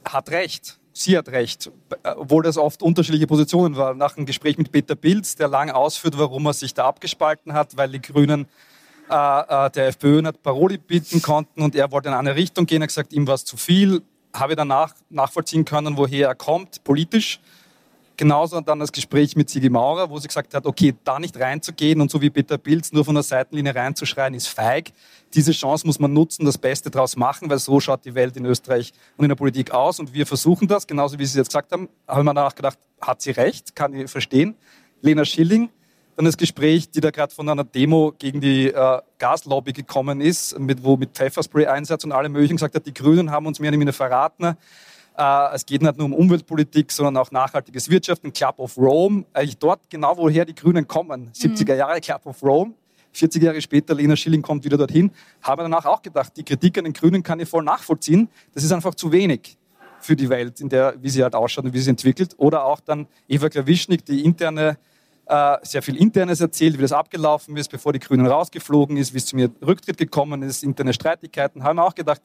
hat 0.05 0.31
recht, 0.31 0.79
sie 0.93 1.17
hat 1.17 1.29
recht, 1.31 1.73
obwohl 2.05 2.43
das 2.43 2.59
oft 2.59 2.83
unterschiedliche 2.83 3.27
Positionen 3.27 3.77
waren. 3.77 3.99
Nach 3.99 4.17
einem 4.17 4.27
Gespräch 4.27 4.59
mit 4.59 4.71
Peter 4.71 4.95
Pilz, 4.95 5.35
der 5.37 5.49
lang 5.49 5.71
ausführt, 5.71 6.17
warum 6.19 6.47
er 6.47 6.53
sich 6.53 6.75
da 6.75 6.87
abgespalten 6.87 7.55
hat, 7.55 7.77
weil 7.77 7.91
die 7.91 8.03
Grünen 8.03 8.47
der 9.11 9.89
FPÖ 9.89 10.23
nicht 10.23 10.43
Paroli 10.43 10.79
bieten 10.79 11.21
konnten 11.21 11.63
und 11.63 11.75
er 11.75 11.91
wollte 11.91 12.09
in 12.09 12.15
eine 12.15 12.37
Richtung 12.37 12.67
gehen. 12.67 12.81
Er 12.81 12.85
hat 12.85 12.89
gesagt, 12.89 13.13
ihm 13.13 13.27
war 13.27 13.35
es 13.35 13.45
zu 13.45 13.57
viel. 13.57 14.03
Habe 14.33 14.53
ich 14.53 14.57
danach 14.57 14.95
nachvollziehen 15.09 15.65
können, 15.65 15.97
woher 15.97 16.29
er 16.29 16.35
kommt, 16.35 16.85
politisch. 16.85 17.41
Genauso 18.17 18.61
dann 18.61 18.79
das 18.79 18.93
Gespräch 18.93 19.35
mit 19.35 19.49
Sigi 19.49 19.71
Maurer, 19.71 20.11
wo 20.11 20.19
sie 20.19 20.29
gesagt 20.29 20.53
hat, 20.53 20.67
okay, 20.67 20.95
da 21.05 21.19
nicht 21.19 21.41
reinzugehen 21.41 22.03
und 22.03 22.11
so 22.11 22.21
wie 22.21 22.29
Peter 22.29 22.59
Pilz 22.59 22.93
nur 22.93 23.03
von 23.03 23.15
der 23.15 23.23
Seitenlinie 23.23 23.75
reinzuschreien, 23.75 24.35
ist 24.35 24.49
feig. 24.49 24.93
Diese 25.33 25.53
Chance 25.53 25.87
muss 25.87 25.99
man 25.99 26.13
nutzen, 26.13 26.45
das 26.45 26.59
Beste 26.59 26.91
daraus 26.91 27.17
machen, 27.17 27.49
weil 27.49 27.59
so 27.59 27.81
schaut 27.81 28.05
die 28.05 28.15
Welt 28.15 28.37
in 28.37 28.45
Österreich 28.45 28.93
und 29.17 29.25
in 29.25 29.31
der 29.31 29.37
Politik 29.37 29.71
aus. 29.71 29.99
Und 30.01 30.13
wir 30.13 30.27
versuchen 30.27 30.69
das, 30.69 30.87
genauso 30.87 31.19
wie 31.19 31.25
Sie 31.25 31.39
jetzt 31.39 31.49
gesagt 31.49 31.73
haben, 31.73 31.89
haben 32.07 32.27
wir 32.27 32.35
danach 32.35 32.55
gedacht, 32.55 32.79
hat 33.01 33.23
sie 33.23 33.31
recht, 33.31 33.75
kann 33.75 33.95
ich 33.95 34.11
verstehen. 34.11 34.55
Lena 35.01 35.25
Schilling, 35.25 35.71
dann 36.21 36.27
das 36.27 36.37
Gespräch, 36.37 36.91
die 36.91 37.01
da 37.01 37.11
gerade 37.11 37.35
von 37.35 37.49
einer 37.49 37.64
Demo 37.64 38.12
gegen 38.18 38.43
die 38.43 38.68
äh, 38.68 38.99
Gaslobby 39.18 39.73
gekommen 39.73 40.21
ist, 40.21 40.59
mit, 40.59 40.85
wo 40.85 40.99
mit 40.99 41.12
Pfefferspray-Einsatz 41.14 42.05
und 42.05 42.12
allem 42.12 42.33
möglichen 42.33 42.57
gesagt 42.57 42.75
hat, 42.75 42.85
die 42.85 42.93
Grünen 42.93 43.31
haben 43.31 43.47
uns 43.47 43.59
mehr 43.59 43.71
oder 43.71 43.79
weniger 43.79 43.95
verraten. 43.95 44.55
Äh, 45.16 45.55
es 45.55 45.64
geht 45.64 45.81
nicht 45.81 45.97
nur 45.97 46.05
um 46.05 46.12
Umweltpolitik, 46.12 46.93
sondern 46.93 47.16
auch 47.16 47.31
nachhaltiges 47.31 47.89
Wirtschaften, 47.89 48.35
Club 48.35 48.59
of 48.59 48.77
Rome. 48.77 49.25
Eigentlich 49.33 49.57
dort 49.57 49.89
genau, 49.89 50.14
woher 50.18 50.45
die 50.45 50.55
Grünen 50.55 50.87
kommen. 50.87 51.31
70er 51.33 51.73
mhm. 51.73 51.79
Jahre 51.79 52.01
Club 52.03 52.27
of 52.27 52.43
Rome. 52.43 52.75
40 53.12 53.43
Jahre 53.43 53.62
später, 53.62 53.95
Lena 53.95 54.14
Schilling 54.14 54.43
kommt 54.43 54.62
wieder 54.62 54.77
dorthin. 54.77 55.11
Habe 55.41 55.62
danach 55.62 55.87
auch 55.87 56.03
gedacht, 56.03 56.37
die 56.37 56.45
Kritik 56.45 56.77
an 56.77 56.85
den 56.85 56.93
Grünen 56.93 57.23
kann 57.23 57.41
ich 57.41 57.49
voll 57.49 57.64
nachvollziehen. 57.64 58.29
Das 58.53 58.62
ist 58.62 58.73
einfach 58.73 58.95
zu 58.95 59.11
wenig 59.11 59.57
für 60.01 60.16
die 60.16 60.29
Welt, 60.29 60.61
in 60.61 60.68
der, 60.68 60.95
wie 61.01 61.09
sie 61.09 61.23
halt 61.23 61.35
ausschaut 61.35 61.64
und 61.64 61.73
wie 61.73 61.79
sie 61.79 61.89
entwickelt. 61.89 62.35
Oder 62.37 62.64
auch 62.66 62.81
dann 62.81 63.07
Eva 63.27 63.49
Klawischnik, 63.49 64.05
die 64.05 64.23
interne 64.23 64.77
äh, 65.31 65.59
sehr 65.62 65.81
viel 65.81 65.97
Internes 65.97 66.41
erzählt, 66.41 66.76
wie 66.76 66.83
das 66.83 66.91
abgelaufen 66.91 67.57
ist, 67.57 67.70
bevor 67.70 67.93
die 67.93 68.01
Grünen 68.01 68.26
rausgeflogen 68.26 68.97
ist, 68.97 69.14
wie 69.14 69.18
es 69.18 69.26
zu 69.26 69.37
mir 69.37 69.49
Rücktritt 69.64 69.97
gekommen 69.97 70.43
ist, 70.43 70.64
interne 70.64 70.93
Streitigkeiten. 70.93 71.62
Haben 71.62 71.76
wir 71.76 71.85
auch 71.85 71.95
gedacht, 71.95 72.20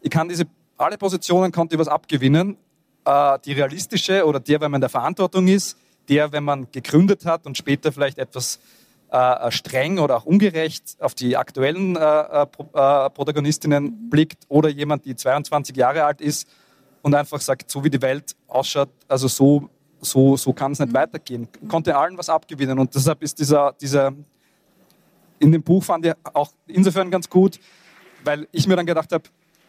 ich 0.00 0.10
kann 0.10 0.28
diese, 0.28 0.44
alle 0.76 0.96
Positionen 0.96 1.50
konnte 1.50 1.74
ich 1.74 1.80
was 1.80 1.88
abgewinnen. 1.88 2.56
Äh, 3.04 3.40
die 3.44 3.54
realistische 3.54 4.24
oder 4.24 4.38
der, 4.38 4.60
wenn 4.60 4.70
man 4.70 4.78
in 4.78 4.82
der 4.82 4.90
Verantwortung 4.90 5.48
ist, 5.48 5.76
der, 6.08 6.30
wenn 6.30 6.44
man 6.44 6.70
gegründet 6.70 7.26
hat 7.26 7.44
und 7.44 7.58
später 7.58 7.90
vielleicht 7.90 8.18
etwas 8.18 8.60
äh, 9.10 9.50
streng 9.50 9.98
oder 9.98 10.16
auch 10.16 10.24
ungerecht 10.24 10.96
auf 11.00 11.16
die 11.16 11.36
aktuellen 11.36 11.94
Protagonistinnen 11.94 14.10
blickt 14.10 14.44
oder 14.48 14.68
jemand, 14.68 15.06
die 15.06 15.16
22 15.16 15.76
Jahre 15.76 16.04
alt 16.04 16.20
ist 16.20 16.48
und 17.02 17.16
einfach 17.16 17.40
sagt, 17.40 17.68
so 17.68 17.82
wie 17.82 17.90
die 17.90 18.00
Welt 18.00 18.36
ausschaut, 18.46 18.90
also 19.08 19.26
so 19.26 19.70
so, 20.04 20.36
so 20.36 20.52
kann 20.52 20.72
es 20.72 20.78
nicht 20.78 20.90
mhm. 20.90 20.94
weitergehen. 20.94 21.48
Konnte 21.68 21.96
allen 21.96 22.16
was 22.16 22.28
abgewinnen 22.28 22.78
und 22.78 22.94
deshalb 22.94 23.22
ist 23.22 23.38
dieser, 23.38 23.72
dieser, 23.80 24.12
in 25.38 25.52
dem 25.52 25.62
Buch 25.62 25.82
fand 25.82 26.06
ich 26.06 26.12
auch 26.32 26.52
insofern 26.66 27.10
ganz 27.10 27.28
gut, 27.28 27.58
weil 28.24 28.46
ich 28.52 28.66
mir 28.66 28.76
dann 28.76 28.86
gedacht 28.86 29.12
habe, 29.12 29.24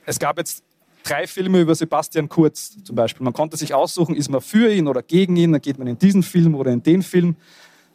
es 0.05 0.19
gab 0.19 0.37
jetzt 0.37 0.63
drei 1.03 1.27
Filme 1.27 1.59
über 1.59 1.75
Sebastian 1.75 2.29
Kurz 2.29 2.83
zum 2.83 2.95
Beispiel. 2.95 3.23
Man 3.23 3.33
konnte 3.33 3.57
sich 3.57 3.73
aussuchen, 3.73 4.15
ist 4.15 4.29
man 4.29 4.41
für 4.41 4.71
ihn 4.71 4.87
oder 4.87 5.01
gegen 5.01 5.35
ihn, 5.35 5.51
dann 5.51 5.61
geht 5.61 5.77
man 5.77 5.87
in 5.87 5.97
diesen 5.97 6.23
Film 6.23 6.55
oder 6.55 6.71
in 6.71 6.83
den 6.83 7.01
Film 7.01 7.35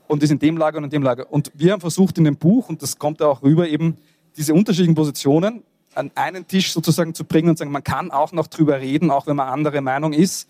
und 0.07 0.23
ist 0.23 0.31
in 0.31 0.39
dem 0.39 0.57
Lager 0.57 0.79
und 0.79 0.85
in 0.85 0.91
dem 0.91 1.03
Lager. 1.03 1.31
Und 1.31 1.51
wir 1.55 1.73
haben 1.73 1.81
versucht 1.81 2.19
in 2.19 2.25
dem 2.25 2.37
Buch, 2.37 2.69
und 2.69 2.83
das 2.83 2.99
kommt 2.99 3.23
auch 3.23 3.43
rüber, 3.43 3.69
eben 3.69 3.97
diese 4.37 4.55
unterschiedlichen 4.55 4.95
Positionen 4.95 5.63
an 5.95 6.11
einen 6.15 6.47
Tisch 6.47 6.73
sozusagen 6.73 7.15
zu 7.15 7.25
bringen 7.25 7.51
und 7.51 7.59
sagen, 7.59 7.73
man 7.73 7.85
kann 7.85 8.11
auch 8.11 8.33
noch 8.33 8.47
drüber 8.47 8.81
reden, 8.81 9.11
auch 9.11 9.27
wenn 9.27 9.37
man 9.37 9.49
andere 9.49 9.81
Meinung 9.81 10.13
ist. 10.13 10.49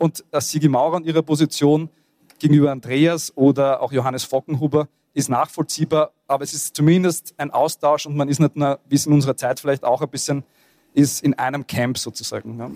Und 0.00 0.24
Sigi 0.32 0.66
Maurer 0.66 0.96
in 0.96 1.04
ihrer 1.04 1.20
Position 1.20 1.90
gegenüber 2.38 2.72
Andreas 2.72 3.36
oder 3.36 3.82
auch 3.82 3.92
Johannes 3.92 4.24
Fockenhuber 4.24 4.88
ist 5.12 5.28
nachvollziehbar, 5.28 6.12
aber 6.26 6.42
es 6.42 6.54
ist 6.54 6.74
zumindest 6.74 7.34
ein 7.36 7.50
Austausch 7.50 8.06
und 8.06 8.16
man 8.16 8.30
ist 8.30 8.40
nicht 8.40 8.56
nur, 8.56 8.80
wie 8.88 8.94
es 8.94 9.04
in 9.04 9.12
unserer 9.12 9.36
Zeit 9.36 9.60
vielleicht 9.60 9.84
auch 9.84 10.00
ein 10.00 10.08
bisschen 10.08 10.42
ist, 10.94 11.22
in 11.22 11.34
einem 11.34 11.66
Camp 11.66 11.98
sozusagen. 11.98 12.58
Ja. 12.58 12.70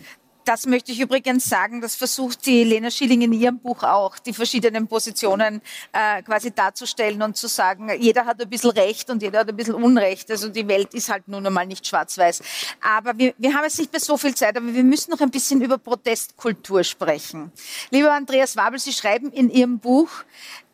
Das 0.44 0.66
möchte 0.66 0.92
ich 0.92 1.00
übrigens 1.00 1.48
sagen, 1.48 1.80
das 1.80 1.94
versucht 1.94 2.44
die 2.44 2.64
Lena 2.64 2.90
Schilling 2.90 3.22
in 3.22 3.32
ihrem 3.32 3.58
Buch 3.58 3.82
auch, 3.82 4.18
die 4.18 4.34
verschiedenen 4.34 4.86
Positionen 4.86 5.62
äh, 5.92 6.22
quasi 6.22 6.50
darzustellen 6.50 7.22
und 7.22 7.36
zu 7.36 7.46
sagen, 7.46 7.90
jeder 7.98 8.26
hat 8.26 8.42
ein 8.42 8.50
bisschen 8.50 8.70
Recht 8.70 9.08
und 9.08 9.22
jeder 9.22 9.40
hat 9.40 9.48
ein 9.48 9.56
bisschen 9.56 9.74
Unrecht. 9.74 10.30
Also 10.30 10.50
die 10.50 10.68
Welt 10.68 10.92
ist 10.92 11.08
halt 11.08 11.28
nun 11.28 11.46
einmal 11.46 11.66
nicht 11.66 11.86
schwarz-weiß. 11.86 12.42
Aber 12.82 13.16
wir, 13.16 13.32
wir 13.38 13.54
haben 13.54 13.64
jetzt 13.64 13.78
nicht 13.78 13.90
mehr 13.90 14.00
so 14.00 14.18
viel 14.18 14.34
Zeit, 14.34 14.56
aber 14.56 14.74
wir 14.74 14.84
müssen 14.84 15.12
noch 15.12 15.20
ein 15.20 15.30
bisschen 15.30 15.62
über 15.62 15.78
Protestkultur 15.78 16.84
sprechen. 16.84 17.50
Lieber 17.90 18.12
Andreas 18.12 18.54
Wabel, 18.56 18.78
Sie 18.78 18.92
schreiben 18.92 19.32
in 19.32 19.48
Ihrem 19.50 19.78
Buch, 19.78 20.10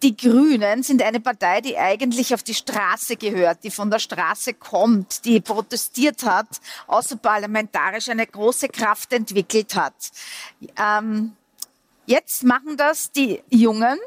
die 0.03 0.17
Grünen 0.17 0.83
sind 0.83 1.03
eine 1.03 1.21
Partei, 1.21 1.61
die 1.61 1.77
eigentlich 1.77 2.33
auf 2.33 2.43
die 2.43 2.55
Straße 2.55 3.17
gehört, 3.17 3.65
die 3.65 3.71
von 3.71 3.91
der 3.91 3.99
Straße 3.99 4.55
kommt, 4.55 5.25
die 5.25 5.41
protestiert 5.41 6.23
hat, 6.25 6.49
außerparlamentarisch 6.87 8.09
eine 8.09 8.27
große 8.27 8.69
Kraft 8.69 9.13
entwickelt 9.13 9.75
hat. 9.75 9.95
Ähm, 10.77 11.37
jetzt 12.07 12.45
machen 12.45 12.77
das 12.77 13.13
die 13.13 13.43
Jungen, 13.51 13.99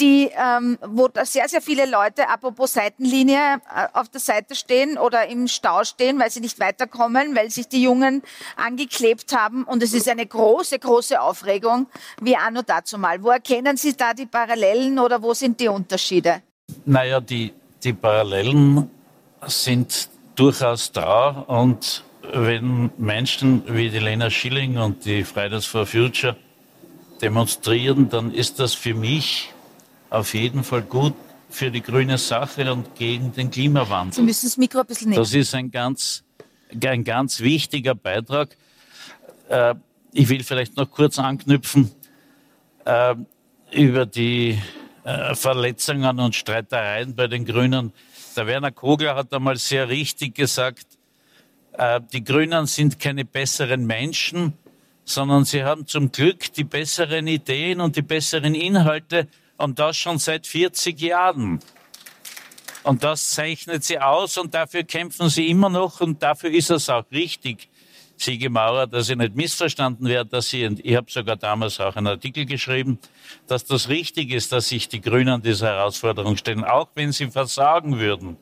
die, 0.00 0.30
ähm, 0.36 0.78
wo 0.86 1.08
sehr, 1.22 1.48
sehr 1.48 1.62
viele 1.62 1.86
Leute, 1.86 2.28
apropos 2.28 2.72
Seitenlinie, 2.72 3.60
äh, 3.74 3.86
auf 3.92 4.08
der 4.08 4.20
Seite 4.20 4.54
stehen 4.54 4.98
oder 4.98 5.28
im 5.28 5.46
Stau 5.48 5.84
stehen, 5.84 6.18
weil 6.18 6.30
sie 6.30 6.40
nicht 6.40 6.58
weiterkommen, 6.58 7.36
weil 7.36 7.50
sich 7.50 7.68
die 7.68 7.82
Jungen 7.82 8.22
angeklebt 8.56 9.34
haben. 9.36 9.64
Und 9.64 9.82
es 9.82 9.94
ist 9.94 10.08
eine 10.08 10.26
große, 10.26 10.78
große 10.78 11.20
Aufregung, 11.20 11.86
wie 12.20 12.36
anno 12.36 12.62
dazu 12.62 12.98
mal. 12.98 13.22
Wo 13.22 13.30
erkennen 13.30 13.76
Sie 13.76 13.96
da 13.96 14.14
die 14.14 14.26
Parallelen 14.26 14.98
oder 14.98 15.22
wo 15.22 15.34
sind 15.34 15.60
die 15.60 15.68
Unterschiede? 15.68 16.42
Naja, 16.84 17.20
die, 17.20 17.52
die 17.82 17.92
Parallelen 17.92 18.90
sind 19.46 20.08
durchaus 20.34 20.90
da 20.90 21.44
und 21.46 22.02
wenn 22.32 22.90
Menschen 22.96 23.62
wie 23.66 23.90
die 23.90 23.98
Lena 23.98 24.30
Schilling 24.30 24.78
und 24.78 25.04
die 25.04 25.24
Fridays 25.24 25.66
for 25.66 25.86
Future 25.86 26.36
demonstrieren, 27.20 28.08
dann 28.08 28.32
ist 28.32 28.58
das 28.58 28.74
für 28.74 28.94
mich 28.94 29.53
auf 30.10 30.34
jeden 30.34 30.64
Fall 30.64 30.82
gut 30.82 31.14
für 31.50 31.70
die 31.70 31.82
grüne 31.82 32.18
Sache 32.18 32.72
und 32.72 32.94
gegen 32.94 33.32
den 33.32 33.50
Klimawandel. 33.50 34.14
Sie 34.14 34.22
müssen 34.22 34.46
das 34.46 34.56
Mikro 34.56 34.80
ein 34.80 34.86
bisschen 34.86 35.10
nehmen. 35.10 35.22
Das 35.22 35.34
ist 35.34 35.54
ein 35.54 35.70
ganz, 35.70 36.24
ein 36.84 37.04
ganz 37.04 37.40
wichtiger 37.40 37.94
Beitrag. 37.94 38.56
Äh, 39.48 39.74
ich 40.12 40.28
will 40.28 40.42
vielleicht 40.42 40.76
noch 40.76 40.90
kurz 40.90 41.18
anknüpfen 41.18 41.90
äh, 42.84 43.14
über 43.72 44.06
die 44.06 44.58
äh, 45.04 45.34
Verletzungen 45.34 46.18
und 46.18 46.34
Streitereien 46.34 47.14
bei 47.14 47.26
den 47.26 47.44
Grünen. 47.44 47.92
Der 48.36 48.46
Werner 48.46 48.72
Kogler 48.72 49.14
hat 49.14 49.32
einmal 49.32 49.56
sehr 49.56 49.88
richtig 49.88 50.34
gesagt, 50.34 50.86
Äh, 51.76 52.00
die 52.12 52.22
Grünen 52.22 52.66
sind 52.66 53.00
keine 53.00 53.24
besseren 53.24 53.84
Menschen, 53.84 54.52
sondern 55.04 55.44
sie 55.44 55.64
haben 55.64 55.88
zum 55.88 56.12
Glück 56.12 56.52
die 56.52 56.62
besseren 56.62 57.26
Ideen 57.26 57.80
und 57.80 57.96
die 57.96 58.02
besseren 58.02 58.54
Inhalte 58.54 59.26
und 59.56 59.78
das 59.78 59.96
schon 59.96 60.18
seit 60.18 60.46
40 60.46 61.00
Jahren. 61.00 61.60
Und 62.82 63.02
das 63.02 63.30
zeichnet 63.30 63.84
sie 63.84 63.98
aus 63.98 64.36
und 64.36 64.52
dafür 64.52 64.84
kämpfen 64.84 65.28
sie 65.30 65.48
immer 65.48 65.70
noch 65.70 66.00
und 66.00 66.22
dafür 66.22 66.50
ist 66.50 66.70
es 66.70 66.90
auch 66.90 67.04
richtig, 67.10 67.70
Siege 68.16 68.48
Maurer, 68.48 68.86
dass 68.86 69.08
ich 69.08 69.16
nicht 69.16 69.34
missverstanden 69.34 70.06
werde, 70.06 70.30
dass 70.30 70.48
sie, 70.48 70.64
ich 70.64 70.96
habe 70.96 71.10
sogar 71.10 71.36
damals 71.36 71.80
auch 71.80 71.96
einen 71.96 72.06
Artikel 72.06 72.46
geschrieben, 72.46 72.98
dass 73.46 73.64
das 73.64 73.88
richtig 73.88 74.32
ist, 74.32 74.52
dass 74.52 74.68
sich 74.68 74.88
die 74.88 75.00
Grünen 75.00 75.42
dieser 75.42 75.68
Herausforderung 75.68 76.36
stellen, 76.36 76.64
auch 76.64 76.88
wenn 76.94 77.12
sie 77.12 77.30
versagen 77.30 77.98
würden, 77.98 78.36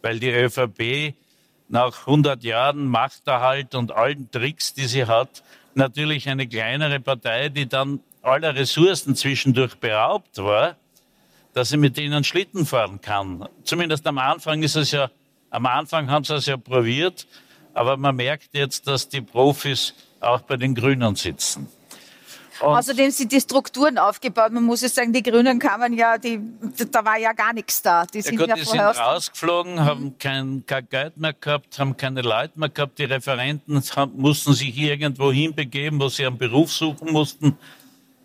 weil 0.00 0.18
die 0.18 0.30
ÖVP 0.30 1.14
nach 1.68 2.06
100 2.06 2.42
Jahren 2.42 2.86
Machterhalt 2.86 3.74
und 3.74 3.92
allen 3.92 4.30
Tricks, 4.30 4.74
die 4.74 4.86
sie 4.86 5.06
hat, 5.06 5.42
natürlich 5.74 6.28
eine 6.28 6.46
kleinere 6.48 7.00
Partei, 7.00 7.48
die 7.48 7.68
dann 7.68 8.00
aller 8.22 8.54
Ressourcen 8.54 9.14
zwischendurch 9.16 9.74
beraubt 9.76 10.38
war, 10.38 10.76
dass 11.52 11.68
sie 11.68 11.76
mit 11.76 11.96
denen 11.96 12.24
Schlitten 12.24 12.64
fahren 12.64 13.00
kann. 13.00 13.48
Zumindest 13.64 14.06
am 14.06 14.18
Anfang 14.18 14.62
ist 14.62 14.76
es 14.76 14.92
ja, 14.92 15.10
am 15.50 15.66
Anfang 15.66 16.10
haben 16.10 16.24
sie 16.24 16.34
es 16.34 16.46
ja 16.46 16.56
probiert, 16.56 17.26
aber 17.74 17.96
man 17.96 18.16
merkt 18.16 18.50
jetzt, 18.52 18.86
dass 18.86 19.08
die 19.08 19.20
Profis 19.20 19.94
auch 20.20 20.40
bei 20.40 20.56
den 20.56 20.74
Grünen 20.74 21.14
sitzen. 21.16 21.68
Und 22.60 22.76
Außerdem 22.76 23.10
sind 23.10 23.32
die 23.32 23.40
Strukturen 23.40 23.98
aufgebaut. 23.98 24.52
Man 24.52 24.62
muss 24.62 24.82
es 24.82 24.94
sagen, 24.94 25.12
die 25.12 25.22
Grünen 25.22 25.58
kamen 25.58 25.94
ja, 25.94 26.16
die, 26.16 26.38
da 26.92 27.04
war 27.04 27.18
ja 27.18 27.32
gar 27.32 27.52
nichts 27.52 27.82
da. 27.82 28.06
Die 28.06 28.20
sind 28.20 28.34
ja, 28.34 28.40
gut, 28.40 28.48
ja 28.50 28.54
die 28.54 28.64
sind 28.64 28.80
rausgeflogen, 28.80 29.74
mhm. 29.74 29.80
haben 29.80 30.18
kein, 30.18 30.64
kein, 30.64 30.88
Geld 30.88 31.16
mehr 31.16 31.32
gehabt, 31.32 31.78
haben 31.80 31.96
keine 31.96 32.22
Leute 32.22 32.60
mehr 32.60 32.68
gehabt. 32.68 33.00
Die 33.00 33.04
Referenten 33.04 33.82
haben, 33.96 34.12
mussten 34.16 34.52
sich 34.52 34.76
irgendwo 34.78 35.32
hinbegeben, 35.32 35.98
wo 35.98 36.08
sie 36.08 36.24
einen 36.24 36.38
Beruf 36.38 36.72
suchen 36.72 37.10
mussten. 37.10 37.58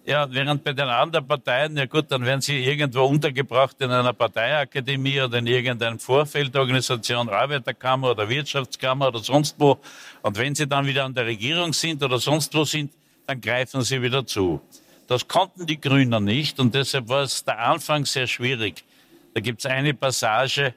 Ja, 0.07 0.25
während 0.31 0.63
bei 0.63 0.71
den 0.71 0.87
anderen 0.87 1.27
Parteien, 1.27 1.75
ja 1.75 1.85
gut, 1.85 2.05
dann 2.09 2.23
werden 2.23 2.39
sie 2.39 2.63
irgendwo 2.63 3.03
untergebracht 3.03 3.75
in 3.81 3.91
einer 3.91 4.13
Parteiakademie 4.13 5.19
oder 5.19 5.39
in 5.39 5.47
irgendeiner 5.47 5.99
Vorfeldorganisation, 5.99 7.27
Arbeiterkammer 7.27 8.11
oder 8.11 8.29
Wirtschaftskammer 8.29 9.09
oder 9.09 9.19
sonst 9.19 9.55
wo. 9.59 9.77
Und 10.21 10.37
wenn 10.37 10.55
sie 10.55 10.65
dann 10.65 10.85
wieder 10.85 11.03
an 11.03 11.13
der 11.13 11.25
Regierung 11.25 11.73
sind 11.73 12.01
oder 12.01 12.19
sonst 12.19 12.55
wo 12.55 12.63
sind, 12.63 12.93
dann 13.25 13.41
greifen 13.41 13.81
sie 13.81 14.01
wieder 14.01 14.25
zu. 14.25 14.61
Das 15.07 15.27
konnten 15.27 15.65
die 15.65 15.81
Grünen 15.81 16.23
nicht 16.23 16.57
und 16.61 16.73
deshalb 16.73 17.09
war 17.09 17.23
es 17.23 17.43
der 17.43 17.59
Anfang 17.59 18.05
sehr 18.05 18.27
schwierig. 18.27 18.85
Da 19.33 19.41
gibt 19.41 19.59
es 19.59 19.65
eine 19.65 19.93
Passage, 19.93 20.73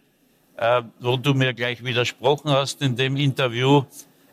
äh, 0.57 0.83
wo 0.99 1.17
du 1.17 1.35
mir 1.35 1.55
gleich 1.55 1.85
widersprochen 1.85 2.51
hast 2.51 2.83
in 2.83 2.97
dem 2.97 3.17
Interview, 3.17 3.85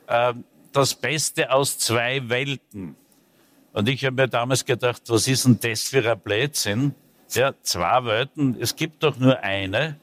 äh, 0.07 0.33
das 0.73 0.95
Beste 0.95 1.51
aus 1.51 1.77
zwei 1.77 2.27
Welten. 2.27 2.95
Und 3.77 3.87
ich 3.87 4.03
habe 4.05 4.15
mir 4.15 4.27
damals 4.27 4.65
gedacht, 4.65 5.03
was 5.05 5.27
ist 5.27 5.45
denn 5.45 5.59
das 5.61 5.83
für 5.83 6.11
ein 6.11 6.19
Blödsinn? 6.19 6.95
Ja, 7.35 7.53
zwei 7.61 8.05
Welten, 8.05 8.57
es 8.59 8.75
gibt 8.75 9.03
doch 9.03 9.17
nur 9.17 9.39
eine. 9.41 9.99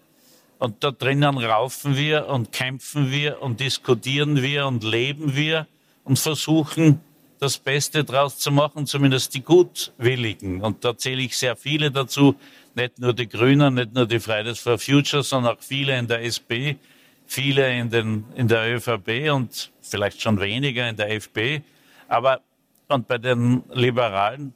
Und 0.60 0.84
da 0.84 0.92
drinnen 0.92 1.38
raufen 1.38 1.96
wir 1.96 2.28
und 2.28 2.52
kämpfen 2.52 3.10
wir 3.10 3.42
und 3.42 3.58
diskutieren 3.58 4.42
wir 4.42 4.68
und 4.68 4.84
leben 4.84 5.34
wir 5.34 5.66
und 6.04 6.20
versuchen, 6.20 7.00
das 7.40 7.58
Beste 7.58 8.04
draus 8.04 8.38
zu 8.38 8.52
machen, 8.52 8.86
zumindest 8.86 9.34
die 9.34 9.42
Gutwilligen. 9.42 10.60
Und 10.60 10.84
da 10.84 10.96
zähle 10.96 11.22
ich 11.22 11.36
sehr 11.36 11.56
viele 11.56 11.90
dazu, 11.90 12.36
nicht 12.76 13.00
nur 13.00 13.12
die 13.12 13.28
Grünen, 13.28 13.74
nicht 13.74 13.92
nur 13.92 14.06
die 14.06 14.20
Fridays 14.20 14.60
for 14.60 14.78
Future, 14.78 15.24
sondern 15.24 15.56
auch 15.56 15.60
viele 15.60 15.98
in 15.98 16.06
der 16.06 16.22
SP, 16.22 16.78
viele 17.26 17.76
in, 17.76 17.90
den, 17.90 18.24
in 18.36 18.46
der 18.46 18.72
ÖVP 18.72 19.32
und 19.32 19.72
vielleicht 19.80 20.22
schon 20.22 20.38
weniger 20.38 20.88
in 20.88 20.94
der 20.94 21.10
FP. 21.10 21.62
Aber 22.06 22.40
und 22.88 23.08
bei 23.08 23.18
den 23.18 23.62
Liberalen. 23.72 24.54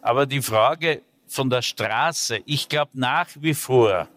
Aber 0.00 0.26
die 0.26 0.42
Frage 0.42 1.02
von 1.26 1.48
der 1.48 1.62
Straße, 1.62 2.40
ich 2.44 2.68
glaube 2.68 2.90
nach 2.94 3.28
wie 3.40 3.54
vor, 3.54 4.08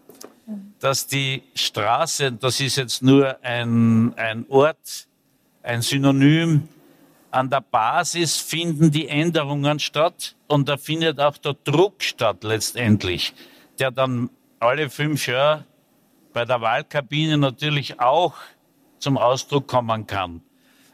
dass 0.78 1.06
die 1.06 1.42
Straße, 1.54 2.32
das 2.32 2.60
ist 2.60 2.76
jetzt 2.76 3.02
nur 3.02 3.42
ein, 3.42 4.14
ein 4.16 4.46
Ort, 4.48 5.08
ein 5.62 5.82
Synonym, 5.82 6.68
an 7.30 7.50
der 7.50 7.60
Basis 7.60 8.36
finden 8.38 8.90
die 8.90 9.08
Änderungen 9.08 9.78
statt 9.78 10.36
und 10.46 10.68
da 10.68 10.76
findet 10.76 11.20
auch 11.20 11.36
der 11.36 11.54
Druck 11.64 12.02
statt 12.02 12.44
letztendlich, 12.44 13.34
der 13.78 13.90
dann 13.90 14.30
alle 14.58 14.88
fünf 14.88 15.26
Jahre 15.26 15.64
bei 16.32 16.44
der 16.44 16.60
Wahlkabine 16.60 17.36
natürlich 17.36 18.00
auch 18.00 18.34
zum 18.98 19.18
Ausdruck 19.18 19.66
kommen 19.66 20.06
kann. 20.06 20.40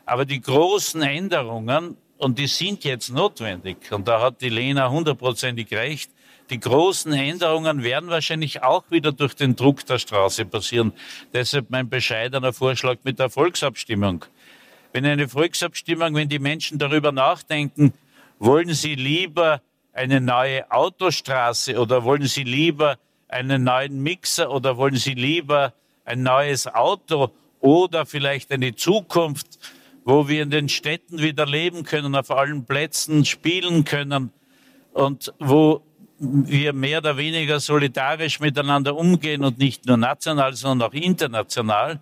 Aber 0.05 0.24
die 0.24 0.40
großen 0.40 1.03
Änderungen 1.03 1.96
und 2.22 2.38
die 2.38 2.46
sind 2.46 2.84
jetzt 2.84 3.10
notwendig. 3.10 3.90
Und 3.90 4.06
da 4.06 4.20
hat 4.20 4.40
die 4.42 4.48
Lena 4.48 4.88
hundertprozentig 4.90 5.72
recht. 5.72 6.08
Die 6.50 6.60
großen 6.60 7.12
Änderungen 7.12 7.82
werden 7.82 8.10
wahrscheinlich 8.10 8.62
auch 8.62 8.84
wieder 8.90 9.10
durch 9.10 9.34
den 9.34 9.56
Druck 9.56 9.84
der 9.86 9.98
Straße 9.98 10.44
passieren. 10.44 10.92
Deshalb 11.32 11.70
mein 11.70 11.88
bescheidener 11.88 12.52
Vorschlag 12.52 12.98
mit 13.02 13.18
der 13.18 13.28
Volksabstimmung. 13.28 14.24
Wenn 14.92 15.04
eine 15.04 15.28
Volksabstimmung, 15.28 16.14
wenn 16.14 16.28
die 16.28 16.38
Menschen 16.38 16.78
darüber 16.78 17.10
nachdenken, 17.10 17.92
wollen 18.38 18.72
sie 18.72 18.94
lieber 18.94 19.60
eine 19.92 20.20
neue 20.20 20.70
Autostraße 20.70 21.76
oder 21.76 22.04
wollen 22.04 22.26
sie 22.26 22.44
lieber 22.44 22.98
einen 23.26 23.64
neuen 23.64 24.00
Mixer 24.00 24.48
oder 24.48 24.76
wollen 24.76 24.96
sie 24.96 25.14
lieber 25.14 25.72
ein 26.04 26.22
neues 26.22 26.68
Auto 26.68 27.32
oder 27.58 28.06
vielleicht 28.06 28.52
eine 28.52 28.76
Zukunft, 28.76 29.58
wo 30.05 30.28
wir 30.28 30.42
in 30.42 30.50
den 30.50 30.68
Städten 30.68 31.18
wieder 31.18 31.46
leben 31.46 31.84
können, 31.84 32.14
auf 32.14 32.30
allen 32.30 32.64
Plätzen 32.64 33.24
spielen 33.24 33.84
können 33.84 34.32
und 34.92 35.32
wo 35.38 35.82
wir 36.18 36.72
mehr 36.72 36.98
oder 36.98 37.16
weniger 37.16 37.59
solidarisch 37.59 38.40
miteinander 38.40 38.96
umgehen 38.96 39.44
und 39.44 39.59
nicht 39.59 39.86
nur 39.86 39.96
national, 39.96 40.55
sondern 40.55 40.90
auch 40.90 40.94
international. 40.94 42.00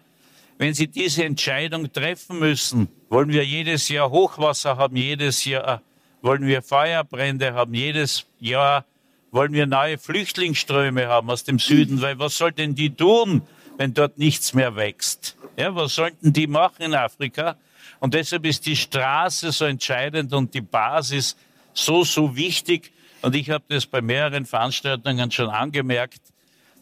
Wenn 0.58 0.74
Sie 0.74 0.88
diese 0.88 1.24
Entscheidung 1.24 1.90
treffen 1.90 2.38
müssen, 2.38 2.88
wollen 3.08 3.30
wir 3.30 3.44
jedes 3.44 3.88
Jahr 3.88 4.10
Hochwasser 4.10 4.76
haben, 4.76 4.96
jedes 4.96 5.44
Jahr 5.46 5.80
wollen 6.20 6.46
wir 6.46 6.60
Feuerbrände 6.60 7.54
haben, 7.54 7.72
jedes 7.72 8.26
Jahr 8.40 8.84
wollen 9.30 9.52
wir 9.52 9.66
neue 9.66 9.96
Flüchtlingsströme 9.96 11.06
haben 11.06 11.30
aus 11.30 11.44
dem 11.44 11.58
Süden, 11.58 12.02
weil 12.02 12.18
was 12.18 12.36
sollten 12.36 12.74
die 12.74 12.94
tun, 12.94 13.42
wenn 13.78 13.94
dort 13.94 14.18
nichts 14.18 14.52
mehr 14.52 14.76
wächst? 14.76 15.38
Ja, 15.56 15.74
was 15.74 15.94
sollten 15.94 16.34
die 16.34 16.46
machen 16.46 16.82
in 16.82 16.94
Afrika? 16.94 17.56
Und 18.00 18.14
deshalb 18.14 18.46
ist 18.46 18.66
die 18.66 18.76
Straße 18.76 19.52
so 19.52 19.66
entscheidend 19.66 20.32
und 20.32 20.52
die 20.54 20.62
Basis 20.62 21.36
so, 21.72 22.02
so 22.02 22.34
wichtig. 22.34 22.92
Und 23.22 23.34
ich 23.36 23.50
habe 23.50 23.64
das 23.68 23.86
bei 23.86 24.00
mehreren 24.00 24.46
Veranstaltungen 24.46 25.30
schon 25.30 25.50
angemerkt, 25.50 26.20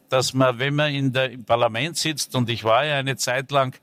dass 0.08 0.32
man, 0.32 0.58
wenn 0.58 0.74
man 0.74 0.94
in 0.94 1.12
der, 1.12 1.32
im 1.32 1.44
Parlament 1.44 1.96
sitzt, 1.96 2.34
und 2.34 2.48
ich 2.48 2.64
war 2.64 2.84
ja 2.86 2.96
eine 2.96 3.16
Zeit 3.16 3.50
lang, 3.50 3.74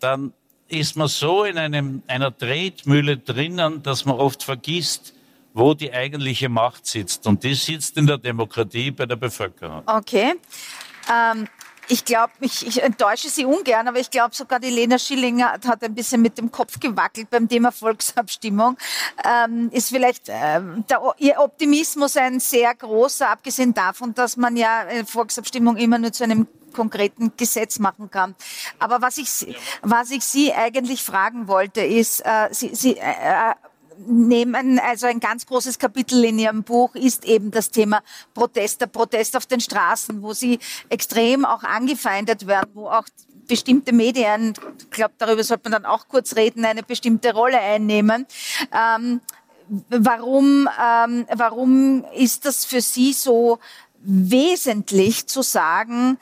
dann 0.00 0.34
ist 0.68 0.96
man 0.96 1.08
so 1.08 1.44
in 1.44 1.58
einem, 1.58 2.02
einer 2.06 2.36
Tretmühle 2.36 3.16
drinnen, 3.16 3.82
dass 3.82 4.04
man 4.04 4.16
oft 4.16 4.42
vergisst, 4.42 5.14
wo 5.54 5.74
die 5.74 5.92
eigentliche 5.92 6.48
Macht 6.48 6.86
sitzt. 6.86 7.26
Und 7.26 7.42
die 7.42 7.54
sitzt 7.54 7.96
in 7.96 8.06
der 8.06 8.18
Demokratie 8.18 8.90
bei 8.90 9.06
der 9.06 9.16
Bevölkerung. 9.16 9.82
Okay. 9.86 10.34
Ähm, 11.10 11.48
ich 11.90 12.04
glaube, 12.04 12.32
ich, 12.40 12.66
ich, 12.66 12.82
enttäusche 12.82 13.28
Sie 13.28 13.44
ungern, 13.44 13.88
aber 13.88 13.98
ich 13.98 14.10
glaube 14.10 14.34
sogar 14.34 14.60
die 14.60 14.70
Lena 14.70 14.98
Schillinger 14.98 15.52
hat 15.66 15.82
ein 15.82 15.94
bisschen 15.94 16.22
mit 16.22 16.38
dem 16.38 16.52
Kopf 16.52 16.78
gewackelt 16.78 17.28
beim 17.30 17.48
Thema 17.48 17.72
Volksabstimmung. 17.72 18.78
Ähm, 19.24 19.70
ist 19.72 19.88
vielleicht 19.88 20.28
ähm, 20.28 20.84
der, 20.88 21.00
ihr 21.18 21.40
Optimismus 21.40 22.16
ein 22.16 22.38
sehr 22.38 22.74
großer, 22.74 23.28
abgesehen 23.28 23.74
davon, 23.74 24.14
dass 24.14 24.36
man 24.36 24.56
ja 24.56 24.80
eine 24.80 25.04
Volksabstimmung 25.04 25.76
immer 25.76 25.98
nur 25.98 26.12
zu 26.12 26.24
einem 26.24 26.46
konkreten 26.72 27.32
Gesetz 27.36 27.80
machen 27.80 28.10
kann. 28.10 28.36
Aber 28.78 29.02
was 29.02 29.18
ich, 29.18 29.56
was 29.82 30.12
ich 30.12 30.24
Sie 30.24 30.52
eigentlich 30.52 31.02
fragen 31.02 31.48
wollte, 31.48 31.80
ist, 31.80 32.20
äh, 32.20 32.48
Sie, 32.52 32.74
Sie 32.74 32.96
äh, 32.96 33.50
äh 33.50 33.54
nehmen, 34.06 34.78
also 34.78 35.06
ein 35.06 35.20
ganz 35.20 35.46
großes 35.46 35.78
Kapitel 35.78 36.24
in 36.24 36.38
Ihrem 36.38 36.62
Buch 36.62 36.94
ist 36.94 37.24
eben 37.24 37.50
das 37.50 37.70
Thema 37.70 38.02
Protest, 38.34 38.80
der 38.80 38.86
Protest 38.86 39.36
auf 39.36 39.46
den 39.46 39.60
Straßen, 39.60 40.22
wo 40.22 40.32
Sie 40.32 40.58
extrem 40.88 41.44
auch 41.44 41.62
angefeindet 41.62 42.46
werden, 42.46 42.70
wo 42.74 42.88
auch 42.88 43.04
bestimmte 43.46 43.92
Medien, 43.92 44.54
ich 44.78 44.90
glaube, 44.90 45.14
darüber 45.18 45.42
sollte 45.42 45.70
man 45.70 45.82
dann 45.82 45.90
auch 45.90 46.06
kurz 46.08 46.36
reden, 46.36 46.64
eine 46.64 46.82
bestimmte 46.82 47.34
Rolle 47.34 47.58
einnehmen. 47.58 48.26
Ähm, 48.72 49.20
warum, 49.88 50.68
ähm, 50.80 51.26
warum 51.34 52.04
ist 52.14 52.46
das 52.46 52.64
für 52.64 52.80
Sie 52.80 53.12
so 53.12 53.58
wesentlich 54.02 55.26
zu 55.26 55.42
sagen, 55.42 56.18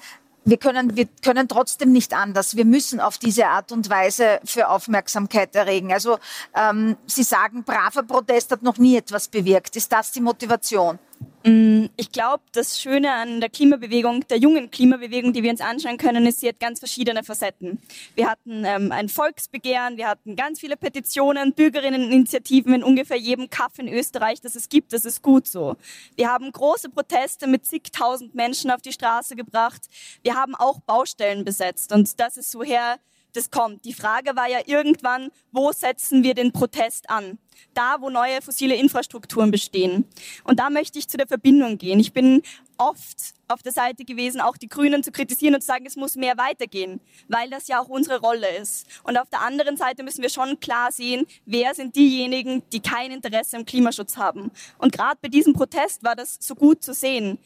wir 0.49 0.57
können, 0.57 0.97
wir 0.97 1.07
können 1.23 1.49
trotzdem 1.49 1.93
nicht 1.93 2.15
anders. 2.15 2.57
Wir 2.57 2.65
müssen 2.65 3.01
auf 3.01 3.19
diese 3.19 3.47
Art 3.47 3.73
und 3.73 3.91
Weise 3.91 4.41
für 4.45 4.69
Aufmerksamkeit 4.69 5.55
erregen. 5.55 5.93
Also 5.93 6.19
ähm, 6.55 6.97
Sie 7.07 7.23
sagen, 7.23 7.65
braver 7.65 8.03
Protest 8.03 8.51
hat 8.53 8.63
noch 8.63 8.79
nie 8.79 8.97
etwas 8.97 9.29
bewirkt. 9.29 9.77
Ist 9.77 9.93
das 9.93 10.13
die 10.13 10.21
Motivation? 10.21 10.99
Mm, 11.45 11.87
ich 11.97 12.11
glaube, 12.11 12.43
das 12.53 12.81
Schöne 12.81 13.13
an 13.13 13.41
der 13.41 13.49
Klimabewegung, 13.49 14.27
der 14.29 14.39
jungen 14.39 14.71
Klimabewegung, 14.71 15.33
die 15.33 15.43
wir 15.43 15.51
uns 15.51 15.61
anschauen 15.61 15.97
können, 15.97 16.27
ist, 16.27 16.41
sie 16.41 16.49
hat 16.49 16.59
ganz 16.59 16.81
verschiedene 16.81 17.23
Facetten. 17.23 17.81
Wir 18.17 18.29
hatten 18.29 18.65
ähm, 18.65 18.93
ein 18.93 19.09
Volksbegehren, 19.09 19.97
wir 19.97 20.09
hatten 20.09 20.37
ganz 20.37 20.61
viele 20.61 20.77
Petitionen, 20.77 21.55
Bürgerinneninitiativen 21.55 22.75
in 22.75 22.83
ungefähr 22.83 23.17
jedem 23.17 23.49
Kaff 23.51 23.79
in 23.79 23.89
Österreich, 23.89 24.41
das 24.41 24.57
es 24.57 24.69
gibt. 24.69 24.93
Das 24.93 25.05
ist 25.05 25.23
gut 25.23 25.47
so. 25.47 25.77
Wir 26.17 26.29
haben 26.29 26.51
große 26.51 26.91
Proteste 26.91 27.47
mit 27.47 27.65
zigtausend 27.65 28.35
Menschen 28.35 28.71
auf 28.71 28.83
die 28.83 28.93
Straße 28.93 29.37
gebracht. 29.37 29.87
Wir 30.23 30.35
haben 30.35 30.55
auch 30.55 30.81
Baustellen 30.81 31.45
besetzt 31.45 31.93
und 31.93 32.19
das 32.19 32.37
ist 32.37 32.51
so 32.51 32.63
her 32.63 32.99
das 33.39 33.51
kommt. 33.51 33.85
Die 33.85 33.95
Frage 33.95 34.37
war 34.37 34.49
ja 34.49 34.61
irgendwann, 34.67 35.31
wo 35.53 35.73
setzen 35.73 36.23
wir 36.23 36.35
den 36.35 36.53
Protest 36.53 37.09
an? 37.09 37.39
Da, 37.75 37.97
wo 38.01 38.11
neue 38.11 38.43
fossile 38.43 38.75
Infrastrukturen 38.75 39.51
bestehen. 39.51 40.05
Und 40.45 40.61
da 40.61 40.71
möchte 40.71 40.99
ich 40.99 41.09
zu 41.09 41.17
der 41.17 41.27
Verbindung 41.27 41.79
gehen. 41.79 41.99
Ich 41.99 42.13
bin 42.13 42.43
oft 42.77 43.35
auf 43.49 43.63
der 43.63 43.73
Seite 43.73 44.05
gewesen, 44.05 44.41
auch 44.41 44.57
die 44.57 44.69
Grünen 44.69 45.03
zu 45.03 45.11
kritisieren 45.11 45.55
und 45.55 45.61
zu 45.61 45.67
sagen, 45.67 45.87
es 45.87 45.97
muss 45.97 46.15
mehr 46.15 46.37
weitergehen, 46.37 47.01
weil 47.29 47.51
das 47.51 47.67
ja 47.67 47.81
auch 47.81 47.89
unsere 47.89 48.21
Rolle 48.21 48.57
ist. 48.57 48.87
Und 49.03 49.17
auf 49.17 49.29
der 49.31 49.41
anderen 49.41 49.77
Seite 49.77 50.03
müssen 50.03 50.23
wir 50.23 50.31
schon 50.31 50.61
klar 50.61 50.93
sehen, 50.93 51.27
wer 51.47 51.75
sind 51.75 51.97
diejenigen, 51.97 52.63
die 52.73 52.81
kein 52.81 53.11
Interesse 53.11 53.57
am 53.57 53.65
Klimaschutz 53.65 54.17
haben. 54.17 54.51
Und 54.79 54.93
gerade 54.93 55.19
bei 55.21 55.29
diesem 55.29 55.55
Protest 55.55 56.05
war 56.05 56.15
das 56.15 56.39
so 56.41 56.55
gut 56.55 56.83
zu 56.83 56.93
sehen. 56.95 57.39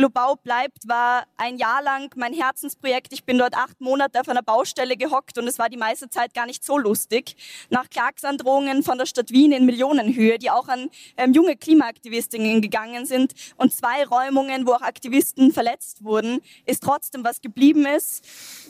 Lobau 0.00 0.36
bleibt 0.36 0.86
war 0.86 1.24
ein 1.36 1.56
Jahr 1.56 1.82
lang 1.82 2.14
mein 2.14 2.32
Herzensprojekt. 2.32 3.12
Ich 3.12 3.24
bin 3.24 3.36
dort 3.36 3.56
acht 3.56 3.80
Monate 3.80 4.20
auf 4.20 4.28
einer 4.28 4.44
Baustelle 4.44 4.96
gehockt 4.96 5.38
und 5.38 5.48
es 5.48 5.58
war 5.58 5.68
die 5.68 5.76
meiste 5.76 6.08
Zeit 6.08 6.34
gar 6.34 6.46
nicht 6.46 6.64
so 6.64 6.78
lustig. 6.78 7.34
Nach 7.68 7.90
Klagsandrohungen 7.90 8.84
von 8.84 8.96
der 8.96 9.06
Stadt 9.06 9.32
Wien 9.32 9.50
in 9.50 9.66
Millionenhöhe, 9.66 10.38
die 10.38 10.52
auch 10.52 10.68
an 10.68 10.88
ähm, 11.16 11.32
junge 11.32 11.56
Klimaaktivistinnen 11.56 12.62
gegangen 12.62 13.06
sind 13.06 13.34
und 13.56 13.74
zwei 13.74 14.04
Räumungen, 14.04 14.68
wo 14.68 14.74
auch 14.74 14.82
Aktivisten 14.82 15.50
verletzt 15.50 16.04
wurden, 16.04 16.42
ist 16.64 16.84
trotzdem 16.84 17.24
was 17.24 17.40
geblieben 17.40 17.84
ist. 17.84 18.24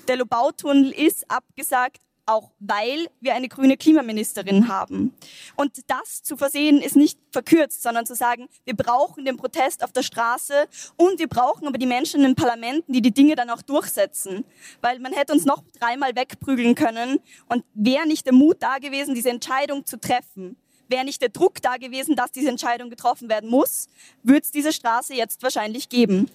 Der 0.08 0.16
Lobautunnel 0.16 0.92
ist 0.92 1.30
abgesagt 1.30 2.00
auch 2.28 2.50
weil 2.60 3.08
wir 3.20 3.34
eine 3.34 3.48
grüne 3.48 3.76
Klimaministerin 3.76 4.68
haben. 4.68 5.14
Und 5.56 5.72
das 5.88 6.22
zu 6.22 6.36
versehen 6.36 6.80
ist 6.82 6.94
nicht 6.94 7.18
verkürzt, 7.32 7.82
sondern 7.82 8.04
zu 8.04 8.14
sagen, 8.14 8.48
wir 8.64 8.76
brauchen 8.76 9.24
den 9.24 9.36
Protest 9.36 9.82
auf 9.82 9.92
der 9.92 10.02
Straße 10.02 10.66
und 10.96 11.18
wir 11.18 11.28
brauchen 11.28 11.66
aber 11.66 11.78
die 11.78 11.86
Menschen 11.86 12.20
in 12.20 12.26
den 12.26 12.34
Parlamenten, 12.34 12.92
die 12.92 13.00
die 13.00 13.14
Dinge 13.14 13.34
dann 13.34 13.50
auch 13.50 13.62
durchsetzen. 13.62 14.44
Weil 14.82 14.98
man 14.98 15.12
hätte 15.12 15.32
uns 15.32 15.46
noch 15.46 15.62
dreimal 15.80 16.14
wegprügeln 16.14 16.74
können 16.74 17.18
und 17.48 17.64
wäre 17.74 18.06
nicht 18.06 18.26
der 18.26 18.34
Mut 18.34 18.58
da 18.60 18.78
gewesen, 18.78 19.14
diese 19.14 19.30
Entscheidung 19.30 19.86
zu 19.86 19.98
treffen, 19.98 20.56
wäre 20.88 21.04
nicht 21.04 21.22
der 21.22 21.30
Druck 21.30 21.62
da 21.62 21.76
gewesen, 21.76 22.16
dass 22.16 22.32
diese 22.32 22.48
Entscheidung 22.48 22.90
getroffen 22.90 23.28
werden 23.28 23.48
muss, 23.48 23.88
würde 24.22 24.42
es 24.42 24.50
diese 24.50 24.72
Straße 24.72 25.14
jetzt 25.14 25.42
wahrscheinlich 25.42 25.88
geben. 25.88 26.30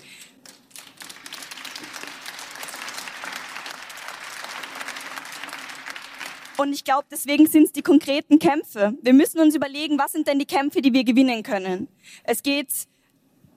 Und 6.58 6.74
ich 6.74 6.84
glaube, 6.84 7.06
deswegen 7.10 7.48
sind 7.48 7.64
es 7.64 7.72
die 7.72 7.82
konkreten 7.82 8.40
Kämpfe. 8.40 8.96
Wir 9.02 9.14
müssen 9.14 9.40
uns 9.40 9.56
überlegen, 9.56 9.98
was 9.98 10.12
sind 10.12 10.28
denn 10.28 10.40
die 10.40 10.46
Kämpfe, 10.46 10.82
die 10.82 10.94
wir 10.94 11.04
gewinnen 11.04 11.44
können. 11.44 11.88
Es 12.24 12.44
geht, 12.44 12.68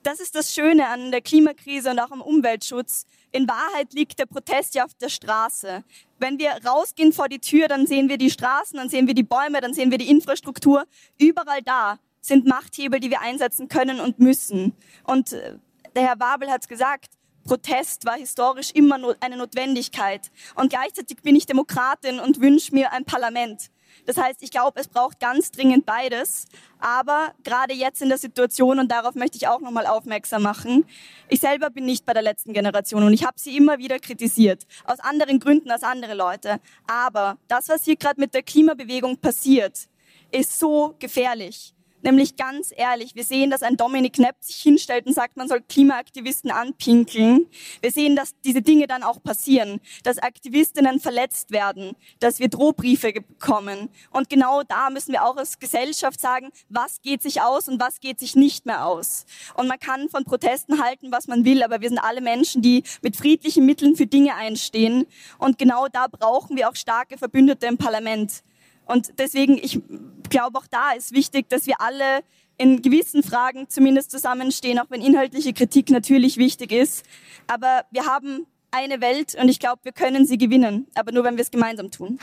das 0.03 0.19
ist 0.19 0.35
das 0.35 0.53
Schöne 0.53 0.87
an 0.87 1.11
der 1.11 1.21
Klimakrise 1.21 1.91
und 1.91 1.99
auch 1.99 2.11
am 2.11 2.21
Umweltschutz. 2.21 3.05
In 3.31 3.47
Wahrheit 3.47 3.93
liegt 3.93 4.19
der 4.19 4.25
Protest 4.25 4.73
ja 4.75 4.85
auf 4.85 4.93
der 4.95 5.09
Straße. 5.09 5.83
Wenn 6.17 6.39
wir 6.39 6.49
rausgehen 6.65 7.13
vor 7.13 7.29
die 7.29 7.39
Tür, 7.39 7.67
dann 7.67 7.85
sehen 7.85 8.09
wir 8.09 8.17
die 8.17 8.31
Straßen, 8.31 8.77
dann 8.77 8.89
sehen 8.89 9.05
wir 9.05 9.13
die 9.13 9.23
Bäume, 9.23 9.61
dann 9.61 9.73
sehen 9.73 9.91
wir 9.91 9.97
die 9.97 10.09
Infrastruktur. 10.09 10.85
Überall 11.19 11.61
da 11.61 11.99
sind 12.21 12.47
Machthebel, 12.47 12.99
die 12.99 13.11
wir 13.11 13.21
einsetzen 13.21 13.67
können 13.67 13.99
und 13.99 14.19
müssen. 14.19 14.73
Und 15.03 15.33
äh, 15.33 15.57
der 15.95 16.03
Herr 16.03 16.19
Wabel 16.19 16.49
hat 16.49 16.61
es 16.61 16.67
gesagt, 16.67 17.16
Protest 17.47 18.05
war 18.05 18.17
historisch 18.17 18.71
immer 18.71 18.99
eine 19.21 19.37
Notwendigkeit. 19.37 20.29
Und 20.55 20.69
gleichzeitig 20.69 21.21
bin 21.23 21.35
ich 21.35 21.45
Demokratin 21.45 22.19
und 22.19 22.41
wünsche 22.41 22.75
mir 22.75 22.91
ein 22.91 23.05
Parlament. 23.05 23.71
Das 24.05 24.17
heißt, 24.17 24.43
ich 24.43 24.51
glaube, 24.51 24.81
es 24.81 24.89
braucht 24.89 25.19
ganz 25.21 25.51
dringend 25.51 25.85
beides. 25.85 26.45
Aber 26.79 27.33
gerade 27.45 27.73
jetzt 27.73 28.01
in 28.01 28.09
der 28.09 28.17
Situation, 28.17 28.79
und 28.79 28.91
darauf 28.91 29.15
möchte 29.15 29.37
ich 29.37 29.47
auch 29.47 29.61
nochmal 29.61 29.87
aufmerksam 29.87 30.43
machen, 30.43 30.85
ich 31.29 31.39
selber 31.39 31.69
bin 31.69 31.85
nicht 31.85 32.05
bei 32.05 32.13
der 32.13 32.21
letzten 32.21 32.51
Generation 32.51 33.03
und 33.03 33.13
ich 33.13 33.25
habe 33.25 33.39
sie 33.39 33.55
immer 33.55 33.77
wieder 33.77 33.97
kritisiert. 33.99 34.67
Aus 34.83 34.99
anderen 34.99 35.39
Gründen 35.39 35.71
als 35.71 35.83
andere 35.83 36.15
Leute. 36.15 36.59
Aber 36.85 37.37
das, 37.47 37.69
was 37.69 37.85
hier 37.85 37.95
gerade 37.95 38.19
mit 38.19 38.33
der 38.33 38.43
Klimabewegung 38.43 39.17
passiert, 39.17 39.87
ist 40.31 40.59
so 40.59 40.95
gefährlich. 40.99 41.73
Nämlich 42.07 42.37
ganz 42.37 42.73
ehrlich, 42.73 43.15
wir 43.15 43.25
sehen, 43.25 43.49
dass 43.49 43.63
ein 43.63 43.75
Dominik 43.75 44.13
Knepp 44.13 44.37
sich 44.39 44.61
hinstellt 44.61 45.07
und 45.07 45.13
sagt, 45.13 45.35
man 45.35 45.49
soll 45.49 45.59
Klimaaktivisten 45.59 46.51
anpinkeln. 46.51 47.47
Wir 47.81 47.91
sehen, 47.91 48.15
dass 48.15 48.31
diese 48.45 48.61
Dinge 48.61 48.87
dann 48.87 49.03
auch 49.03 49.21
passieren, 49.21 49.81
dass 50.05 50.17
Aktivistinnen 50.17 51.01
verletzt 51.01 51.51
werden, 51.51 51.97
dass 52.21 52.39
wir 52.39 52.47
Drohbriefe 52.47 53.11
bekommen. 53.11 53.89
Und 54.09 54.29
genau 54.29 54.63
da 54.63 54.89
müssen 54.89 55.11
wir 55.11 55.25
auch 55.25 55.35
als 55.35 55.59
Gesellschaft 55.59 56.21
sagen, 56.21 56.51
was 56.69 57.01
geht 57.01 57.21
sich 57.21 57.41
aus 57.41 57.67
und 57.67 57.77
was 57.81 57.99
geht 57.99 58.19
sich 58.19 58.37
nicht 58.37 58.65
mehr 58.65 58.85
aus. 58.85 59.25
Und 59.55 59.67
man 59.67 59.77
kann 59.77 60.07
von 60.07 60.23
Protesten 60.23 60.81
halten, 60.81 61.11
was 61.11 61.27
man 61.27 61.43
will, 61.43 61.61
aber 61.61 61.81
wir 61.81 61.89
sind 61.89 61.99
alle 61.99 62.21
Menschen, 62.21 62.61
die 62.61 62.83
mit 63.01 63.17
friedlichen 63.17 63.65
Mitteln 63.65 63.97
für 63.97 64.07
Dinge 64.07 64.33
einstehen. 64.33 65.07
Und 65.39 65.57
genau 65.57 65.89
da 65.89 66.07
brauchen 66.07 66.55
wir 66.55 66.69
auch 66.69 66.75
starke 66.77 67.17
Verbündete 67.17 67.67
im 67.67 67.77
Parlament. 67.77 68.43
Und 68.87 69.13
deswegen, 69.19 69.57
ich 69.57 69.81
glaube, 70.29 70.57
auch 70.59 70.67
da 70.67 70.91
ist 70.91 71.13
wichtig, 71.13 71.49
dass 71.49 71.67
wir 71.67 71.81
alle 71.81 72.21
in 72.57 72.81
gewissen 72.81 73.21
Fragen 73.23 73.69
zumindest 73.69 74.11
zusammenstehen, 74.11 74.79
auch 74.79 74.89
wenn 74.89 75.01
inhaltliche 75.01 75.53
Kritik 75.53 75.89
natürlich 75.89 76.37
wichtig 76.37 76.71
ist. 76.71 77.05
Aber 77.47 77.83
wir 77.91 78.05
haben 78.05 78.47
eine 78.71 78.99
Welt 79.01 79.35
und 79.39 79.49
ich 79.49 79.59
glaube, 79.59 79.81
wir 79.83 79.91
können 79.91 80.25
sie 80.25 80.37
gewinnen, 80.37 80.87
aber 80.95 81.11
nur, 81.11 81.23
wenn 81.23 81.35
wir 81.35 81.43
es 81.43 81.51
gemeinsam 81.51 81.91
tun. 81.91 82.19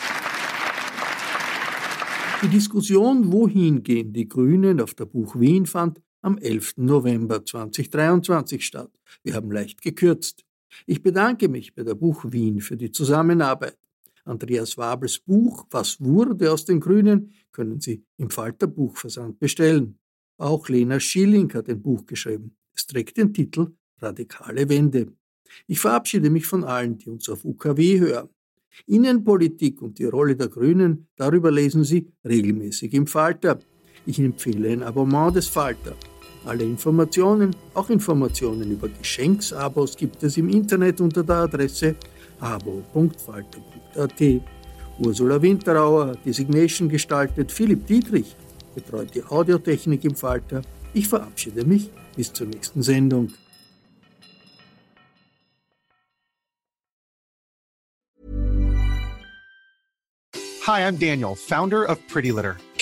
Die 2.42 2.48
Diskussion, 2.48 3.32
wohin 3.32 3.82
gehen 3.82 4.12
die 4.12 4.28
Grünen 4.28 4.80
auf 4.80 4.94
der 4.94 5.06
Buch 5.06 5.38
Wien, 5.38 5.66
fand 5.66 6.02
am 6.20 6.36
11. 6.38 6.74
November 6.76 7.44
2023 7.44 8.64
statt. 8.64 8.90
Wir 9.22 9.34
haben 9.34 9.50
leicht 9.50 9.82
gekürzt. 9.82 10.44
Ich 10.86 11.02
bedanke 11.02 11.48
mich 11.48 11.74
bei 11.74 11.84
der 11.84 11.94
Buch 11.94 12.24
Wien 12.28 12.60
für 12.60 12.76
die 12.76 12.90
Zusammenarbeit. 12.90 13.78
Andreas 14.24 14.76
Wabels 14.78 15.18
Buch 15.18 15.66
Was 15.70 16.00
wurde 16.00 16.50
aus 16.50 16.64
den 16.64 16.80
Grünen 16.80 17.32
können 17.52 17.80
Sie 17.80 18.04
im 18.16 18.30
Falter 18.30 18.66
Buchversand 18.66 19.38
bestellen. 19.38 19.98
Auch 20.38 20.68
Lena 20.68 20.98
Schilling 20.98 21.52
hat 21.54 21.68
ein 21.68 21.80
Buch 21.80 22.04
geschrieben. 22.06 22.56
Es 22.74 22.86
trägt 22.86 23.16
den 23.16 23.32
Titel 23.32 23.72
Radikale 23.98 24.68
Wende. 24.68 25.12
Ich 25.66 25.78
verabschiede 25.78 26.30
mich 26.30 26.46
von 26.46 26.64
allen, 26.64 26.98
die 26.98 27.10
uns 27.10 27.28
auf 27.28 27.44
UKW 27.44 28.00
hören. 28.00 28.28
Innenpolitik 28.86 29.80
und 29.82 29.98
die 29.98 30.04
Rolle 30.04 30.34
der 30.34 30.48
Grünen, 30.48 31.06
darüber 31.16 31.50
lesen 31.50 31.84
Sie 31.84 32.08
regelmäßig 32.24 32.92
im 32.94 33.06
Falter. 33.06 33.60
Ich 34.04 34.18
empfehle 34.18 34.70
ein 34.70 34.82
Abonnement 34.82 35.36
des 35.36 35.46
Falter. 35.46 35.96
Alle 36.44 36.64
Informationen, 36.64 37.54
auch 37.72 37.88
Informationen 37.88 38.72
über 38.72 38.88
Geschenksabos, 38.88 39.96
gibt 39.96 40.22
es 40.24 40.36
im 40.36 40.48
Internet 40.48 41.00
unter 41.00 41.22
der 41.22 41.36
Adresse 41.36 41.94
abo.falter.at. 43.96 44.42
Ursula 44.98 45.42
Winterauer 45.42 46.08
hat 46.08 46.24
Designation 46.24 46.88
gestaltet, 46.88 47.50
Philipp 47.50 47.86
Dietrich 47.86 48.36
betreut 48.74 49.14
die 49.14 49.24
Audiotechnik 49.24 50.04
im 50.04 50.14
Falter. 50.14 50.62
Ich 50.92 51.08
verabschiede 51.08 51.64
mich 51.64 51.90
bis 52.16 52.32
zur 52.32 52.46
nächsten 52.46 52.82
Sendung. 52.82 53.32
Hi, 60.66 60.80
I'm 60.80 60.98
Daniel, 60.98 61.34
Founder 61.34 61.88
of 61.90 61.98
Pretty 62.08 62.30
Litter. 62.30 62.56